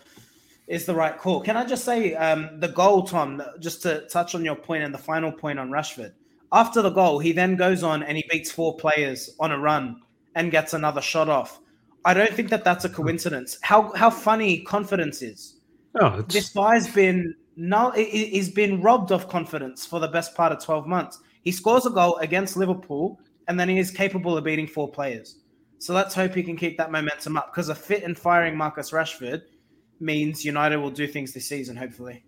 is 0.73 0.87
the 0.87 0.95
right 0.95 1.19
call. 1.19 1.43
Can 1.43 1.55
I 1.55 1.67
just 1.67 1.85
say 1.85 2.15
um, 2.15 2.59
the 2.59 2.69
goal, 2.69 3.03
Tom? 3.03 3.43
Just 3.61 3.83
to 3.83 4.09
touch 4.09 4.35
on 4.35 4.43
your 4.43 4.57
point 4.57 4.83
and 4.83 4.93
the 4.93 4.99
final 4.99 5.31
point 5.31 5.59
on 5.59 5.69
Rashford. 5.69 6.13
After 6.51 6.81
the 6.81 6.91
goal, 6.91 7.19
he 7.19 7.33
then 7.33 7.57
goes 7.57 7.83
on 7.83 8.03
and 8.03 8.17
he 8.17 8.25
beats 8.31 8.51
four 8.51 8.79
players 8.79 9.37
on 9.39 9.53
a 9.53 9.59
run 9.59 10.01
and 10.35 10.51
gets 10.51 10.73
another 10.73 11.03
shot 11.03 11.29
off. 11.29 11.61
I 12.07 12.15
don't 12.15 12.33
think 12.33 12.49
that 12.49 12.65
that's 12.65 12.87
a 12.87 12.89
coincidence. 12.89 13.59
How 13.61 13.93
how 13.93 14.09
funny 14.09 14.61
confidence 14.63 15.21
is. 15.21 15.61
Oh, 16.01 16.23
this 16.23 16.49
guy's 16.49 16.91
been 16.93 17.35
no, 17.57 17.91
he's 17.91 18.51
been 18.51 18.81
robbed 18.81 19.13
of 19.13 19.29
confidence 19.29 19.85
for 19.85 20.01
the 20.01 20.09
best 20.09 20.35
part 20.35 20.53
of 20.53 20.65
twelve 20.65 20.87
months. 20.87 21.21
He 21.43 21.53
scores 21.53 21.85
a 21.85 21.91
goal 21.91 22.17
against 22.17 22.57
Liverpool, 22.57 23.21
and 23.47 23.61
then 23.61 23.69
he 23.69 23.79
is 23.79 23.91
capable 23.91 24.39
of 24.39 24.45
beating 24.45 24.67
four 24.67 24.91
players. 24.91 25.37
So 25.79 25.93
let's 25.93 26.15
hope 26.15 26.35
he 26.35 26.43
can 26.43 26.57
keep 26.57 26.79
that 26.79 26.91
momentum 26.91 27.37
up 27.37 27.53
because 27.53 27.69
a 27.69 27.75
fit 27.75 28.05
and 28.05 28.17
firing 28.17 28.57
Marcus 28.57 28.91
Rashford 28.91 29.43
means 30.03 30.45
United 30.45 30.79
will 30.79 30.91
do 30.91 31.07
things 31.07 31.33
this 31.33 31.47
season, 31.47 31.77
hopefully. 31.77 32.25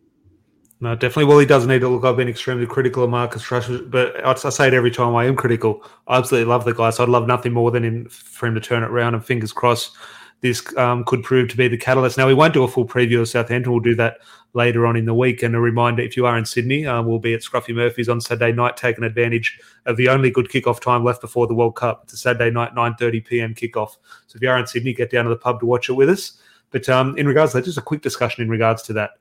No, 0.80 0.94
definitely. 0.94 1.26
Well, 1.26 1.38
he 1.38 1.46
does 1.46 1.66
need 1.66 1.80
to 1.80 1.88
look. 1.88 2.04
I've 2.04 2.16
been 2.16 2.28
extremely 2.28 2.66
critical 2.66 3.04
of 3.04 3.10
Marcus 3.10 3.44
Rashford, 3.44 3.90
but 3.90 4.24
I, 4.24 4.34
say 4.34 4.68
it 4.68 4.74
every 4.74 4.90
time 4.90 5.14
I 5.14 5.24
am 5.24 5.36
critical. 5.36 5.82
I 6.08 6.18
absolutely 6.18 6.50
love 6.50 6.64
the 6.64 6.74
guy, 6.74 6.90
so 6.90 7.02
I'd 7.02 7.08
love 7.08 7.26
nothing 7.26 7.52
more 7.52 7.70
than 7.70 7.84
him 7.84 8.08
for 8.08 8.46
him 8.46 8.54
to 8.54 8.60
turn 8.60 8.82
it 8.82 8.90
around. 8.90 9.14
And 9.14 9.24
fingers 9.24 9.52
crossed, 9.52 9.96
this 10.40 10.76
um, 10.76 11.04
could 11.04 11.22
prove 11.22 11.48
to 11.48 11.56
be 11.56 11.68
the 11.68 11.78
catalyst. 11.78 12.18
Now, 12.18 12.26
we 12.26 12.34
won't 12.34 12.52
do 12.52 12.64
a 12.64 12.68
full 12.68 12.86
preview 12.86 13.20
of 13.20 13.28
Southampton. 13.28 13.72
We'll 13.72 13.80
do 13.80 13.94
that 13.94 14.18
later 14.52 14.86
on 14.86 14.96
in 14.96 15.06
the 15.06 15.14
week. 15.14 15.42
And 15.42 15.54
a 15.54 15.60
reminder: 15.60 16.02
if 16.02 16.16
you 16.18 16.26
are 16.26 16.36
in 16.36 16.44
Sydney, 16.44 16.86
uh, 16.86 17.00
we'll 17.02 17.18
be 17.18 17.32
at 17.34 17.40
Scruffy 17.40 17.74
Murphy's 17.74 18.10
on 18.10 18.20
Saturday 18.20 18.52
night, 18.52 18.76
taking 18.76 19.04
advantage 19.04 19.58
of 19.86 19.96
the 19.96 20.08
only 20.08 20.30
good 20.30 20.48
kickoff 20.48 20.80
time 20.80 21.02
left 21.02 21.22
before 21.22 21.46
the 21.46 21.54
World 21.54 21.76
Cup. 21.76 22.02
It's 22.04 22.12
a 22.12 22.16
Saturday 22.18 22.50
night, 22.50 22.74
9:30 22.74 23.24
p.m. 23.24 23.54
kickoff. 23.54 23.96
So 24.26 24.36
if 24.36 24.42
you 24.42 24.50
are 24.50 24.58
in 24.58 24.66
Sydney, 24.66 24.92
get 24.92 25.10
down 25.10 25.24
to 25.24 25.30
the 25.30 25.36
pub 25.36 25.60
to 25.60 25.66
watch 25.66 25.88
it 25.88 25.94
with 25.94 26.10
us. 26.10 26.38
But 26.74 26.88
um, 26.88 27.16
in 27.16 27.28
regards 27.28 27.52
to 27.52 27.58
that, 27.58 27.64
just 27.64 27.78
a 27.78 27.82
quick 27.82 28.02
discussion 28.02 28.42
in 28.42 28.50
regards 28.50 28.82
to 28.82 28.92
that. 28.94 29.12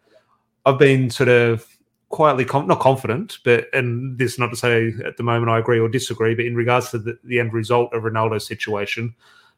I've 0.66 0.80
been 0.80 1.12
sort 1.12 1.30
of 1.30 1.68
quietly 2.10 2.46
com- 2.46 2.66
not 2.66 2.80
confident, 2.80 3.38
but 3.46 3.68
and 3.74 4.18
this 4.18 4.34
is 4.34 4.40
not 4.40 4.50
to 4.50 4.56
say 4.56 4.92
at 5.06 5.18
the 5.18 5.24
moment 5.24 5.52
I 5.52 5.60
agree 5.60 5.80
or 5.80 5.88
disagree, 5.88 6.34
but 6.34 6.46
in 6.46 6.56
regards 6.56 6.90
to 6.90 6.98
the, 6.98 7.16
the 7.24 7.40
end 7.40 7.54
result 7.54 7.94
of 7.94 8.02
Ronaldo's 8.02 8.48
situation, 8.48 9.14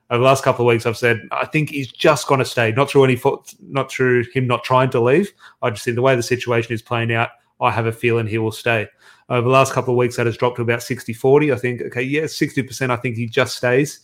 over 0.09 0.19
the 0.19 0.25
last 0.25 0.43
couple 0.43 0.65
of 0.65 0.73
weeks 0.73 0.85
I've 0.85 0.97
said 0.97 1.21
I 1.31 1.45
think 1.45 1.69
he's 1.69 1.89
just 1.89 2.27
going 2.27 2.39
to 2.39 2.45
stay, 2.45 2.73
not 2.73 2.89
through 2.89 3.05
any 3.05 3.15
fault, 3.15 3.55
not 3.61 3.89
through 3.89 4.25
him 4.33 4.45
not 4.45 4.65
trying 4.65 4.89
to 4.89 4.99
leave. 4.99 5.31
I 5.61 5.69
just 5.69 5.85
think 5.85 5.95
the 5.95 6.01
way 6.01 6.17
the 6.17 6.21
situation 6.21 6.73
is 6.73 6.81
playing 6.81 7.13
out, 7.13 7.29
I 7.61 7.71
have 7.71 7.85
a 7.85 7.93
feeling 7.93 8.27
he 8.27 8.39
will 8.39 8.51
stay. 8.51 8.89
Over 9.29 9.47
the 9.47 9.53
last 9.53 9.71
couple 9.71 9.93
of 9.93 9.97
weeks, 9.97 10.17
that 10.17 10.25
has 10.25 10.35
dropped 10.35 10.57
to 10.57 10.63
about 10.63 10.83
60 10.83 11.13
40. 11.13 11.53
I 11.53 11.55
think, 11.55 11.81
okay, 11.81 12.01
yeah, 12.01 12.23
60%, 12.23 12.89
I 12.89 12.97
think 12.97 13.15
he 13.15 13.25
just 13.25 13.55
stays. 13.55 14.01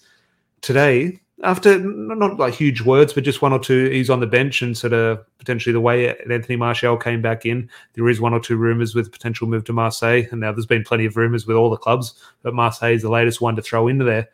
Today, 0.61 1.19
after 1.43 1.79
not 1.79 2.37
like 2.37 2.53
huge 2.53 2.81
words, 2.81 3.13
but 3.13 3.23
just 3.23 3.41
one 3.41 3.53
or 3.53 3.59
two. 3.59 3.89
He's 3.89 4.09
on 4.09 4.19
the 4.19 4.27
bench 4.27 4.61
and 4.61 4.77
sort 4.77 4.93
of 4.93 5.19
potentially 5.37 5.73
the 5.73 5.81
way 5.81 6.15
Anthony 6.29 6.55
Martial 6.55 6.97
came 6.97 7.21
back 7.21 7.45
in. 7.45 7.69
There 7.93 8.07
is 8.09 8.21
one 8.21 8.33
or 8.33 8.39
two 8.39 8.57
rumours 8.57 8.93
with 8.93 9.11
potential 9.11 9.47
move 9.47 9.63
to 9.65 9.73
Marseille, 9.73 10.23
and 10.31 10.41
now 10.41 10.51
there's 10.51 10.65
been 10.65 10.83
plenty 10.83 11.05
of 11.05 11.17
rumours 11.17 11.47
with 11.47 11.57
all 11.57 11.69
the 11.69 11.77
clubs, 11.77 12.13
but 12.43 12.53
Marseille 12.53 12.93
is 12.93 13.01
the 13.01 13.09
latest 13.09 13.41
one 13.41 13.55
to 13.55 13.61
throw 13.61 13.87
into 13.87 14.05
there. 14.05 14.29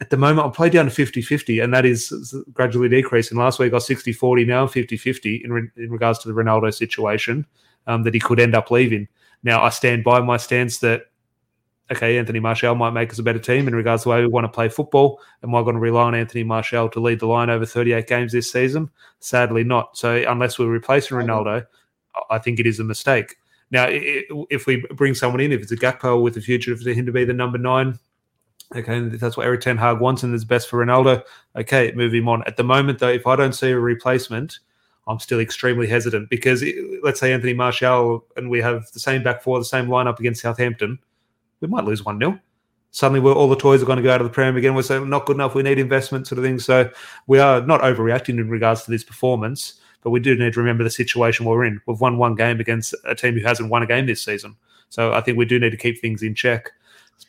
At 0.00 0.10
the 0.10 0.16
moment, 0.16 0.46
I'll 0.46 0.50
play 0.50 0.70
down 0.70 0.86
to 0.86 0.90
50 0.90 1.20
50, 1.20 1.60
and 1.60 1.74
that 1.74 1.84
is 1.84 2.34
gradually 2.52 2.88
decreasing. 2.88 3.36
Last 3.36 3.58
week, 3.58 3.72
I 3.72 3.76
was 3.76 3.86
60 3.86 4.12
40, 4.12 4.44
now 4.44 4.66
50 4.66 4.96
50 4.96 5.42
in, 5.44 5.52
re- 5.52 5.70
in 5.76 5.90
regards 5.90 6.20
to 6.20 6.28
the 6.28 6.34
Ronaldo 6.34 6.72
situation 6.72 7.46
um, 7.86 8.04
that 8.04 8.14
he 8.14 8.20
could 8.20 8.40
end 8.40 8.54
up 8.54 8.70
leaving. 8.70 9.08
Now, 9.42 9.62
I 9.62 9.70
stand 9.70 10.04
by 10.04 10.20
my 10.20 10.36
stance 10.36 10.78
that 10.78 11.06
okay, 11.90 12.18
Anthony 12.18 12.38
Martial 12.38 12.74
might 12.74 12.90
make 12.90 13.10
us 13.10 13.18
a 13.18 13.22
better 13.22 13.38
team 13.38 13.66
in 13.66 13.74
regards 13.74 14.02
to 14.02 14.08
the 14.08 14.10
way 14.10 14.20
we 14.20 14.28
want 14.28 14.44
to 14.44 14.48
play 14.48 14.68
football. 14.68 15.20
Am 15.42 15.54
I 15.54 15.62
going 15.62 15.74
to 15.74 15.80
rely 15.80 16.04
on 16.04 16.14
Anthony 16.14 16.44
Martial 16.44 16.88
to 16.88 17.00
lead 17.00 17.20
the 17.20 17.26
line 17.26 17.50
over 17.50 17.66
38 17.66 18.06
games 18.06 18.32
this 18.32 18.50
season? 18.50 18.90
Sadly, 19.18 19.64
not. 19.64 19.96
So 19.96 20.22
unless 20.28 20.58
we're 20.58 20.68
replacing 20.68 21.16
Ronaldo, 21.16 21.66
I 22.30 22.38
think 22.38 22.60
it 22.60 22.66
is 22.66 22.78
a 22.78 22.84
mistake. 22.84 23.36
Now, 23.72 23.86
if 23.88 24.66
we 24.66 24.84
bring 24.94 25.14
someone 25.14 25.40
in, 25.40 25.52
if 25.52 25.62
it's 25.62 25.72
a 25.72 25.76
Gakpo 25.76 26.22
with 26.22 26.34
the 26.34 26.40
future 26.40 26.76
for 26.76 26.90
him 26.90 27.06
to 27.06 27.12
be 27.12 27.24
the 27.24 27.32
number 27.32 27.58
nine, 27.58 27.98
okay, 28.74 29.00
that's 29.00 29.36
what 29.36 29.46
Erik 29.46 29.60
Ten 29.60 29.76
Hag 29.76 30.00
wants 30.00 30.22
and 30.22 30.34
is 30.34 30.44
best 30.44 30.68
for 30.68 30.84
Ronaldo. 30.84 31.22
Okay, 31.56 31.92
move 31.92 32.14
him 32.14 32.28
on. 32.28 32.42
At 32.46 32.56
the 32.56 32.64
moment, 32.64 32.98
though, 32.98 33.08
if 33.08 33.26
I 33.26 33.36
don't 33.36 33.54
see 33.54 33.70
a 33.70 33.78
replacement, 33.78 34.58
I'm 35.06 35.18
still 35.18 35.40
extremely 35.40 35.86
hesitant 35.86 36.30
because 36.30 36.64
let's 37.02 37.20
say 37.20 37.32
Anthony 37.32 37.54
Martial 37.54 38.24
and 38.36 38.50
we 38.50 38.60
have 38.60 38.90
the 38.92 39.00
same 39.00 39.22
back 39.22 39.42
four, 39.42 39.58
the 39.58 39.64
same 39.64 39.86
lineup 39.86 40.20
against 40.20 40.42
Southampton– 40.42 41.00
we 41.60 41.68
might 41.68 41.84
lose 41.84 42.04
1 42.04 42.18
0. 42.18 42.38
suddenly 42.90 43.20
we're, 43.20 43.32
all 43.32 43.48
the 43.48 43.56
toys 43.56 43.82
are 43.82 43.86
going 43.86 43.98
to 43.98 44.02
go 44.02 44.12
out 44.12 44.20
of 44.20 44.26
the 44.26 44.32
Prem 44.32 44.56
again. 44.56 44.74
We're 44.74 44.82
saying 44.82 45.08
not 45.08 45.26
good 45.26 45.36
enough. 45.36 45.54
We 45.54 45.62
need 45.62 45.78
investment, 45.78 46.26
sort 46.26 46.38
of 46.38 46.44
thing. 46.44 46.58
So 46.58 46.90
we 47.26 47.38
are 47.38 47.60
not 47.60 47.80
overreacting 47.82 48.38
in 48.40 48.48
regards 48.48 48.82
to 48.84 48.90
this 48.90 49.04
performance, 49.04 49.80
but 50.02 50.10
we 50.10 50.20
do 50.20 50.34
need 50.36 50.54
to 50.54 50.60
remember 50.60 50.84
the 50.84 50.90
situation 50.90 51.46
we're 51.46 51.64
in. 51.64 51.80
We've 51.86 52.00
won 52.00 52.18
one 52.18 52.34
game 52.34 52.60
against 52.60 52.94
a 53.04 53.14
team 53.14 53.34
who 53.34 53.44
hasn't 53.44 53.70
won 53.70 53.82
a 53.82 53.86
game 53.86 54.06
this 54.06 54.24
season. 54.24 54.56
So 54.88 55.12
I 55.12 55.20
think 55.20 55.38
we 55.38 55.44
do 55.44 55.58
need 55.58 55.70
to 55.70 55.76
keep 55.76 56.00
things 56.00 56.22
in 56.22 56.34
check. 56.34 56.70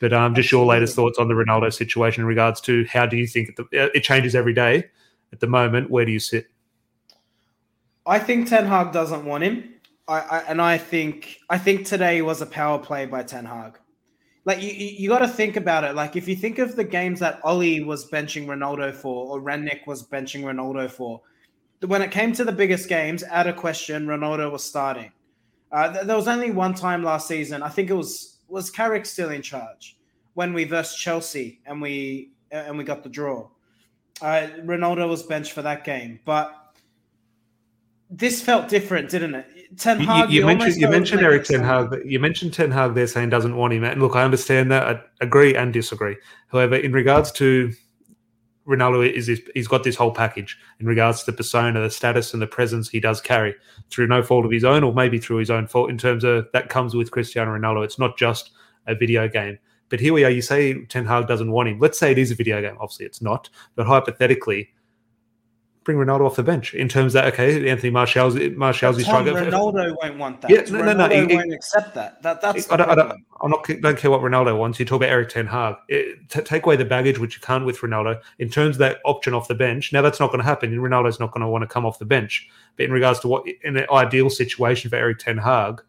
But 0.00 0.12
um, 0.12 0.34
just 0.34 0.50
your 0.50 0.66
latest 0.66 0.96
thoughts 0.96 1.18
on 1.18 1.28
the 1.28 1.34
Ronaldo 1.34 1.72
situation 1.72 2.22
in 2.22 2.26
regards 2.26 2.60
to 2.62 2.84
how 2.86 3.06
do 3.06 3.16
you 3.16 3.26
think 3.26 3.50
it 3.70 4.00
changes 4.02 4.34
every 4.34 4.54
day? 4.54 4.84
At 5.32 5.40
the 5.40 5.46
moment, 5.46 5.90
where 5.90 6.04
do 6.04 6.12
you 6.12 6.18
sit? 6.18 6.46
I 8.04 8.18
think 8.18 8.48
Ten 8.48 8.66
Hag 8.66 8.92
doesn't 8.92 9.24
want 9.24 9.44
him. 9.44 9.74
I, 10.08 10.20
I, 10.20 10.38
and 10.48 10.60
I 10.60 10.76
think 10.76 11.38
I 11.48 11.56
think 11.56 11.86
today 11.86 12.20
was 12.20 12.42
a 12.42 12.46
power 12.46 12.78
play 12.78 13.06
by 13.06 13.22
Ten 13.22 13.44
Hag. 13.44 13.78
Like 14.44 14.60
you, 14.60 14.70
you 14.70 15.08
got 15.08 15.20
to 15.20 15.28
think 15.28 15.56
about 15.56 15.84
it. 15.84 15.94
Like 15.94 16.16
if 16.16 16.26
you 16.26 16.34
think 16.34 16.58
of 16.58 16.74
the 16.74 16.84
games 16.84 17.20
that 17.20 17.40
Ollie 17.44 17.84
was 17.84 18.10
benching 18.10 18.46
Ronaldo 18.46 18.94
for, 18.94 19.26
or 19.32 19.40
Rangnick 19.40 19.86
was 19.86 20.02
benching 20.02 20.42
Ronaldo 20.42 20.90
for, 20.90 21.20
when 21.86 22.02
it 22.02 22.10
came 22.10 22.32
to 22.32 22.44
the 22.44 22.52
biggest 22.52 22.88
games, 22.88 23.24
out 23.24 23.46
of 23.46 23.56
question, 23.56 24.06
Ronaldo 24.06 24.50
was 24.50 24.64
starting. 24.64 25.12
Uh, 25.70 25.92
th- 25.92 26.06
there 26.06 26.16
was 26.16 26.28
only 26.28 26.50
one 26.50 26.74
time 26.74 27.02
last 27.02 27.26
season. 27.26 27.62
I 27.62 27.68
think 27.68 27.90
it 27.90 27.94
was 27.94 28.38
was 28.48 28.70
Carrick 28.70 29.06
still 29.06 29.30
in 29.30 29.40
charge 29.40 29.96
when 30.34 30.52
we 30.52 30.64
versed 30.64 30.98
Chelsea 30.98 31.60
and 31.66 31.80
we 31.80 32.32
uh, 32.52 32.56
and 32.56 32.76
we 32.76 32.84
got 32.84 33.02
the 33.02 33.08
draw. 33.08 33.48
Uh, 34.20 34.48
Ronaldo 34.64 35.08
was 35.08 35.22
benched 35.22 35.52
for 35.52 35.62
that 35.62 35.84
game, 35.84 36.20
but 36.24 36.76
this 38.10 38.42
felt 38.42 38.68
different, 38.68 39.08
didn't 39.08 39.34
it? 39.34 39.61
Ten 39.78 40.00
Hag. 40.00 40.30
You, 40.30 40.34
you, 40.34 40.40
you 40.40 40.46
mentioned 40.46 40.80
you 40.80 40.88
mentioned 40.88 41.22
Erik 41.22 41.44
Ten 41.44 41.62
Hag. 41.62 42.02
You 42.04 42.20
mentioned 42.20 42.52
Ten 42.52 42.70
Hag 42.70 42.94
there 42.94 43.06
saying 43.06 43.30
doesn't 43.30 43.56
want 43.56 43.72
him. 43.72 43.84
And 43.84 44.00
look, 44.00 44.16
I 44.16 44.24
understand 44.24 44.70
that. 44.70 44.86
I 44.86 45.00
agree 45.20 45.54
and 45.54 45.72
disagree. 45.72 46.16
However, 46.48 46.76
in 46.76 46.92
regards 46.92 47.32
to 47.32 47.72
Ronaldo, 48.66 49.10
is 49.10 49.30
he's 49.54 49.68
got 49.68 49.84
this 49.84 49.96
whole 49.96 50.12
package 50.12 50.58
in 50.78 50.86
regards 50.86 51.20
to 51.20 51.30
the 51.30 51.36
persona, 51.36 51.80
the 51.80 51.90
status, 51.90 52.32
and 52.32 52.42
the 52.42 52.46
presence 52.46 52.88
he 52.88 53.00
does 53.00 53.20
carry 53.20 53.54
through 53.90 54.06
no 54.06 54.22
fault 54.22 54.44
of 54.44 54.50
his 54.50 54.64
own, 54.64 54.84
or 54.84 54.92
maybe 54.92 55.18
through 55.18 55.38
his 55.38 55.50
own 55.50 55.66
fault. 55.66 55.90
In 55.90 55.98
terms 55.98 56.24
of 56.24 56.46
that 56.52 56.68
comes 56.68 56.94
with 56.94 57.10
Cristiano 57.10 57.56
Ronaldo. 57.56 57.84
It's 57.84 57.98
not 57.98 58.16
just 58.16 58.50
a 58.86 58.94
video 58.94 59.28
game. 59.28 59.58
But 59.88 60.00
here 60.00 60.14
we 60.14 60.24
are. 60.24 60.30
You 60.30 60.42
say 60.42 60.84
Ten 60.86 61.04
Hag 61.04 61.28
doesn't 61.28 61.50
want 61.50 61.68
him. 61.68 61.78
Let's 61.78 61.98
say 61.98 62.12
it 62.12 62.18
is 62.18 62.30
a 62.30 62.34
video 62.34 62.62
game. 62.62 62.76
Obviously, 62.80 63.04
it's 63.04 63.20
not. 63.20 63.50
But 63.74 63.86
hypothetically, 63.86 64.70
bring 65.84 65.98
Ronaldo 65.98 66.26
off 66.26 66.36
the 66.36 66.42
bench 66.42 66.74
in 66.74 66.88
terms 66.88 67.12
that 67.12 67.26
okay, 67.32 67.68
Anthony 67.68 67.90
Martial's 67.90 68.34
Martial's 68.56 69.02
Tom, 69.04 69.26
Ronaldo 69.26 69.94
won't 70.02 70.18
want 70.18 70.40
that. 70.42 70.50
Yeah, 70.50 70.60
no, 70.60 70.80
Ronaldo 70.80 70.96
no, 70.96 71.06
no, 71.06 71.28
he, 71.28 71.36
won't 71.36 71.52
accept 71.52 71.94
that. 71.94 72.22
That 72.22 72.40
that's. 72.40 72.70
I 72.70 72.76
don't, 72.76 72.90
I 72.90 72.94
don't, 72.94 73.24
I'm 73.40 73.50
not. 73.50 73.66
Don't 73.80 73.98
care 73.98 74.10
what 74.10 74.20
Ronaldo 74.20 74.56
wants. 74.56 74.78
You 74.78 74.84
talk 74.84 74.96
about 74.96 75.08
Erik 75.08 75.28
Ten 75.28 75.46
Hag. 75.46 75.76
It, 75.88 76.28
t- 76.28 76.42
take 76.42 76.64
away 76.64 76.76
the 76.76 76.84
baggage, 76.84 77.18
which 77.18 77.34
you 77.34 77.40
can't 77.40 77.64
with 77.64 77.78
Ronaldo. 77.78 78.20
In 78.38 78.48
terms 78.48 78.76
of 78.76 78.78
that 78.80 78.98
option 79.04 79.34
off 79.34 79.48
the 79.48 79.54
bench, 79.54 79.92
now 79.92 80.02
that's 80.02 80.20
not 80.20 80.28
going 80.28 80.40
to 80.40 80.44
happen. 80.44 80.72
And 80.72 80.80
Ronaldo's 80.80 81.20
not 81.20 81.32
going 81.32 81.42
to 81.42 81.48
want 81.48 81.62
to 81.62 81.68
come 81.68 81.86
off 81.86 81.98
the 81.98 82.04
bench. 82.04 82.48
But 82.76 82.86
in 82.86 82.92
regards 82.92 83.20
to 83.20 83.28
what 83.28 83.44
in 83.62 83.76
an 83.76 83.86
ideal 83.90 84.30
situation 84.30 84.90
for 84.90 84.96
Erik 84.96 85.18
Ten 85.18 85.38
Hag, 85.38 85.82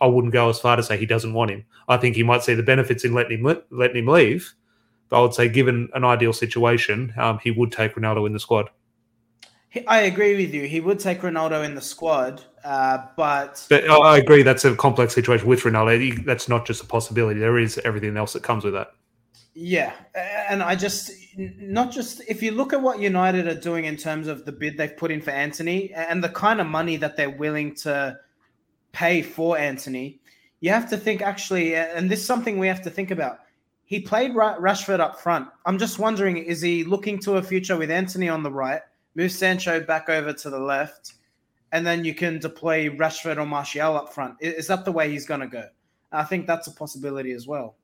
I 0.00 0.06
wouldn't 0.06 0.32
go 0.32 0.48
as 0.48 0.60
far 0.60 0.76
to 0.76 0.82
say 0.82 0.96
he 0.96 1.06
doesn't 1.06 1.32
want 1.32 1.50
him. 1.50 1.64
I 1.88 1.96
think 1.96 2.16
he 2.16 2.22
might 2.22 2.42
see 2.42 2.54
the 2.54 2.62
benefits 2.62 3.04
in 3.04 3.14
letting 3.14 3.38
him 3.38 3.62
letting 3.70 3.96
him 3.96 4.06
leave. 4.06 4.54
But 5.08 5.18
I 5.18 5.22
would 5.22 5.34
say, 5.34 5.48
given 5.48 5.88
an 5.94 6.04
ideal 6.04 6.32
situation, 6.32 7.14
um, 7.16 7.38
he 7.42 7.50
would 7.50 7.72
take 7.72 7.94
Ronaldo 7.94 8.26
in 8.26 8.32
the 8.32 8.40
squad. 8.40 8.68
I 9.86 10.00
agree 10.00 10.36
with 10.36 10.54
you. 10.54 10.66
He 10.66 10.80
would 10.80 10.98
take 10.98 11.20
Ronaldo 11.20 11.64
in 11.64 11.74
the 11.74 11.80
squad, 11.80 12.42
uh, 12.64 12.98
but 13.16 13.66
but 13.68 13.88
I 13.88 14.16
agree 14.16 14.42
that's 14.42 14.64
a 14.64 14.74
complex 14.74 15.14
situation 15.14 15.46
with 15.46 15.60
Ronaldo. 15.60 16.24
That's 16.24 16.48
not 16.48 16.66
just 16.66 16.82
a 16.82 16.86
possibility. 16.86 17.38
There 17.38 17.58
is 17.58 17.78
everything 17.84 18.16
else 18.16 18.32
that 18.32 18.42
comes 18.42 18.64
with 18.64 18.72
that. 18.74 18.92
Yeah, 19.54 19.92
and 20.48 20.62
I 20.62 20.74
just 20.74 21.10
not 21.36 21.92
just 21.92 22.22
if 22.28 22.42
you 22.42 22.52
look 22.52 22.72
at 22.72 22.80
what 22.80 23.00
United 23.00 23.46
are 23.46 23.60
doing 23.60 23.84
in 23.84 23.96
terms 23.96 24.26
of 24.26 24.46
the 24.46 24.52
bid 24.52 24.78
they've 24.78 24.96
put 24.96 25.10
in 25.10 25.20
for 25.20 25.32
Antony 25.32 25.92
and 25.92 26.24
the 26.24 26.30
kind 26.30 26.60
of 26.60 26.66
money 26.66 26.96
that 26.96 27.16
they're 27.16 27.28
willing 27.28 27.74
to 27.76 28.18
pay 28.92 29.20
for 29.20 29.58
Antony, 29.58 30.20
you 30.60 30.70
have 30.70 30.88
to 30.90 30.96
think 30.96 31.20
actually, 31.20 31.74
and 31.74 32.10
this 32.10 32.20
is 32.20 32.26
something 32.26 32.58
we 32.58 32.68
have 32.68 32.82
to 32.82 32.90
think 32.90 33.10
about. 33.10 33.40
He 33.84 34.00
played 34.00 34.32
Rashford 34.32 35.00
up 35.00 35.20
front. 35.20 35.48
I'm 35.66 35.78
just 35.78 35.98
wondering, 35.98 36.38
is 36.38 36.60
he 36.60 36.84
looking 36.84 37.18
to 37.20 37.36
a 37.36 37.42
future 37.42 37.76
with 37.76 37.90
Antony 37.90 38.28
on 38.28 38.42
the 38.42 38.50
right? 38.50 38.82
Move 39.14 39.32
Sancho 39.32 39.80
back 39.80 40.08
over 40.08 40.32
to 40.32 40.50
the 40.50 40.58
left, 40.58 41.14
and 41.72 41.86
then 41.86 42.04
you 42.04 42.14
can 42.14 42.38
deploy 42.38 42.88
Rashford 42.88 43.38
or 43.38 43.46
Martial 43.46 43.96
up 43.96 44.12
front. 44.12 44.36
Is 44.40 44.66
that 44.68 44.84
the 44.84 44.92
way 44.92 45.10
he's 45.10 45.26
going 45.26 45.40
to 45.40 45.46
go? 45.46 45.64
I 46.12 46.24
think 46.24 46.46
that's 46.46 46.66
a 46.66 46.72
possibility 46.72 47.32
as 47.32 47.46
well. 47.46 47.76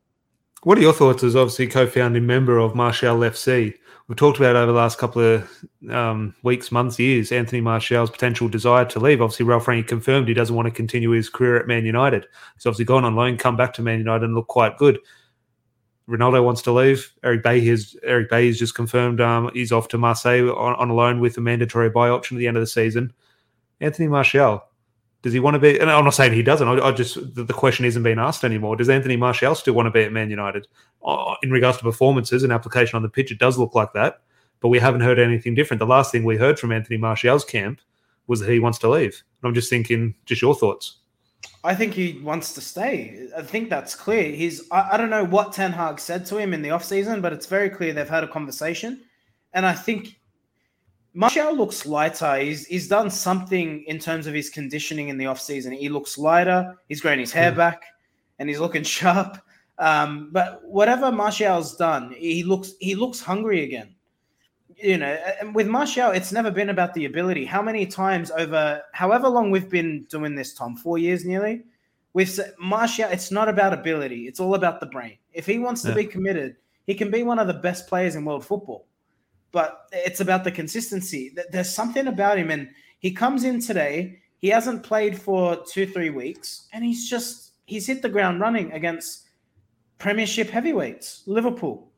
What 0.63 0.79
are 0.79 0.81
your 0.81 0.95
thoughts 0.95 1.23
as 1.23 1.37
obviously 1.37 1.67
co-founding 1.67 2.25
member 2.25 2.57
of 2.57 2.75
Martial 2.75 3.19
FC? 3.19 3.75
We've 4.09 4.17
talked 4.17 4.39
about 4.39 4.57
over 4.57 4.73
the 4.73 4.79
last 4.79 4.99
couple 4.99 5.21
of 5.21 5.65
um, 5.91 6.35
weeks, 6.43 6.73
months, 6.73 6.99
years, 6.99 7.33
Anthony 7.33 7.61
Martial's 7.61 8.11
potential 8.11 8.49
desire 8.49 8.87
to 8.87 8.99
leave. 8.99 9.21
Obviously, 9.21 9.45
Ralf 9.45 9.67
Rangnick 9.67 9.89
confirmed 9.89 10.27
he 10.27 10.35
doesn't 10.35 10.57
want 10.57 10.67
to 10.67 10.73
continue 10.73 11.11
his 11.11 11.29
career 11.29 11.57
at 11.59 11.67
Man 11.67 11.85
United. 11.85 12.27
He's 12.55 12.65
obviously 12.65 12.87
gone 12.87 13.05
on 13.05 13.15
loan, 13.15 13.37
come 13.37 13.57
back 13.57 13.75
to 13.75 13.83
Man 13.83 13.99
United 13.99 14.25
and 14.25 14.35
look 14.35 14.49
quite 14.49 14.79
good. 14.79 14.99
Ronaldo 16.09 16.45
wants 16.45 16.63
to 16.63 16.73
leave. 16.73 17.13
Eric 17.23 17.43
Bay 17.43 17.65
has 17.67 17.97
Eric 18.03 18.29
Bailly 18.29 18.49
has 18.49 18.59
just 18.59 18.75
confirmed 18.75 19.21
um, 19.21 19.51
he's 19.55 19.73
off 19.73 19.89
to 19.89 19.99
Marseille 19.99 20.51
on, 20.51 20.75
on 20.75 20.91
a 20.91 20.95
loan 20.95 21.21
with 21.21 21.39
a 21.39 21.41
mandatory 21.41 21.89
buy 21.89 22.09
option 22.09 22.37
at 22.37 22.41
the 22.41 22.47
end 22.47 22.57
of 22.57 22.63
the 22.63 22.67
season. 22.67 23.13
Anthony 23.81 24.09
Martial, 24.09 24.63
does 25.23 25.33
he 25.33 25.41
want 25.41 25.55
to 25.55 25.59
be? 25.59 25.79
And 25.79 25.91
I'm 25.91 26.05
not 26.05 26.15
saying 26.15 26.35
he 26.35 26.43
doesn't. 26.43 26.69
I, 26.69 26.89
I 26.89 26.93
just 26.93 27.15
the, 27.35 27.45
the, 27.45 27.55
question 27.55 27.87
isn't 27.87 28.03
being 28.03 28.19
asked 28.19 28.45
anymore. 28.45 28.77
Does 28.77 28.91
Anthony 28.91 29.17
Martial 29.17 29.55
still 29.55 29.75
want 29.75 29.87
to 29.87 29.91
be 29.91 30.03
at 30.03 30.13
Man 30.13 30.31
United? 30.31 30.67
Uh, 31.05 31.35
in 31.43 31.51
regards 31.51 31.79
to 31.79 31.85
performances 31.85 32.43
and 32.43 32.53
application 32.53 32.97
on 32.97 33.03
the 33.03 33.09
pitch, 33.09 33.33
it 33.33 33.39
does 33.39 33.59
look 33.59 33.75
like 33.75 33.93
that, 33.95 34.21
but 34.61 34.69
we 34.69 34.79
haven't 34.79 35.01
heard 35.01 35.19
anything 35.19 35.55
different. 35.55 35.79
The 35.79 35.87
last 35.87 36.13
thing 36.13 36.25
we 36.25 36.37
heard 36.37 36.59
from 36.59 36.73
Anthony 36.73 36.99
Martial's 36.99 37.45
camp 37.45 37.81
was 38.27 38.41
that 38.41 38.51
he 38.51 38.59
wants 38.59 38.79
to 38.81 38.91
leave. 38.91 39.23
And 39.43 39.49
I'm 39.49 39.55
just 39.55 39.71
thinking, 39.71 40.15
just 40.27 40.43
your 40.43 40.55
thoughts. 40.55 40.99
I 41.65 41.75
think 41.75 41.95
he 41.95 42.21
wants 42.23 42.53
to 42.55 42.61
stay. 42.61 43.29
I 43.35 43.41
think 43.41 43.71
that's 43.71 43.95
clear. 43.95 44.31
He's 44.31 44.63
I, 44.71 44.91
I, 44.93 44.97
don't 44.99 45.09
know 45.09 45.25
what 45.25 45.55
Ten 45.55 45.73
Hag 45.73 45.99
said 45.99 46.27
to 46.27 46.37
him 46.37 46.53
in 46.53 46.61
the 46.61 46.69
offseason, 46.69 47.23
but 47.23 47.33
it's 47.33 47.47
very 47.47 47.71
clear 47.71 47.95
they've 47.95 48.07
had 48.07 48.23
a 48.23 48.29
conversation. 48.29 49.03
And 49.55 49.65
I 49.65 49.73
think 49.73 50.21
Martial 51.15 51.57
looks 51.57 51.87
lighter. 51.87 52.37
He's 52.37 52.67
he's 52.67 52.87
done 52.87 53.09
something 53.09 53.83
in 53.85 53.99
terms 53.99 54.27
of 54.27 54.35
his 54.35 54.51
conditioning 54.51 55.09
in 55.09 55.17
the 55.17 55.25
offseason. 55.25 55.75
He 55.75 55.89
looks 55.89 56.19
lighter. 56.19 56.77
He's 56.89 57.01
grown 57.01 57.19
his 57.19 57.33
hair 57.33 57.51
back 57.51 57.83
and 58.39 58.49
he's 58.49 58.61
looking 58.61 58.83
sharp. 58.97 59.39
Um, 59.79 60.29
but 60.33 60.61
whatever 60.65 61.11
Martial's 61.11 61.77
done, 61.77 62.13
he 62.13 62.45
looks 62.45 62.75
he 62.79 62.95
looks 62.95 63.21
hungry 63.21 63.65
again 63.65 63.94
you 64.77 64.99
know, 64.99 65.17
and 65.41 65.55
with 65.55 65.67
Martial, 65.67 66.11
it's 66.11 66.33
never 66.33 66.51
been 66.51 66.71
about 66.71 66.95
the 66.95 67.05
ability. 67.05 67.45
How 67.45 67.63
many 67.63 67.87
times 67.87 68.31
over 68.31 68.83
however 68.93 69.29
long 69.29 69.51
we've 69.51 69.71
been 69.71 70.05
doing 70.11 70.35
this, 70.35 70.55
Tom, 70.55 70.77
four 70.77 70.99
years 70.99 71.25
nearly, 71.25 71.63
with 72.13 72.39
Martial, 72.59 73.09
it's 73.11 73.31
not 73.31 73.49
about 73.49 73.73
ability. 73.73 74.27
It's 74.27 74.41
all 74.41 74.55
about 74.55 74.81
the 74.81 74.87
brain. 74.87 75.19
If 75.33 75.47
he 75.47 75.59
wants 75.59 75.83
to 75.83 75.89
yeah. 75.89 75.95
be 75.95 76.07
committed, 76.07 76.57
he 76.87 76.95
can 76.95 77.11
be 77.11 77.23
one 77.23 77.39
of 77.39 77.47
the 77.47 77.55
best 77.55 77.89
players 77.89 78.15
in 78.15 78.25
world 78.25 78.45
football. 78.45 78.87
But 79.53 79.87
it's 79.93 80.21
about 80.21 80.45
the 80.45 80.51
consistency. 80.51 81.35
There's 81.51 81.71
something 81.71 82.07
about 82.07 82.39
him, 82.39 82.51
and 82.51 82.69
he 82.99 83.13
comes 83.13 83.45
in 83.45 83.61
today. 83.61 84.21
He 84.39 84.49
hasn't 84.49 84.83
played 84.83 85.19
for 85.19 85.65
two, 85.65 85.87
three 85.87 86.11
weeks, 86.11 86.69
and 86.73 86.85
he's 86.85 87.09
just 87.09 87.53
he's 87.67 87.87
hit 87.87 88.03
the 88.03 88.09
ground 88.09 88.41
running 88.41 88.73
against 88.73 89.29
Premiership 89.99 90.51
heavyweights, 90.51 91.23
Liverpool 91.27 91.89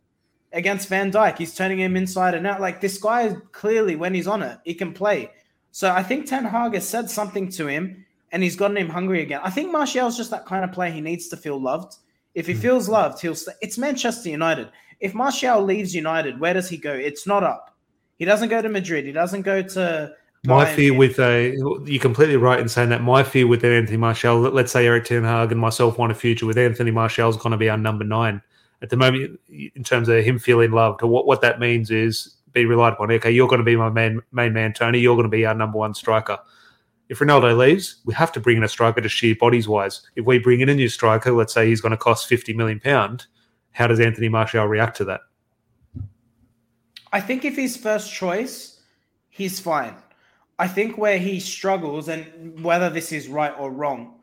against 0.56 0.88
Van 0.88 1.12
Dijk. 1.12 1.38
He's 1.38 1.54
turning 1.54 1.78
him 1.78 1.96
inside 1.96 2.34
and 2.34 2.46
out. 2.46 2.60
Like 2.60 2.80
this 2.80 2.98
guy 2.98 3.22
is 3.22 3.36
clearly, 3.52 3.94
when 3.94 4.14
he's 4.14 4.26
on 4.26 4.42
it, 4.42 4.58
he 4.64 4.74
can 4.74 4.92
play. 4.92 5.30
So 5.70 5.92
I 5.92 6.02
think 6.02 6.26
Ten 6.26 6.44
Hag 6.44 6.74
has 6.74 6.88
said 6.88 7.10
something 7.10 7.50
to 7.50 7.66
him 7.66 8.04
and 8.32 8.42
he's 8.42 8.56
gotten 8.56 8.78
him 8.78 8.88
hungry 8.88 9.22
again. 9.22 9.40
I 9.44 9.50
think 9.50 9.70
Martial's 9.70 10.16
just 10.16 10.30
that 10.30 10.46
kind 10.46 10.64
of 10.64 10.72
player. 10.72 10.90
He 10.90 11.02
needs 11.02 11.28
to 11.28 11.36
feel 11.36 11.60
loved. 11.60 11.96
If 12.34 12.46
he 12.46 12.54
hmm. 12.54 12.60
feels 12.60 12.88
loved, 12.88 13.20
he'll 13.20 13.34
stay. 13.34 13.52
It's 13.60 13.76
Manchester 13.76 14.30
United. 14.30 14.70
If 14.98 15.14
Martial 15.14 15.62
leaves 15.62 15.94
United, 15.94 16.40
where 16.40 16.54
does 16.54 16.70
he 16.70 16.78
go? 16.78 16.92
It's 16.92 17.26
not 17.26 17.44
up. 17.44 17.76
He 18.18 18.24
doesn't 18.24 18.48
go 18.48 18.62
to 18.62 18.68
Madrid. 18.70 19.04
He 19.04 19.12
doesn't 19.12 19.42
go 19.42 19.60
to. 19.62 20.14
My 20.44 20.64
fear 20.64 20.94
with 20.94 21.18
a, 21.18 21.56
you're 21.84 22.00
completely 22.00 22.36
right 22.36 22.60
in 22.60 22.68
saying 22.68 22.88
that. 22.90 23.02
My 23.02 23.22
fear 23.22 23.46
with 23.46 23.64
Anthony 23.64 23.96
Martial, 23.96 24.38
let's 24.38 24.72
say 24.72 24.86
Erik 24.86 25.04
Ten 25.04 25.24
Hag 25.24 25.50
and 25.50 25.60
myself 25.60 25.98
want 25.98 26.12
a 26.12 26.14
future 26.14 26.46
with 26.46 26.56
Anthony 26.56 26.92
Martial 26.92 27.28
is 27.28 27.36
going 27.36 27.50
to 27.50 27.56
be 27.58 27.68
our 27.68 27.76
number 27.76 28.04
nine 28.04 28.40
at 28.82 28.90
the 28.90 28.96
moment 28.96 29.40
in 29.48 29.84
terms 29.84 30.08
of 30.08 30.24
him 30.24 30.38
feeling 30.38 30.72
loved. 30.72 31.02
Or 31.02 31.06
what, 31.06 31.26
what 31.26 31.40
that 31.40 31.60
means 31.60 31.90
is 31.90 32.36
be 32.52 32.64
relied 32.64 32.94
upon. 32.94 33.10
Okay, 33.12 33.30
you're 33.30 33.48
going 33.48 33.60
to 33.60 33.64
be 33.64 33.76
my 33.76 33.90
main 33.90 34.20
main 34.32 34.52
man, 34.52 34.72
Tony. 34.72 34.98
You're 34.98 35.16
going 35.16 35.30
to 35.30 35.36
be 35.36 35.46
our 35.46 35.54
number 35.54 35.78
one 35.78 35.94
striker. 35.94 36.38
If 37.08 37.20
Ronaldo 37.20 37.56
leaves, 37.56 38.02
we 38.04 38.14
have 38.14 38.32
to 38.32 38.40
bring 38.40 38.56
in 38.56 38.64
a 38.64 38.68
striker 38.68 39.00
to 39.00 39.08
sheer 39.08 39.36
bodies 39.36 39.68
wise. 39.68 40.02
If 40.16 40.26
we 40.26 40.38
bring 40.38 40.60
in 40.60 40.68
a 40.68 40.74
new 40.74 40.88
striker, 40.88 41.30
let's 41.32 41.54
say 41.54 41.68
he's 41.68 41.80
going 41.80 41.92
to 41.92 41.96
cost 41.96 42.28
fifty 42.28 42.52
million 42.52 42.80
pound, 42.80 43.26
how 43.72 43.86
does 43.86 44.00
Anthony 44.00 44.28
Martial 44.28 44.66
react 44.66 44.96
to 44.96 45.04
that? 45.04 45.20
I 47.12 47.20
think 47.20 47.44
if 47.44 47.54
he's 47.54 47.76
first 47.76 48.12
choice, 48.12 48.80
he's 49.28 49.60
fine. 49.60 49.94
I 50.58 50.66
think 50.66 50.98
where 50.98 51.18
he 51.18 51.38
struggles, 51.38 52.08
and 52.08 52.62
whether 52.64 52.90
this 52.90 53.12
is 53.12 53.28
right 53.28 53.54
or 53.58 53.70
wrong, 53.70 54.14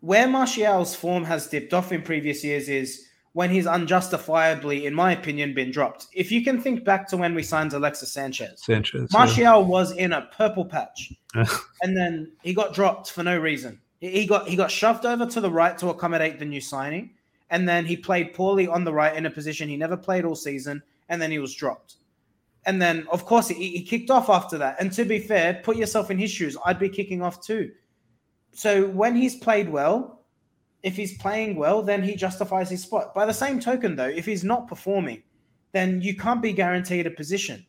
where 0.00 0.28
Martial's 0.28 0.94
form 0.94 1.24
has 1.24 1.48
dipped 1.48 1.74
off 1.74 1.92
in 1.92 2.02
previous 2.02 2.42
years 2.42 2.68
is 2.68 3.08
when 3.34 3.50
he's 3.50 3.66
unjustifiably, 3.66 4.84
in 4.86 4.94
my 4.94 5.12
opinion, 5.12 5.54
been 5.54 5.70
dropped. 5.70 6.06
If 6.12 6.30
you 6.30 6.44
can 6.44 6.60
think 6.60 6.84
back 6.84 7.08
to 7.08 7.16
when 7.16 7.34
we 7.34 7.42
signed 7.42 7.72
Alexis 7.72 8.12
Sanchez, 8.12 8.62
Sanchez, 8.62 9.10
Martial 9.10 9.42
yeah. 9.42 9.56
was 9.56 9.92
in 9.92 10.12
a 10.12 10.28
purple 10.36 10.64
patch, 10.64 11.12
and 11.34 11.96
then 11.96 12.32
he 12.42 12.52
got 12.52 12.74
dropped 12.74 13.10
for 13.10 13.22
no 13.22 13.38
reason. 13.38 13.80
He 14.00 14.26
got 14.26 14.48
he 14.48 14.56
got 14.56 14.70
shoved 14.70 15.06
over 15.06 15.26
to 15.26 15.40
the 15.40 15.50
right 15.50 15.78
to 15.78 15.88
accommodate 15.88 16.38
the 16.38 16.44
new 16.44 16.60
signing, 16.60 17.10
and 17.50 17.68
then 17.68 17.86
he 17.86 17.96
played 17.96 18.34
poorly 18.34 18.66
on 18.66 18.84
the 18.84 18.92
right 18.92 19.16
in 19.16 19.26
a 19.26 19.30
position 19.30 19.68
he 19.68 19.76
never 19.76 19.96
played 19.96 20.24
all 20.24 20.34
season, 20.34 20.82
and 21.08 21.22
then 21.22 21.30
he 21.30 21.38
was 21.38 21.54
dropped. 21.54 21.96
And 22.64 22.80
then, 22.80 23.06
of 23.10 23.24
course, 23.24 23.48
he, 23.48 23.54
he 23.54 23.82
kicked 23.82 24.10
off 24.10 24.30
after 24.30 24.56
that. 24.58 24.76
And 24.78 24.92
to 24.92 25.04
be 25.04 25.18
fair, 25.18 25.60
put 25.64 25.76
yourself 25.76 26.10
in 26.10 26.18
his 26.18 26.30
shoes. 26.30 26.56
I'd 26.64 26.78
be 26.78 26.88
kicking 26.88 27.20
off 27.20 27.44
too. 27.44 27.72
So 28.52 28.86
when 28.88 29.16
he's 29.16 29.34
played 29.34 29.68
well, 29.68 30.21
if 30.82 30.96
he's 30.96 31.16
playing 31.18 31.56
well, 31.56 31.82
then 31.82 32.02
he 32.02 32.14
justifies 32.14 32.70
his 32.70 32.82
spot. 32.82 33.14
By 33.14 33.26
the 33.26 33.34
same 33.34 33.60
token, 33.60 33.96
though, 33.96 34.08
if 34.08 34.26
he's 34.26 34.44
not 34.44 34.68
performing, 34.68 35.22
then 35.72 36.00
you 36.00 36.16
can't 36.16 36.42
be 36.42 36.52
guaranteed 36.52 37.06
a 37.06 37.10
position. 37.10 37.64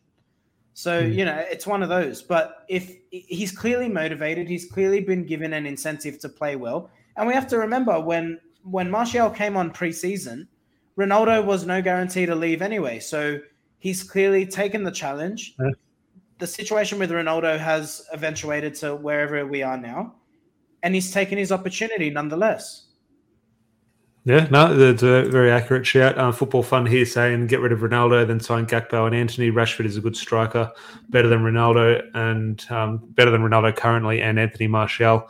So, 0.74 1.02
mm. 1.02 1.14
you 1.14 1.24
know, 1.24 1.36
it's 1.48 1.66
one 1.66 1.82
of 1.82 1.88
those. 1.88 2.22
But 2.22 2.64
if 2.68 2.96
he's 3.10 3.52
clearly 3.52 3.88
motivated, 3.88 4.48
he's 4.48 4.66
clearly 4.70 5.00
been 5.00 5.24
given 5.24 5.52
an 5.52 5.66
incentive 5.66 6.18
to 6.20 6.28
play 6.28 6.56
well. 6.56 6.90
And 7.16 7.28
we 7.28 7.34
have 7.34 7.46
to 7.48 7.58
remember 7.58 8.00
when 8.00 8.40
when 8.64 8.90
Martial 8.90 9.30
came 9.30 9.56
on 9.56 9.70
preseason, 9.70 10.46
Ronaldo 10.98 11.44
was 11.44 11.66
no 11.66 11.82
guarantee 11.82 12.26
to 12.26 12.34
leave 12.34 12.62
anyway. 12.62 12.98
So 12.98 13.40
he's 13.78 14.02
clearly 14.02 14.46
taken 14.46 14.82
the 14.84 14.90
challenge. 14.90 15.54
Yeah. 15.60 15.70
The 16.38 16.46
situation 16.46 16.98
with 16.98 17.10
Ronaldo 17.10 17.58
has 17.58 18.04
eventuated 18.12 18.74
to 18.76 18.96
wherever 18.96 19.46
we 19.46 19.62
are 19.62 19.76
now, 19.76 20.14
and 20.82 20.94
he's 20.94 21.12
taken 21.12 21.38
his 21.38 21.52
opportunity 21.52 22.10
nonetheless. 22.10 22.83
Yeah, 24.26 24.46
no, 24.50 24.74
that's 24.74 25.02
a 25.02 25.28
very 25.28 25.50
accurate 25.50 25.86
shout. 25.86 26.16
Uh, 26.16 26.32
football 26.32 26.62
fun 26.62 26.86
here 26.86 27.04
saying 27.04 27.46
get 27.46 27.60
rid 27.60 27.72
of 27.72 27.80
Ronaldo, 27.80 28.26
then 28.26 28.40
sign 28.40 28.64
Gakpo 28.64 29.06
and 29.06 29.14
Antony. 29.14 29.50
Rashford 29.50 29.84
is 29.84 29.98
a 29.98 30.00
good 30.00 30.16
striker, 30.16 30.72
better 31.10 31.28
than 31.28 31.40
Ronaldo 31.40 32.02
and 32.14 32.64
um, 32.70 33.02
better 33.10 33.30
than 33.30 33.42
Ronaldo 33.42 33.76
currently, 33.76 34.22
and 34.22 34.38
Anthony 34.38 34.66
Martial. 34.66 35.28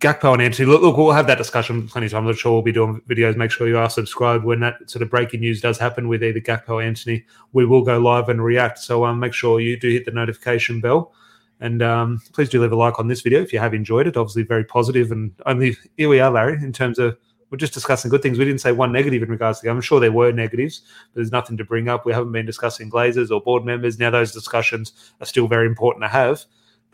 Gakpo 0.00 0.32
and 0.32 0.40
Antony. 0.40 0.66
look, 0.66 0.80
look, 0.80 0.96
we'll 0.96 1.12
have 1.12 1.26
that 1.26 1.36
discussion 1.36 1.86
plenty 1.86 2.06
of 2.06 2.12
time. 2.12 2.26
I'm 2.26 2.34
sure 2.34 2.52
we'll 2.52 2.62
be 2.62 2.72
doing 2.72 3.02
videos. 3.08 3.36
Make 3.36 3.50
sure 3.50 3.68
you 3.68 3.76
are 3.76 3.90
subscribed 3.90 4.44
when 4.44 4.60
that 4.60 4.76
sort 4.88 5.02
of 5.02 5.10
breaking 5.10 5.40
news 5.40 5.60
does 5.60 5.78
happen 5.78 6.08
with 6.08 6.24
either 6.24 6.40
Gakpo 6.40 6.70
or 6.70 6.82
Antony. 6.82 7.26
We 7.52 7.66
will 7.66 7.82
go 7.82 7.98
live 7.98 8.30
and 8.30 8.42
react. 8.42 8.78
So 8.78 9.04
um, 9.04 9.20
make 9.20 9.34
sure 9.34 9.60
you 9.60 9.78
do 9.78 9.90
hit 9.90 10.06
the 10.06 10.12
notification 10.12 10.80
bell. 10.80 11.12
And 11.60 11.82
um, 11.82 12.22
please 12.32 12.48
do 12.48 12.60
leave 12.60 12.72
a 12.72 12.76
like 12.76 12.98
on 12.98 13.08
this 13.08 13.20
video 13.20 13.42
if 13.42 13.52
you 13.52 13.58
have 13.58 13.74
enjoyed 13.74 14.06
it. 14.06 14.16
Obviously, 14.16 14.44
very 14.44 14.64
positive 14.64 15.12
and 15.12 15.30
only 15.44 15.76
here 15.98 16.08
we 16.08 16.20
are, 16.20 16.30
Larry, 16.30 16.54
in 16.54 16.72
terms 16.72 16.98
of 16.98 17.18
we're 17.50 17.58
just 17.58 17.74
discussing 17.74 18.10
good 18.10 18.22
things. 18.22 18.38
We 18.38 18.44
didn't 18.44 18.60
say 18.60 18.72
one 18.72 18.92
negative 18.92 19.22
in 19.22 19.28
regards 19.28 19.58
to 19.58 19.62
the 19.62 19.68
game. 19.68 19.76
I'm 19.76 19.82
sure 19.82 20.00
there 20.00 20.12
were 20.12 20.32
negatives, 20.32 20.80
but 20.80 21.20
there's 21.20 21.32
nothing 21.32 21.56
to 21.58 21.64
bring 21.64 21.88
up. 21.88 22.04
We 22.04 22.12
haven't 22.12 22.32
been 22.32 22.46
discussing 22.46 22.90
Glazers 22.90 23.30
or 23.30 23.40
board 23.40 23.64
members. 23.64 23.98
Now, 23.98 24.10
those 24.10 24.32
discussions 24.32 24.92
are 25.20 25.26
still 25.26 25.46
very 25.46 25.66
important 25.66 26.04
to 26.04 26.08
have 26.08 26.44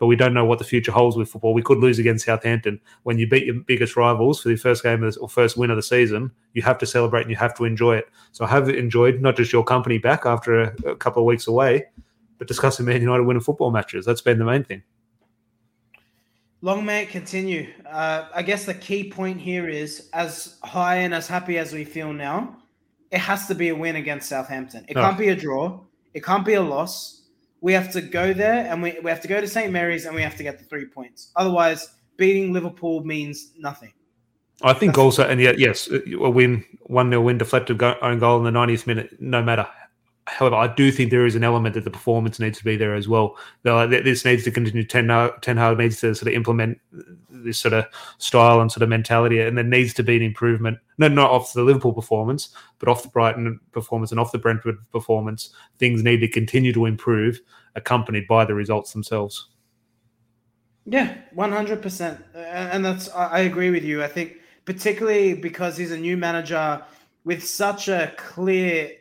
but 0.03 0.07
we 0.07 0.15
don't 0.15 0.33
know 0.33 0.45
what 0.45 0.59
the 0.59 0.65
future 0.65 0.91
holds 0.91 1.15
with 1.15 1.29
football. 1.29 1.53
We 1.53 1.61
could 1.61 1.77
lose 1.77 1.99
against 1.99 2.25
Southampton. 2.25 2.79
When 3.03 3.17
you 3.17 3.25
beat 3.25 3.45
your 3.45 3.55
biggest 3.55 3.95
rivals 3.95 4.41
for 4.41 4.49
the 4.49 4.55
first 4.55 4.83
game 4.83 5.01
the, 5.01 5.17
or 5.19 5.29
first 5.29 5.55
win 5.55 5.69
of 5.69 5.77
the 5.77 5.83
season, 5.83 6.31
you 6.53 6.61
have 6.61 6.77
to 6.79 6.85
celebrate 6.85 7.21
and 7.21 7.29
you 7.29 7.37
have 7.37 7.53
to 7.55 7.65
enjoy 7.65 7.95
it. 7.97 8.09
So 8.31 8.45
I 8.45 8.49
have 8.49 8.69
enjoyed 8.69 9.21
not 9.21 9.37
just 9.37 9.53
your 9.53 9.63
company 9.63 9.99
back 9.99 10.25
after 10.25 10.61
a, 10.61 10.75
a 10.87 10.95
couple 10.95 11.21
of 11.21 11.25
weeks 11.25 11.47
away, 11.47 11.85
but 12.37 12.47
discussing 12.47 12.85
Man 12.85 13.01
United 13.01 13.23
winning 13.23 13.41
football 13.41 13.71
matches. 13.71 14.05
That's 14.05 14.21
been 14.21 14.39
the 14.39 14.45
main 14.45 14.63
thing. 14.63 14.83
Long 16.63 16.83
may 16.83 17.03
it 17.03 17.09
continue. 17.09 17.67
Uh, 17.85 18.29
I 18.33 18.41
guess 18.41 18.65
the 18.65 18.73
key 18.73 19.11
point 19.11 19.39
here 19.39 19.69
is 19.69 20.09
as 20.13 20.57
high 20.63 20.95
and 20.95 21.13
as 21.13 21.27
happy 21.27 21.59
as 21.59 21.73
we 21.73 21.85
feel 21.85 22.11
now, 22.11 22.57
it 23.11 23.19
has 23.19 23.47
to 23.49 23.53
be 23.53 23.69
a 23.69 23.75
win 23.75 23.97
against 23.97 24.29
Southampton. 24.29 24.85
It 24.87 24.95
can't 24.95 25.17
be 25.17 25.29
a 25.29 25.35
draw. 25.35 25.81
It 26.15 26.23
can't 26.23 26.45
be 26.45 26.55
a 26.55 26.61
loss 26.61 27.23
we 27.63 27.71
have 27.71 27.89
to 27.93 28.01
go 28.01 28.33
there 28.33 28.67
and 28.69 28.83
we, 28.83 28.99
we 29.01 29.09
have 29.09 29.21
to 29.21 29.27
go 29.27 29.39
to 29.39 29.47
St. 29.47 29.71
Mary's 29.71 30.05
and 30.05 30.13
we 30.13 30.21
have 30.21 30.35
to 30.35 30.43
get 30.43 30.59
the 30.59 30.65
three 30.65 30.85
points. 30.85 31.31
Otherwise, 31.37 31.95
beating 32.17 32.51
Liverpool 32.51 33.05
means 33.05 33.51
nothing. 33.57 33.93
I 34.61 34.73
think 34.73 34.91
That's 34.91 34.99
also, 34.99 35.27
and 35.27 35.39
yet, 35.39 35.57
yes, 35.57 35.89
a 35.89 36.29
win, 36.29 36.65
1 36.81 37.09
0 37.09 37.21
win, 37.21 37.37
deflected 37.37 37.81
own 37.81 38.19
goal 38.19 38.37
in 38.37 38.43
the 38.43 38.59
90th 38.59 38.85
minute, 38.85 39.15
no 39.21 39.41
matter. 39.41 39.65
However, 40.25 40.55
I 40.55 40.73
do 40.73 40.89
think 40.89 41.11
there 41.11 41.25
is 41.25 41.35
an 41.35 41.43
element 41.43 41.75
that 41.75 41.83
the 41.83 41.91
performance 41.91 42.39
needs 42.39 42.57
to 42.57 42.63
be 42.63 42.77
there 42.77 42.95
as 42.95 43.09
well. 43.09 43.37
Uh, 43.65 43.85
this 43.87 44.23
needs 44.23 44.45
to 44.45 44.51
continue. 44.51 44.85
Ten 44.85 45.09
uh, 45.09 45.31
Hag 45.45 45.77
needs 45.77 45.99
to 45.99 46.15
sort 46.15 46.29
of 46.29 46.33
implement 46.33 46.79
this 47.29 47.59
sort 47.59 47.73
of 47.73 47.85
style 48.19 48.61
and 48.61 48.71
sort 48.71 48.83
of 48.83 48.89
mentality, 48.89 49.41
and 49.41 49.57
there 49.57 49.65
needs 49.65 49.93
to 49.95 50.03
be 50.03 50.15
an 50.15 50.21
improvement. 50.21 50.77
No, 50.97 51.09
not 51.09 51.29
off 51.29 51.51
the 51.51 51.63
Liverpool 51.63 51.91
performance, 51.91 52.55
but 52.79 52.87
off 52.87 53.03
the 53.03 53.09
Brighton 53.09 53.59
performance 53.73 54.11
and 54.11 54.19
off 54.19 54.31
the 54.31 54.37
Brentford 54.37 54.77
performance. 54.91 55.53
Things 55.77 56.03
need 56.03 56.21
to 56.21 56.29
continue 56.29 56.71
to 56.71 56.85
improve, 56.85 57.41
accompanied 57.75 58.25
by 58.25 58.45
the 58.45 58.53
results 58.53 58.93
themselves. 58.93 59.49
Yeah, 60.85 61.17
one 61.33 61.51
hundred 61.51 61.81
percent, 61.81 62.23
and 62.33 62.83
that's 62.85 63.09
I 63.09 63.39
agree 63.39 63.71
with 63.71 63.83
you. 63.83 64.01
I 64.01 64.07
think 64.07 64.37
particularly 64.63 65.33
because 65.33 65.75
he's 65.75 65.91
a 65.91 65.97
new 65.97 66.15
manager 66.15 66.81
with 67.25 67.43
such 67.43 67.89
a 67.89 68.13
clear 68.17 68.91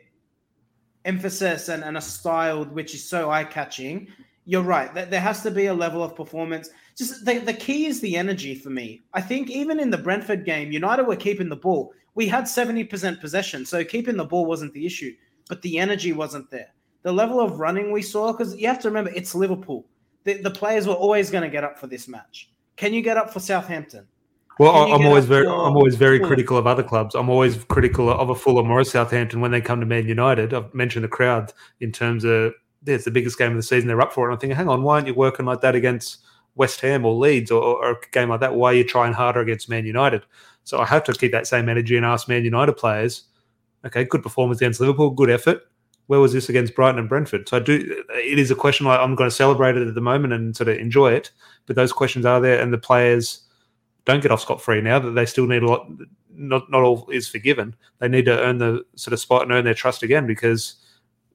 emphasis 1.05 1.69
and, 1.69 1.83
and 1.85 1.97
a 1.97 2.01
style 2.01 2.65
which 2.65 2.95
is 2.95 3.09
so 3.09 3.31
eye 3.31 3.45
catching. 3.45 4.09
You're 4.45 4.63
right. 4.63 4.93
There 4.95 5.21
has 5.21 5.43
to 5.43 5.51
be 5.51 5.67
a 5.67 5.75
level 5.75 6.03
of 6.03 6.17
performance 6.17 6.71
just 6.97 7.25
the, 7.25 7.39
the 7.39 7.55
key 7.55 7.87
is 7.87 8.01
the 8.01 8.17
energy 8.17 8.55
for 8.55 8.71
me. 8.71 9.03
I 9.15 9.21
think 9.21 9.51
even 9.51 9.81
in 9.81 9.91
the 9.91 9.99
Brentford 9.99 10.45
game, 10.45 10.73
United 10.73 11.05
were 11.05 11.17
keeping 11.17 11.49
the 11.49 11.57
ball. 11.57 11.93
We 12.15 12.29
had 12.29 12.45
70% 12.45 13.21
possession, 13.21 13.65
so 13.65 13.85
keeping 13.85 14.17
the 14.17 14.25
ball 14.25 14.45
wasn't 14.45 14.75
the 14.75 14.85
issue, 14.85 15.15
but 15.49 15.63
the 15.63 15.79
energy 15.79 16.13
wasn't 16.13 16.51
there. 16.51 16.73
The 17.03 17.13
level 17.13 17.41
of 17.41 17.59
running 17.59 17.91
we 17.91 18.03
saw, 18.03 18.33
because 18.33 18.55
you 18.57 18.69
have 18.69 18.81
to 18.81 18.89
remember 18.89 19.11
it's 19.15 19.35
Liverpool. 19.35 19.87
The, 20.25 20.35
the 20.35 20.51
players 20.51 20.87
were 20.87 20.95
always 20.95 21.31
going 21.31 21.43
to 21.43 21.49
get 21.49 21.65
up 21.65 21.79
for 21.79 21.87
this 21.87 22.07
match. 22.07 22.51
Can 22.77 22.93
you 22.93 23.03
get 23.03 23.17
up 23.17 23.33
for 23.33 23.41
Southampton? 23.41 24.07
Well, 24.59 24.93
I'm 24.93 25.07
always 25.07 25.25
very, 25.25 25.47
for, 25.47 25.53
I'm 25.53 25.77
always 25.77 25.97
very 25.97 26.21
critical 26.21 26.57
of 26.57 26.67
other 26.67 26.83
clubs. 26.83 27.15
I'm 27.15 27.31
always 27.31 27.65
critical 27.65 28.11
of 28.11 28.31
a 28.31 28.35
Fulham 28.35 28.71
or 28.71 28.81
a 28.81 28.85
Southampton 28.85 29.41
when 29.41 29.51
they 29.51 29.61
come 29.61 29.81
to 29.81 29.87
Man 29.87 30.07
United. 30.07 30.53
I've 30.53 30.73
mentioned 30.75 31.05
the 31.05 31.09
crowd 31.09 31.53
in 31.81 31.91
terms 31.91 32.25
of 32.25 32.53
it's 32.87 33.05
the 33.05 33.11
biggest 33.11 33.39
game 33.39 33.53
of 33.53 33.57
the 33.57 33.63
season. 33.63 33.89
They're 33.89 34.01
up 34.01 34.13
for 34.13 34.25
it. 34.25 34.29
And 34.29 34.35
I'm 34.35 34.41
thinking, 34.41 34.57
hang 34.57 34.69
on, 34.69 34.83
why 34.83 34.97
aren't 34.97 35.07
you 35.07 35.15
working 35.15 35.47
like 35.47 35.61
that 35.63 35.75
against 35.75 36.19
West 36.55 36.81
Ham 36.81 37.05
or 37.05 37.15
Leeds 37.15 37.51
or, 37.51 37.63
or, 37.63 37.93
a 37.93 37.97
game 38.11 38.29
like 38.29 38.41
that, 38.41 38.55
why 38.55 38.73
are 38.73 38.77
you 38.77 38.85
trying 38.85 39.13
harder 39.13 39.41
against 39.41 39.69
Man 39.69 39.87
United? 39.87 40.25
So 40.65 40.79
I 40.79 40.87
have 40.87 41.05
to 41.05 41.13
keep 41.13 41.33
that 41.33 41.47
same 41.47 41.69
energy 41.69 41.97
and 41.97 42.05
ask 42.05 42.29
Man 42.29 42.45
United 42.45 42.75
players, 42.75 43.25
okay, 43.87 44.05
good 44.05 44.23
performance 44.23 44.61
against 44.61 44.81
Liverpool, 44.81 45.11
good 45.11 45.31
effort. 45.31 45.63
Where 46.09 46.21
was 46.21 46.33
this 46.33 46.49
against 46.49 46.75
Brighton 46.75 46.99
and 46.99 47.09
Brentford? 47.09 47.49
So 47.49 47.57
I 47.57 47.61
do. 47.61 48.05
It 48.11 48.39
is 48.39 48.51
a 48.51 48.55
question 48.55 48.87
I'm 48.87 49.15
going 49.15 49.31
to 49.31 49.35
celebrate 49.35 49.77
it 49.77 49.89
at 49.89 49.95
the 49.95 50.01
moment 50.01 50.35
and 50.35 50.55
sort 50.55 50.69
of 50.69 50.77
enjoy 50.77 51.13
it. 51.13 51.31
But 51.67 51.77
those 51.77 51.93
questions 51.93 52.27
are 52.27 52.41
there, 52.41 52.61
and 52.61 52.73
the 52.73 52.79
players 52.79 53.45
don't 54.05 54.23
get 54.23 54.31
off 54.31 54.41
scot 54.41 54.61
free 54.61 54.81
now. 54.81 54.99
That 54.99 55.13
they 55.13 55.27
still 55.27 55.47
need 55.47 55.63
a 55.63 55.69
lot. 55.69 55.87
Not 56.35 56.71
not 56.71 56.83
all 56.83 57.09
is 57.11 57.29
forgiven. 57.29 57.75
They 57.99 58.09
need 58.09 58.25
to 58.27 58.41
earn 58.41 58.59
the 58.59 58.85
sort 58.97 59.13
of 59.13 59.21
spot 59.21 59.43
and 59.43 59.53
earn 59.53 59.65
their 59.65 59.75
trust 59.75 60.03
again 60.03 60.27
because 60.27 60.77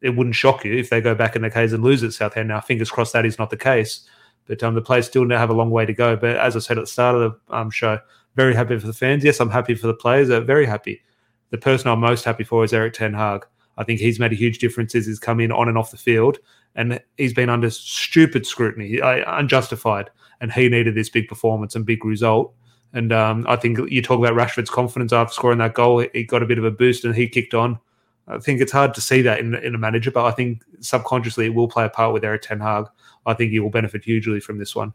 it 0.02 0.12
wouldn't 0.12 0.36
shock 0.36 0.64
you 0.64 0.78
if 0.78 0.90
they 0.90 1.02
go 1.02 1.16
back 1.16 1.36
in 1.36 1.42
the 1.42 1.50
case 1.50 1.72
and 1.72 1.84
lose 1.84 2.04
at 2.04 2.14
Southampton. 2.14 2.48
Now, 2.48 2.62
fingers 2.62 2.92
crossed 2.92 3.14
that 3.14 3.26
is 3.26 3.40
not 3.40 3.50
the 3.50 3.58
case. 3.58 4.08
But 4.48 4.64
um, 4.64 4.76
the 4.76 4.82
players 4.82 5.08
still 5.08 5.30
have 5.30 5.50
a 5.50 5.54
long 5.54 5.72
way 5.72 5.86
to 5.86 5.94
go. 5.94 6.16
But 6.16 6.38
as 6.38 6.56
I 6.56 6.60
said 6.60 6.78
at 6.78 6.82
the 6.82 6.88
start 6.88 7.16
of 7.16 7.36
the 7.48 7.56
um, 7.56 7.70
show, 7.70 8.00
very 8.36 8.56
happy 8.56 8.78
for 8.80 8.88
the 8.88 8.94
fans. 8.94 9.24
Yes, 9.24 9.40
I'm 9.40 9.50
happy 9.50 9.76
for 9.76 9.88
the 9.88 9.94
players. 9.94 10.30
I'm 10.30 10.46
very 10.46 10.66
happy. 10.66 11.02
The 11.50 11.58
person 11.58 11.90
I'm 11.90 12.00
most 12.00 12.24
happy 12.24 12.44
for 12.44 12.64
is 12.64 12.74
Erik 12.74 12.94
Ten 12.94 13.14
Hag. 13.14 13.46
I 13.78 13.84
think 13.84 14.00
he's 14.00 14.20
made 14.20 14.32
a 14.32 14.36
huge 14.36 14.60
difference 14.60 14.96
as 14.96 15.06
he's 15.06 15.20
come 15.20 15.40
in 15.40 15.52
on 15.52 15.68
and 15.68 15.78
off 15.78 15.92
the 15.92 15.98
field, 15.98 16.40
and 16.76 17.00
he's 17.18 17.34
been 17.34 17.50
under 17.50 17.70
stupid 17.70 18.46
scrutiny, 18.46 19.00
uh, 19.00 19.24
unjustified, 19.40 20.10
and 20.42 20.52
he 20.52 20.70
needed 20.70 20.96
this 20.96 21.10
big 21.10 21.28
performance 21.28 21.76
and 21.76 21.86
big 21.86 22.06
result. 22.06 22.54
And 22.94 23.12
um, 23.12 23.46
I 23.48 23.56
think 23.56 23.80
you 23.90 24.02
talk 24.02 24.20
about 24.20 24.34
Rashford's 24.34 24.70
confidence 24.70 25.14
after 25.14 25.34
scoring 25.34 25.60
that 25.60 25.74
goal. 25.74 26.06
He 26.14 26.24
got 26.24 26.44
a 26.44 26.46
bit 26.46 26.58
of 26.58 26.64
a 26.64 26.72
boost 26.72 27.06
and 27.06 27.16
he 27.16 27.28
kicked 27.28 27.54
on. 27.54 27.80
I 28.28 28.40
think 28.40 28.62
it's 28.62 28.72
hard 28.72 28.94
to 28.96 29.02
see 29.02 29.22
that 29.22 29.40
in, 29.40 29.56
in 29.56 29.74
a 29.76 29.78
manager, 29.78 30.12
but 30.12 30.26
I 30.26 30.32
think 30.32 30.62
subconsciously 30.80 31.46
it 31.46 31.54
will 31.54 31.68
play 31.68 31.86
a 31.86 31.90
part 31.90 32.14
with 32.14 32.26
Erik 32.26 32.42
Ten 32.42 32.60
Hag. 32.60 32.86
I 33.26 33.34
think 33.34 33.52
he 33.52 33.60
will 33.60 33.70
benefit 33.70 34.04
hugely 34.04 34.40
from 34.40 34.58
this 34.58 34.76
one. 34.76 34.94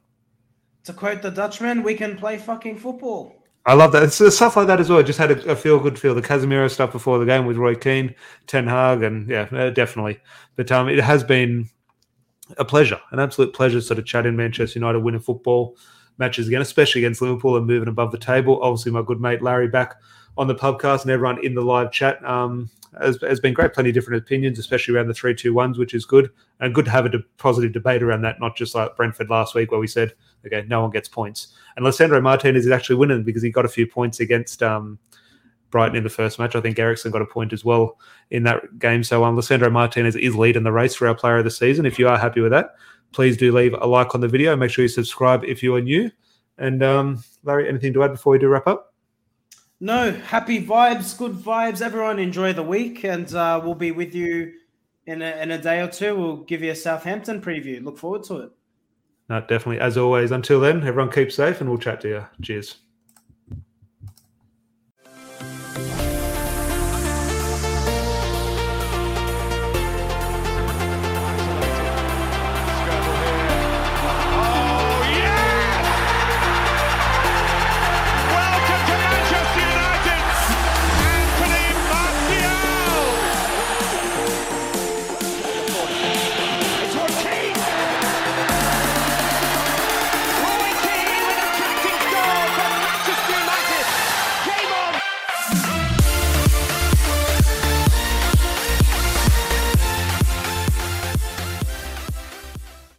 To 0.85 0.93
quote 0.93 1.23
the 1.23 1.31
Dutchman, 1.31 1.83
we 1.83 1.95
can 1.95 2.17
play 2.17 2.39
fucking 2.39 2.79
football. 2.79 3.37
I 3.65 3.75
love 3.75 3.93
that. 3.93 4.03
It's 4.03 4.17
stuff 4.35 4.57
like 4.57 4.67
that 4.67 4.81
as 4.81 4.91
well. 4.91 4.99
I 4.99 5.03
just 5.03 5.19
had 5.19 5.31
a, 5.31 5.53
a 5.53 5.57
feel 5.57 5.79
good 5.79 5.99
feel. 5.99 6.15
The 6.15 6.23
Casemiro 6.23 6.69
stuff 6.69 6.91
before 6.91 7.19
the 7.19 7.25
game 7.25 7.47
with 7.47 7.57
Roy 7.57 7.77
Keane, 7.77 8.15
Ten 8.47 8.67
Hag, 8.67 9.03
and 9.03 9.29
yeah, 9.29 9.71
definitely. 9.71 10.21
But 10.57 10.73
um, 10.73 10.89
it 10.89 10.99
has 10.99 11.23
been 11.23 11.69
a 12.59 12.65
pleasure, 12.65 13.01
an 13.11 13.21
absolute 13.21 13.55
pleasure, 13.55 13.81
sort 13.81 13.99
of 13.99 14.05
chatting 14.05 14.37
Manchester 14.37 14.79
United 14.79 15.01
winning 15.01 15.21
football 15.21 15.77
matches 16.19 16.49
again, 16.49 16.63
especially 16.63 17.03
against 17.03 17.23
Liverpool 17.23 17.57
and 17.57 17.67
moving 17.67 17.89
above 17.89 18.13
the 18.13 18.19
table. 18.19 18.63
Obviously, 18.63 18.93
my 18.93 19.03
good 19.03 19.21
mate 19.21 19.43
Larry 19.43 19.69
back 19.69 19.97
on 20.37 20.47
the 20.47 20.55
podcast 20.55 21.03
and 21.03 21.11
everyone 21.11 21.45
in 21.45 21.55
the 21.55 21.63
live 21.63 21.91
chat. 21.93 22.25
Um, 22.25 22.71
has, 23.01 23.19
has 23.23 23.41
been 23.41 23.55
great. 23.55 23.73
Plenty 23.73 23.91
of 23.91 23.95
different 23.95 24.23
opinions, 24.23 24.59
especially 24.59 24.95
around 24.95 25.09
the 25.09 25.15
three 25.15 25.35
two 25.35 25.55
ones, 25.55 25.79
which 25.79 25.95
is 25.95 26.05
good 26.05 26.31
and 26.61 26.75
good 26.75 26.85
to 26.85 26.91
have 26.91 27.07
a 27.07 27.09
de- 27.09 27.25
positive 27.39 27.73
debate 27.73 28.03
around 28.03 28.23
that. 28.23 28.41
Not 28.41 28.57
just 28.57 28.75
like 28.75 28.97
Brentford 28.97 29.31
last 29.31 29.55
week, 29.55 29.71
where 29.71 29.81
we 29.81 29.87
said, 29.87 30.13
okay, 30.47 30.65
no 30.69 30.83
one 30.83 30.91
gets 30.91 31.09
points, 31.09 31.55
and 31.77 31.85
Lisandro 31.85 32.23
Martinez 32.23 32.67
is 32.67 32.73
actually 32.73 32.97
winning 32.97 33.23
because 33.23 33.43
he 33.43 33.51
got 33.51 33.65
a 33.65 33.69
few 33.69 33.87
points 33.87 34.21
against 34.21 34.63
um, 34.63 34.99
Brighton 35.73 35.97
in 35.97 36.05
the 36.05 36.11
first 36.11 36.39
match. 36.39 36.55
I 36.55 36.61
think 36.61 36.79
Eriksen 36.79 37.11
got 37.11 37.23
a 37.23 37.27
point 37.27 37.53
as 37.53 37.65
well 37.65 37.99
in 38.31 38.45
that 38.45 38.79
game. 38.79 39.03
So 39.03 39.25
um, 39.25 39.37
Lisandro 39.37 39.73
Martinez 39.73 40.15
is 40.15 40.37
leading 40.37 40.63
the 40.63 40.71
race 40.71 40.95
for 40.95 41.09
our 41.09 41.15
player 41.17 41.39
of 41.39 41.45
the 41.45 41.51
season. 41.51 41.85
If 41.85 41.99
you 41.99 42.07
are 42.07 42.19
happy 42.19 42.41
with 42.41 42.53
that, 42.53 42.77
please 43.11 43.37
do 43.37 43.53
leave 43.53 43.75
a 43.75 43.87
like 43.87 44.15
on 44.15 44.21
the 44.21 44.29
video. 44.29 44.55
Make 44.55 44.71
sure 44.71 44.85
you 44.85 44.89
subscribe 44.89 45.43
if 45.43 45.63
you 45.63 45.75
are 45.75 45.81
new. 45.81 46.13
And 46.59 46.83
um, 46.85 47.25
Larry, 47.43 47.69
anything 47.69 47.93
to 47.95 48.05
add 48.05 48.13
before 48.13 48.33
we 48.35 48.39
do 48.39 48.49
wrap 48.49 48.69
up? 48.69 48.95
No, 49.81 50.13
happy 50.13 50.65
vibes, 50.65 51.19
good 51.19 51.33
vibes. 51.33 51.83
Everyone 51.83 52.21
enjoy 52.21 52.53
the 52.53 52.63
week, 52.63 53.03
and 53.03 53.35
uh, 53.35 53.61
we'll 53.65 53.75
be 53.75 53.91
with 53.91 54.15
you 54.15 54.53
in 55.07 55.23
a, 55.23 55.43
in 55.43 55.51
a 55.51 55.59
day 55.59 55.81
or 55.81 55.89
two. 55.89 56.15
We'll 56.15 56.37
give 56.37 56.63
you 56.63 56.71
a 56.71 56.77
Southampton 56.77 57.41
preview. 57.41 57.83
Look 57.83 57.99
forward 57.99 58.23
to 58.25 58.37
it. 58.37 58.53
No, 59.29 59.41
definitely. 59.41 59.81
As 59.81 59.97
always, 59.97 60.31
until 60.31 60.61
then, 60.61 60.87
everyone 60.87 61.11
keep 61.11 61.33
safe 61.33 61.61
and 61.61 61.69
we'll 61.69 61.79
chat 61.79 62.01
to 62.03 62.09
you. 62.09 62.27
Cheers. 62.43 62.77